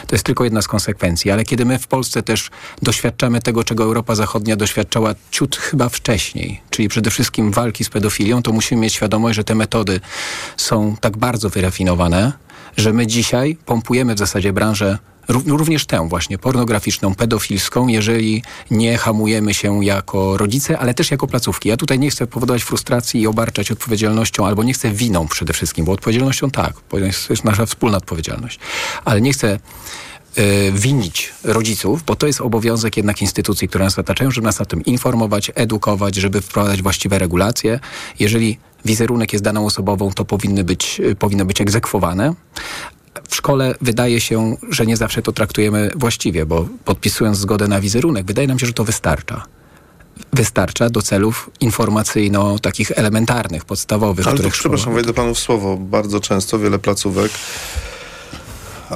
To 0.08 0.16
jest 0.16 0.26
tylko 0.26 0.44
jedna 0.44 0.62
z 0.62 0.68
konsekwencji. 0.68 1.32
Ale 1.32 1.44
kiedy 1.44 1.66
my 1.66 1.80
w 1.80 1.88
Polsce 1.88 2.24
też 2.24 2.50
doświadczamy 2.82 3.42
tego, 3.42 3.64
czego 3.64 3.84
Europa 3.84 4.16
Zachodnia 4.16 4.56
doświadczała 4.56 5.16
ciut 5.32 5.56
chyba 5.56 5.90
wcześniej, 5.90 6.62
czyli 6.70 6.90
przede 6.90 7.12
wszystkim 7.12 7.52
walki 7.52 7.84
z 7.84 7.90
pedofilią, 7.90 8.44
to 8.44 8.52
musimy 8.52 8.82
mieć 8.82 8.94
świadomość, 8.94 9.36
że 9.36 9.44
te 9.44 9.56
metody 9.56 10.00
są 10.58 10.96
tak 11.02 11.18
bardzo 11.18 11.50
wyrafinowane, 11.50 12.34
że 12.78 12.94
my 12.94 13.08
dzisiaj 13.08 13.58
pompujemy 13.66 14.16
w 14.16 14.20
zasadzie 14.20 14.54
branżę 14.54 14.98
również 15.28 15.86
tę 15.86 16.10
właśnie 16.10 16.38
pornograficzną, 16.38 17.16
pedofilską, 17.16 17.88
jeżeli 17.88 18.44
nie 18.72 18.98
hamujemy 18.98 19.54
się 19.54 19.86
jako 19.86 20.38
rodzice, 20.38 20.80
ale 20.80 20.94
też 20.94 21.12
jako 21.12 21.28
placówki. 21.28 21.70
Ja 21.70 21.78
tutaj 21.78 22.00
nie 22.00 22.10
chcę 22.10 22.28
powodować 22.28 22.64
frustracji 22.64 23.22
i 23.22 23.28
obarczać 23.28 23.72
odpowiedzialnością, 23.72 24.46
albo 24.46 24.64
nie 24.64 24.74
chcę 24.74 24.92
winą 24.92 25.28
przede 25.28 25.54
wszystkim, 25.54 25.86
bo 25.86 25.92
odpowiedzialnością 25.92 26.52
tak, 26.52 26.74
to 26.90 26.98
jest 27.00 27.44
nasza 27.44 27.66
wspólna 27.66 27.98
odpowiedzialność, 27.98 28.60
ale 29.06 29.22
nie 29.22 29.34
chcę 29.34 29.60
y, 30.38 30.72
winić 30.72 31.34
rodziców, 31.44 32.04
bo 32.04 32.16
to 32.16 32.28
jest 32.28 32.42
obowiązek 32.42 32.98
jednak 32.98 33.22
instytucji, 33.22 33.68
które 33.68 33.86
nas 33.86 34.00
otaczają, 34.00 34.32
żeby 34.32 34.48
nas 34.48 34.62
o 34.62 34.66
tym 34.66 34.86
informować, 34.86 35.52
edukować, 35.56 36.16
żeby 36.16 36.42
wprowadzać 36.42 36.82
właściwe 36.82 37.20
regulacje. 37.20 37.80
Jeżeli 38.20 38.58
wizerunek 38.86 39.34
jest 39.34 39.46
daną 39.46 39.66
osobową, 39.66 40.12
to 40.12 40.26
powinny 40.26 40.64
być, 40.64 41.00
y, 41.00 41.16
powinno 41.16 41.46
być 41.46 41.62
egzekwowane, 41.62 42.34
w 43.30 43.36
szkole 43.36 43.76
wydaje 43.82 44.22
się, 44.22 44.58
że 44.70 44.86
nie 44.86 44.98
zawsze 44.98 45.22
to 45.22 45.32
traktujemy 45.32 45.92
właściwie, 45.96 46.46
bo 46.46 46.68
podpisując 46.86 47.38
zgodę 47.38 47.68
na 47.68 47.82
wizerunek, 47.82 48.26
wydaje 48.26 48.48
nam 48.48 48.60
się, 48.60 48.66
że 48.66 48.74
to 48.74 48.84
wystarcza 48.84 49.46
wystarcza 50.34 50.90
do 50.90 51.02
celów 51.02 51.50
informacyjno 51.60 52.60
takich 52.60 52.92
elementarnych, 52.92 53.66
podstawowych. 53.66 54.28
Ale 54.28 54.36
których 54.36 54.54
to, 54.54 54.60
przepraszam, 54.60 54.94
wejdę 54.94 55.14
panu 55.14 55.36
w 55.36 55.40
słowo. 55.40 55.78
Bardzo 55.78 56.20
często 56.20 56.60
wiele 56.60 56.80
placówek 56.80 57.32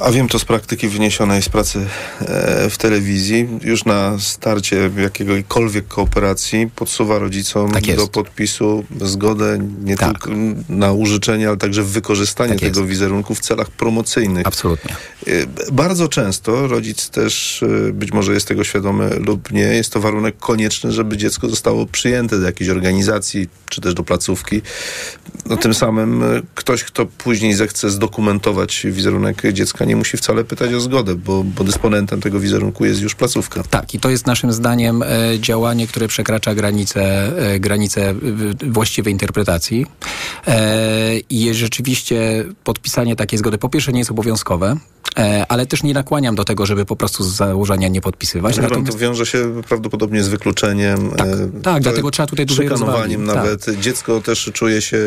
a 0.02 0.10
wiem 0.12 0.28
to 0.28 0.38
z 0.38 0.44
praktyki 0.44 0.88
wyniesionej 0.88 1.42
z 1.42 1.48
pracy 1.48 1.86
e, 2.20 2.70
w 2.70 2.78
telewizji. 2.78 3.48
Już 3.62 3.84
na 3.84 4.18
starcie 4.18 4.90
jakiejkolwiek 4.96 5.88
kooperacji 5.88 6.70
podsuwa 6.76 7.18
rodzicom 7.18 7.70
tak 7.72 7.96
do 7.96 8.08
podpisu 8.08 8.84
zgodę 9.00 9.58
nie 9.84 9.96
Tak. 9.96 10.12
tylko 10.12 10.30
na 10.68 10.92
użyczenie, 10.92 11.48
ale 11.48 11.56
także 11.56 11.82
wykorzystanie 11.82 12.52
Tak 12.52 12.60
tego 12.60 12.84
wizerunku 12.84 13.34
w 13.34 13.40
celach 13.40 13.70
promocyjnych. 13.70 14.46
Absolutnie. 14.46 14.96
E, 15.26 15.30
Bardzo 15.72 16.08
często 16.08 16.66
rodzic 16.66 17.08
też 17.10 17.62
e, 17.62 17.92
być 17.92 18.12
może 18.12 18.34
jest 18.34 18.48
tego 18.48 18.64
świadomy 18.64 19.10
lub 19.18 19.52
nie. 19.52 19.60
Jest 19.62 19.92
to 19.92 20.00
warunek 20.00 20.38
konieczny, 20.38 20.92
żeby 20.92 21.16
dziecko 21.16 21.48
zostało 21.48 21.86
przyjęte 21.86 22.38
do 22.38 22.46
jakiejś 22.46 22.70
organizacji 22.70 23.48
czy 23.68 23.80
też 23.80 23.94
do 23.94 24.02
placówki. 24.02 24.62
No, 25.46 25.56
tym 25.56 25.74
samym 25.74 26.22
ktoś, 26.54 26.84
kto 26.84 27.06
później 27.06 27.54
zechce 27.54 27.90
zdokumentować 27.90 28.86
wizerunek 28.90 29.42
dziecka, 29.52 29.84
nie 29.88 29.96
musi 29.96 30.16
wcale 30.16 30.44
pytać 30.44 30.72
o 30.72 30.80
zgodę, 30.80 31.14
bo, 31.14 31.44
bo 31.44 31.64
dysponentem 31.64 32.20
tego 32.20 32.40
wizerunku 32.40 32.84
jest 32.84 33.00
już 33.00 33.14
placówka. 33.14 33.62
Tak, 33.70 33.94
i 33.94 34.00
to 34.00 34.10
jest 34.10 34.26
naszym 34.26 34.52
zdaniem 34.52 35.02
e, 35.02 35.06
działanie, 35.40 35.86
które 35.86 36.08
przekracza 36.08 36.54
granice, 36.54 37.32
e, 37.38 37.60
granice 37.60 38.10
e, 38.10 38.14
właściwej 38.62 39.12
interpretacji. 39.12 39.86
I 41.30 41.54
rzeczywiście 41.54 42.44
podpisanie 42.64 43.16
takiej 43.16 43.38
zgody 43.38 43.58
po 43.58 43.68
pierwsze 43.68 43.92
nie 43.92 43.98
jest 43.98 44.10
obowiązkowe, 44.10 44.76
ale 45.48 45.66
też 45.66 45.82
nie 45.82 45.94
nakłaniam 45.94 46.34
do 46.34 46.44
tego, 46.44 46.66
żeby 46.66 46.84
po 46.84 46.96
prostu 46.96 47.24
z 47.24 47.36
założenia 47.36 47.88
nie 47.88 48.00
podpisywać. 48.00 48.56
Chyba 48.56 48.68
Natomiast- 48.68 48.92
to 48.92 48.98
wiąże 48.98 49.26
się 49.26 49.62
prawdopodobnie 49.68 50.22
z 50.22 50.28
wykluczeniem. 50.28 51.10
Tak, 51.10 51.28
tak, 51.62 51.82
dlatego 51.82 52.10
trzeba 52.10 52.26
tutaj 52.26 52.46
dłużej 52.46 52.68
Szykanowaniem 52.68 53.26
rozwagi. 53.26 53.48
nawet. 53.48 53.80
Dziecko 53.80 54.20
też 54.20 54.50
czuje 54.54 54.82
się 54.82 54.98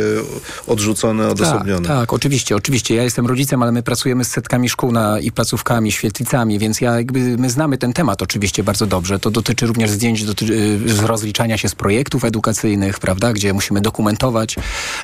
odrzucone, 0.67 1.29
odosobnione. 1.29 1.87
Tak, 1.87 1.97
tak, 1.97 2.13
oczywiście, 2.13 2.55
oczywiście. 2.55 2.95
Ja 2.95 3.03
jestem 3.03 3.25
rodzicem, 3.27 3.63
ale 3.63 3.71
my 3.71 3.83
pracujemy 3.83 4.25
z 4.25 4.27
setkami 4.27 4.69
szkół 4.69 4.91
na, 4.91 5.19
i 5.19 5.31
placówkami, 5.31 5.91
świetlicami, 5.91 6.59
więc 6.59 6.81
ja 6.81 6.95
jakby, 6.97 7.19
my 7.37 7.49
znamy 7.49 7.77
ten 7.77 7.93
temat 7.93 8.21
oczywiście 8.21 8.63
bardzo 8.63 8.85
dobrze. 8.87 9.19
To 9.19 9.31
dotyczy 9.31 9.65
również 9.65 9.89
zdjęć 9.89 10.25
dotyczy, 10.25 10.79
z 10.85 10.99
rozliczania 10.99 11.57
się 11.57 11.69
z 11.69 11.75
projektów 11.75 12.25
edukacyjnych, 12.25 12.99
prawda, 12.99 13.33
gdzie 13.33 13.53
musimy 13.53 13.81
dokumentować 13.81 14.55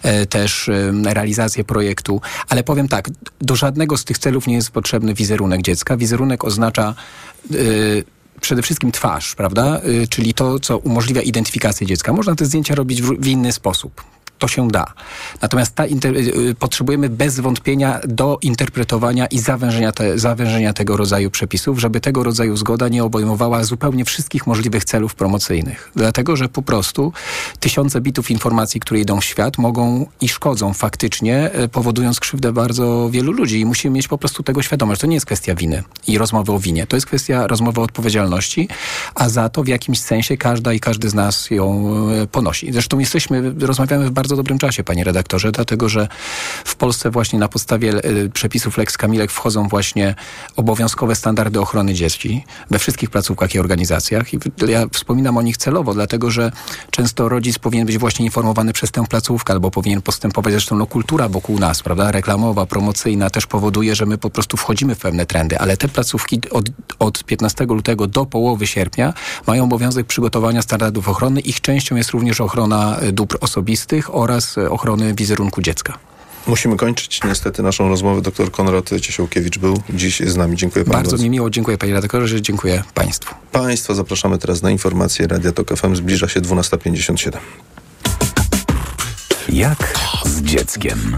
e, 0.03 0.25
też 0.25 0.69
e, 0.69 0.91
realizację 1.13 1.63
projektu. 1.63 2.21
Ale 2.49 2.63
powiem 2.63 2.87
tak, 2.87 3.09
do 3.41 3.55
żadnego 3.55 3.97
z 3.97 4.05
tych 4.05 4.17
celów 4.17 4.47
nie 4.47 4.55
jest 4.55 4.71
potrzebny 4.77 5.13
wizerunek 5.13 5.61
dziecka. 5.61 5.97
Wizerunek 5.97 6.43
oznacza 6.43 6.95
e, 7.51 7.55
przede 8.41 8.61
wszystkim 8.61 8.91
twarz, 8.91 9.35
prawda? 9.35 9.81
Y, 10.03 10.07
Czyli 10.07 10.33
to, 10.33 10.59
co 10.59 10.77
umożliwia 10.77 11.21
identyfikację 11.21 11.87
dziecka. 11.87 12.13
Można 12.13 12.35
te 12.35 12.45
zdjęcia 12.45 12.75
robić 12.75 13.01
w, 13.01 13.05
w 13.19 13.27
inny 13.27 13.51
sposób. 13.51 14.03
To 14.39 14.47
się 14.47 14.67
da. 14.67 14.93
Natomiast 15.41 15.75
ta 15.75 15.85
y, 15.85 15.89
y, 16.49 16.55
potrzebujemy 16.55 17.09
bez 17.09 17.39
wątpienia 17.39 17.99
do 18.07 18.37
interpretowania 18.41 19.25
i 19.25 19.39
zawężenia, 19.39 19.91
te, 19.91 20.19
zawężenia 20.19 20.73
tego 20.73 20.97
rodzaju 20.97 21.31
przepisów, 21.31 21.79
żeby 21.79 21.99
tego 21.99 22.23
rodzaju 22.23 22.57
zgoda 22.57 22.87
nie 22.87 23.03
obejmowała 23.03 23.63
zupełnie 23.63 24.05
wszystkich 24.05 24.47
możliwych 24.47 24.85
celów 24.85 25.15
promocyjnych. 25.15 25.91
Dlatego, 25.95 26.35
że 26.35 26.49
po 26.49 26.61
prostu 26.61 27.13
tysiące 27.59 28.01
bitów 28.01 28.31
informacji, 28.31 28.79
które 28.79 28.99
idą 28.99 29.21
w 29.21 29.25
świat, 29.25 29.57
mogą 29.57 30.05
i 30.21 30.29
szkodzą 30.29 30.73
faktycznie, 30.73 31.51
e, 31.51 31.67
powodując 31.67 32.19
krzywdę 32.19 32.53
bardzo 32.53 33.09
wielu 33.11 33.31
ludzi. 33.31 33.59
I 33.59 33.65
musimy 33.65 33.95
mieć 33.95 34.07
po 34.07 34.17
prostu 34.17 34.43
tego 34.43 34.61
świadomość. 34.61 35.01
To 35.01 35.07
nie 35.07 35.13
jest 35.13 35.25
kwestia 35.25 35.55
winy 35.55 35.83
i 36.07 36.17
rozmowy 36.17 36.51
o 36.51 36.59
winie. 36.59 36.87
To 36.87 36.97
jest 36.97 37.05
kwestia 37.05 37.47
rozmowy 37.47 37.81
o 37.81 37.83
odpowiedzialności, 37.83 38.67
a 39.15 39.29
za 39.29 39.49
to 39.49 39.63
w 39.63 39.67
jakimś 39.67 39.99
sensie 39.99 40.37
każda 40.37 40.73
i 40.73 40.79
każdy 40.79 41.09
z 41.09 41.13
nas 41.13 41.51
ją 41.51 41.97
ponosi. 42.31 42.73
Zresztą 42.73 42.99
jesteśmy, 42.99 43.53
rozmawiamy 43.59 44.05
w 44.05 44.11
bardzo 44.11 44.26
dobrym 44.35 44.59
czasie, 44.59 44.83
panie 44.83 45.03
redaktorze, 45.03 45.51
dlatego, 45.51 45.89
że 45.89 46.07
w 46.65 46.75
Polsce 46.75 47.11
właśnie 47.11 47.39
na 47.39 47.47
podstawie 47.47 47.89
e, 47.89 48.29
przepisów 48.29 48.77
Lex 48.77 48.97
Kamilek 48.97 49.31
wchodzą 49.31 49.67
właśnie 49.67 50.15
obowiązkowe 50.55 51.15
standardy 51.15 51.59
ochrony 51.59 51.93
dzieci 51.93 52.43
we 52.71 52.79
wszystkich 52.79 53.09
placówkach 53.09 53.55
i 53.55 53.59
organizacjach. 53.59 54.33
I 54.33 54.39
ja 54.67 54.85
wspominam 54.93 55.37
o 55.37 55.41
nich 55.41 55.57
celowo, 55.57 55.93
dlatego, 55.93 56.31
że 56.31 56.51
często 56.91 57.29
rodzic 57.29 57.59
powinien 57.59 57.87
być 57.87 57.97
właśnie 57.97 58.25
informowany 58.25 58.73
przez 58.73 58.91
tę 58.91 59.05
placówkę, 59.09 59.53
albo 59.53 59.71
powinien 59.71 60.01
postępować. 60.01 60.53
Zresztą 60.53 60.75
no, 60.75 60.85
kultura 60.85 61.29
wokół 61.29 61.59
nas, 61.59 61.83
prawda, 61.83 62.11
reklamowa, 62.11 62.65
promocyjna 62.65 63.29
też 63.29 63.47
powoduje, 63.47 63.95
że 63.95 64.05
my 64.05 64.17
po 64.17 64.29
prostu 64.29 64.57
wchodzimy 64.57 64.95
w 64.95 64.99
pewne 64.99 65.25
trendy, 65.25 65.59
ale 65.59 65.77
te 65.77 65.87
placówki 65.87 66.41
od, 66.51 66.65
od 66.99 67.23
15 67.23 67.65
lutego 67.65 68.07
do 68.07 68.25
połowy 68.25 68.67
sierpnia 68.67 69.13
mają 69.47 69.63
obowiązek 69.63 70.07
przygotowania 70.07 70.61
standardów 70.61 71.09
ochrony. 71.09 71.39
Ich 71.39 71.61
częścią 71.61 71.95
jest 71.95 72.09
również 72.09 72.41
ochrona 72.41 72.97
e, 72.97 73.11
dóbr 73.11 73.37
osobistych 73.41 74.15
oraz 74.17 74.57
e, 74.57 74.69
ochrony 74.69 75.13
wizerunku 75.13 75.61
dziecka. 75.61 75.97
Musimy 76.47 76.77
kończyć 76.77 77.23
niestety 77.23 77.63
naszą 77.63 77.89
rozmowę. 77.89 78.21
Doktor 78.21 78.51
Konrad 78.51 78.89
Ciesiałkiewicz 79.01 79.57
był 79.57 79.81
dziś 79.89 80.19
z 80.19 80.35
nami. 80.35 80.57
Dziękuję 80.57 80.85
panu 80.85 80.97
Bardzo 80.97 81.17
mi 81.17 81.29
miło, 81.29 81.49
dziękuję 81.49 81.77
panie 81.77 81.93
redaktorze, 81.93 82.41
dziękuję 82.41 82.83
państwu. 82.93 83.35
Państwa 83.51 83.93
zapraszamy 83.93 84.37
teraz 84.37 84.61
na 84.61 84.71
informacje. 84.71 85.27
Radia 85.27 85.51
Tok 85.51 85.77
FM 85.77 85.95
zbliża 85.95 86.27
się 86.27 86.41
12.57. 86.41 87.37
Jak 89.49 89.93
z 90.25 90.41
dzieckiem? 90.41 91.17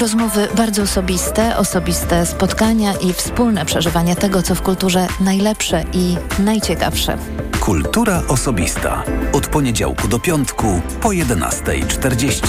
Rozmowy 0.00 0.48
bardzo 0.56 0.82
osobiste, 0.82 1.56
osobiste 1.56 2.26
spotkania 2.26 2.94
i 2.94 3.12
wspólne 3.12 3.64
przeżywanie 3.64 4.16
tego, 4.16 4.42
co 4.42 4.54
w 4.54 4.62
kulturze 4.62 5.06
najlepsze 5.20 5.84
i 5.92 6.16
najciekawsze. 6.38 7.18
Kultura 7.60 8.22
osobista. 8.28 9.04
Od 9.32 9.46
poniedziałku 9.46 10.08
do 10.08 10.18
piątku 10.18 10.80
po 11.00 11.08
11.40. 11.08 12.46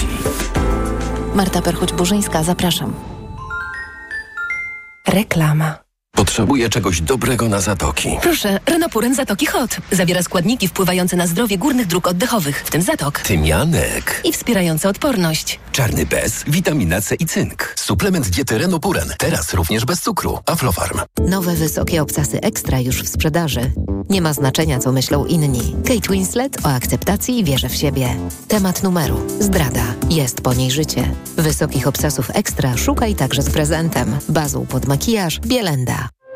Marta 1.35 1.61
Perchuć-Burzyńska, 1.61 2.43
zapraszam. 2.43 2.93
Reklama. 5.07 5.75
Potrzebuję 6.31 6.69
czegoś 6.69 7.01
dobrego 7.01 7.49
na 7.49 7.61
zatoki. 7.61 8.09
Proszę, 8.21 8.59
Renopuren 8.65 9.15
Zatoki 9.15 9.45
Hot. 9.45 9.77
Zawiera 9.91 10.23
składniki 10.23 10.67
wpływające 10.67 11.15
na 11.15 11.27
zdrowie 11.27 11.57
górnych 11.57 11.87
dróg 11.87 12.07
oddechowych, 12.07 12.63
w 12.65 12.69
tym 12.71 12.81
zatok. 12.81 13.19
Tymianek. 13.19 14.21
I 14.23 14.33
wspierające 14.33 14.89
odporność. 14.89 15.59
Czarny 15.71 16.05
bez, 16.05 16.43
witamina 16.47 17.01
C 17.01 17.15
i 17.15 17.25
cynk. 17.25 17.73
Suplement 17.77 18.29
diety 18.29 18.57
Renopuren. 18.57 19.13
Teraz 19.17 19.53
również 19.53 19.85
bez 19.85 20.01
cukru. 20.01 20.39
Aflofarm. 20.45 20.99
Nowe 21.27 21.55
wysokie 21.55 22.01
obcasy 22.01 22.41
ekstra 22.41 22.79
już 22.79 23.03
w 23.03 23.09
sprzedaży. 23.09 23.71
Nie 24.09 24.21
ma 24.21 24.33
znaczenia, 24.33 24.79
co 24.79 24.91
myślą 24.91 25.25
inni. 25.25 25.75
Kate 25.87 26.13
Winslet 26.13 26.65
o 26.65 26.69
akceptacji 26.69 27.39
i 27.39 27.43
wierze 27.43 27.69
w 27.69 27.75
siebie. 27.75 28.15
Temat 28.47 28.83
numeru. 28.83 29.27
Zdrada. 29.39 29.83
Jest 30.09 30.41
po 30.41 30.53
niej 30.53 30.71
życie. 30.71 31.11
Wysokich 31.37 31.87
obcasów 31.87 32.29
ekstra 32.33 32.77
szukaj 32.77 33.15
także 33.15 33.41
z 33.41 33.49
prezentem. 33.49 34.17
Bazą 34.29 34.65
pod 34.65 34.85
makijaż 34.85 35.39
Bielenda. 35.39 36.09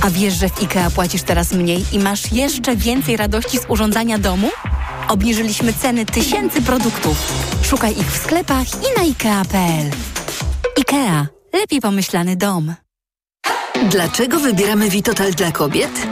A 0.00 0.10
wiesz, 0.10 0.34
że 0.34 0.48
w 0.48 0.62
IKEA 0.62 0.90
płacisz 0.94 1.22
teraz 1.22 1.52
mniej 1.52 1.84
i 1.92 1.98
masz 1.98 2.32
jeszcze 2.32 2.76
więcej 2.76 3.16
radości 3.16 3.58
z 3.58 3.64
urządzania 3.68 4.18
domu? 4.18 4.50
Obniżyliśmy 5.08 5.72
ceny 5.72 6.06
tysięcy 6.06 6.62
produktów. 6.62 7.32
Szukaj 7.62 7.98
ich 7.98 8.12
w 8.12 8.22
sklepach 8.22 8.66
i 8.66 8.98
na 8.98 9.02
IKEA.pl. 9.02 9.90
IKEA. 10.78 11.26
Lepiej 11.52 11.80
pomyślany 11.80 12.36
dom. 12.36 12.74
Dlaczego 13.90 14.40
wybieramy 14.40 14.90
Vitotal 14.90 15.32
dla 15.32 15.52
kobiet? 15.52 16.06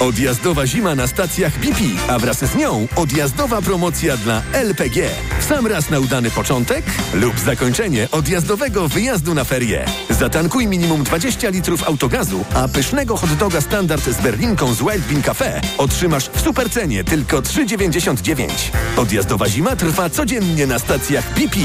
Odjazdowa 0.00 0.66
zima 0.66 0.94
na 0.94 1.06
stacjach 1.06 1.58
BP, 1.58 1.80
a 2.08 2.18
wraz 2.18 2.38
z 2.38 2.54
nią 2.54 2.88
odjazdowa 2.96 3.62
promocja 3.62 4.16
dla 4.16 4.42
LPG. 4.52 5.10
Sam 5.48 5.66
raz 5.66 5.90
na 5.90 6.00
udany 6.00 6.30
początek 6.30 6.84
lub 7.14 7.38
zakończenie 7.38 8.08
odjazdowego 8.10 8.88
wyjazdu 8.88 9.34
na 9.34 9.44
ferie. 9.44 9.84
Zatankuj 10.10 10.66
minimum 10.66 11.04
20 11.04 11.48
litrów 11.48 11.88
autogazu, 11.88 12.44
a 12.54 12.68
pysznego 12.68 13.16
hot 13.16 13.34
doga 13.34 13.60
standard 13.60 14.04
z 14.04 14.20
berlinką 14.22 14.74
z 14.74 14.78
Wild 14.78 15.06
Bean 15.10 15.22
Cafe 15.22 15.60
otrzymasz 15.78 16.28
w 16.28 16.40
supercenie 16.40 17.04
tylko 17.04 17.40
3,99. 17.40 18.48
Odjazdowa 18.96 19.48
zima 19.48 19.76
trwa 19.76 20.10
codziennie 20.10 20.66
na 20.66 20.78
stacjach 20.78 21.34
BP. 21.34 21.56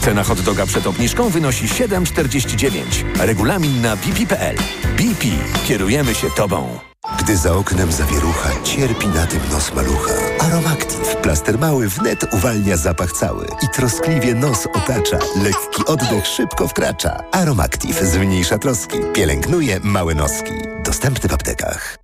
Cena 0.00 0.24
hot 0.24 0.40
doga 0.40 0.66
przed 0.66 0.86
obniżką 0.86 1.30
wynosi 1.30 1.66
7,49. 1.66 2.82
Regulamin 3.18 3.82
na 3.82 3.96
bp.pl. 3.96 4.56
BP. 4.96 5.26
Kierujemy 5.66 6.14
się 6.14 6.30
Tobą. 6.36 6.93
Gdy 7.12 7.36
za 7.36 7.54
oknem 7.56 7.92
zawierucha, 7.92 8.50
cierpi 8.62 9.06
na 9.08 9.26
tym 9.26 9.40
nos 9.52 9.74
malucha. 9.74 10.12
Aromactive. 10.38 11.16
Plaster 11.22 11.58
mały 11.58 11.88
wnet 11.88 12.34
uwalnia 12.34 12.76
zapach 12.76 13.12
cały 13.12 13.46
i 13.62 13.68
troskliwie 13.68 14.34
nos 14.34 14.66
otacza. 14.66 15.18
Lekki 15.42 15.84
oddech 15.86 16.26
szybko 16.26 16.68
wkracza. 16.68 17.24
Aromactive 17.32 18.04
zmniejsza 18.06 18.58
troski. 18.58 18.98
Pielęgnuje 19.14 19.80
małe 19.80 20.14
noski. 20.14 20.52
Dostępny 20.84 21.28
w 21.28 21.34
aptekach. 21.34 21.98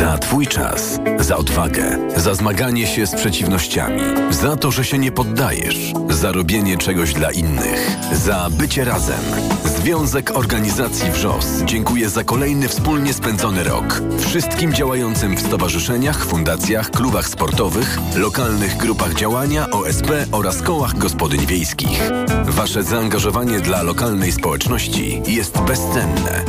Za 0.00 0.18
Twój 0.18 0.46
czas, 0.46 1.00
za 1.18 1.36
odwagę, 1.36 1.98
za 2.16 2.34
zmaganie 2.34 2.86
się 2.86 3.06
z 3.06 3.14
przeciwnościami, 3.14 4.02
za 4.30 4.56
to, 4.56 4.70
że 4.70 4.84
się 4.84 4.98
nie 4.98 5.12
poddajesz, 5.12 5.92
za 6.10 6.32
robienie 6.32 6.78
czegoś 6.78 7.14
dla 7.14 7.30
innych, 7.30 7.96
za 8.12 8.48
bycie 8.50 8.84
razem. 8.84 9.20
Związek 9.64 10.36
Organizacji 10.36 11.10
WRZOS 11.10 11.46
dziękuję 11.64 12.08
za 12.08 12.24
kolejny 12.24 12.68
wspólnie 12.68 13.14
spędzony 13.14 13.64
rok. 13.64 14.02
Wszystkim 14.18 14.72
działającym 14.72 15.36
w 15.36 15.46
stowarzyszeniach, 15.46 16.24
fundacjach, 16.24 16.90
klubach 16.90 17.28
sportowych, 17.28 17.98
lokalnych 18.16 18.76
grupach 18.76 19.14
działania, 19.14 19.70
OSP 19.70 20.10
oraz 20.32 20.62
kołach 20.62 20.98
gospodyń 20.98 21.46
wiejskich. 21.46 22.10
Wasze 22.44 22.82
zaangażowanie 22.82 23.60
dla 23.60 23.82
lokalnej 23.82 24.32
społeczności 24.32 25.22
jest 25.26 25.60
bezcenne. 25.60 26.44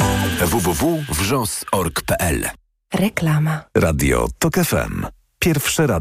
www.wrzos.org.pl 0.45 2.61
Reklama. 2.94 3.64
Radio 3.78 4.28
TOK 4.39 4.56
FM. 4.56 5.06
Pierwsze 5.39 5.88
radio. 5.88 5.89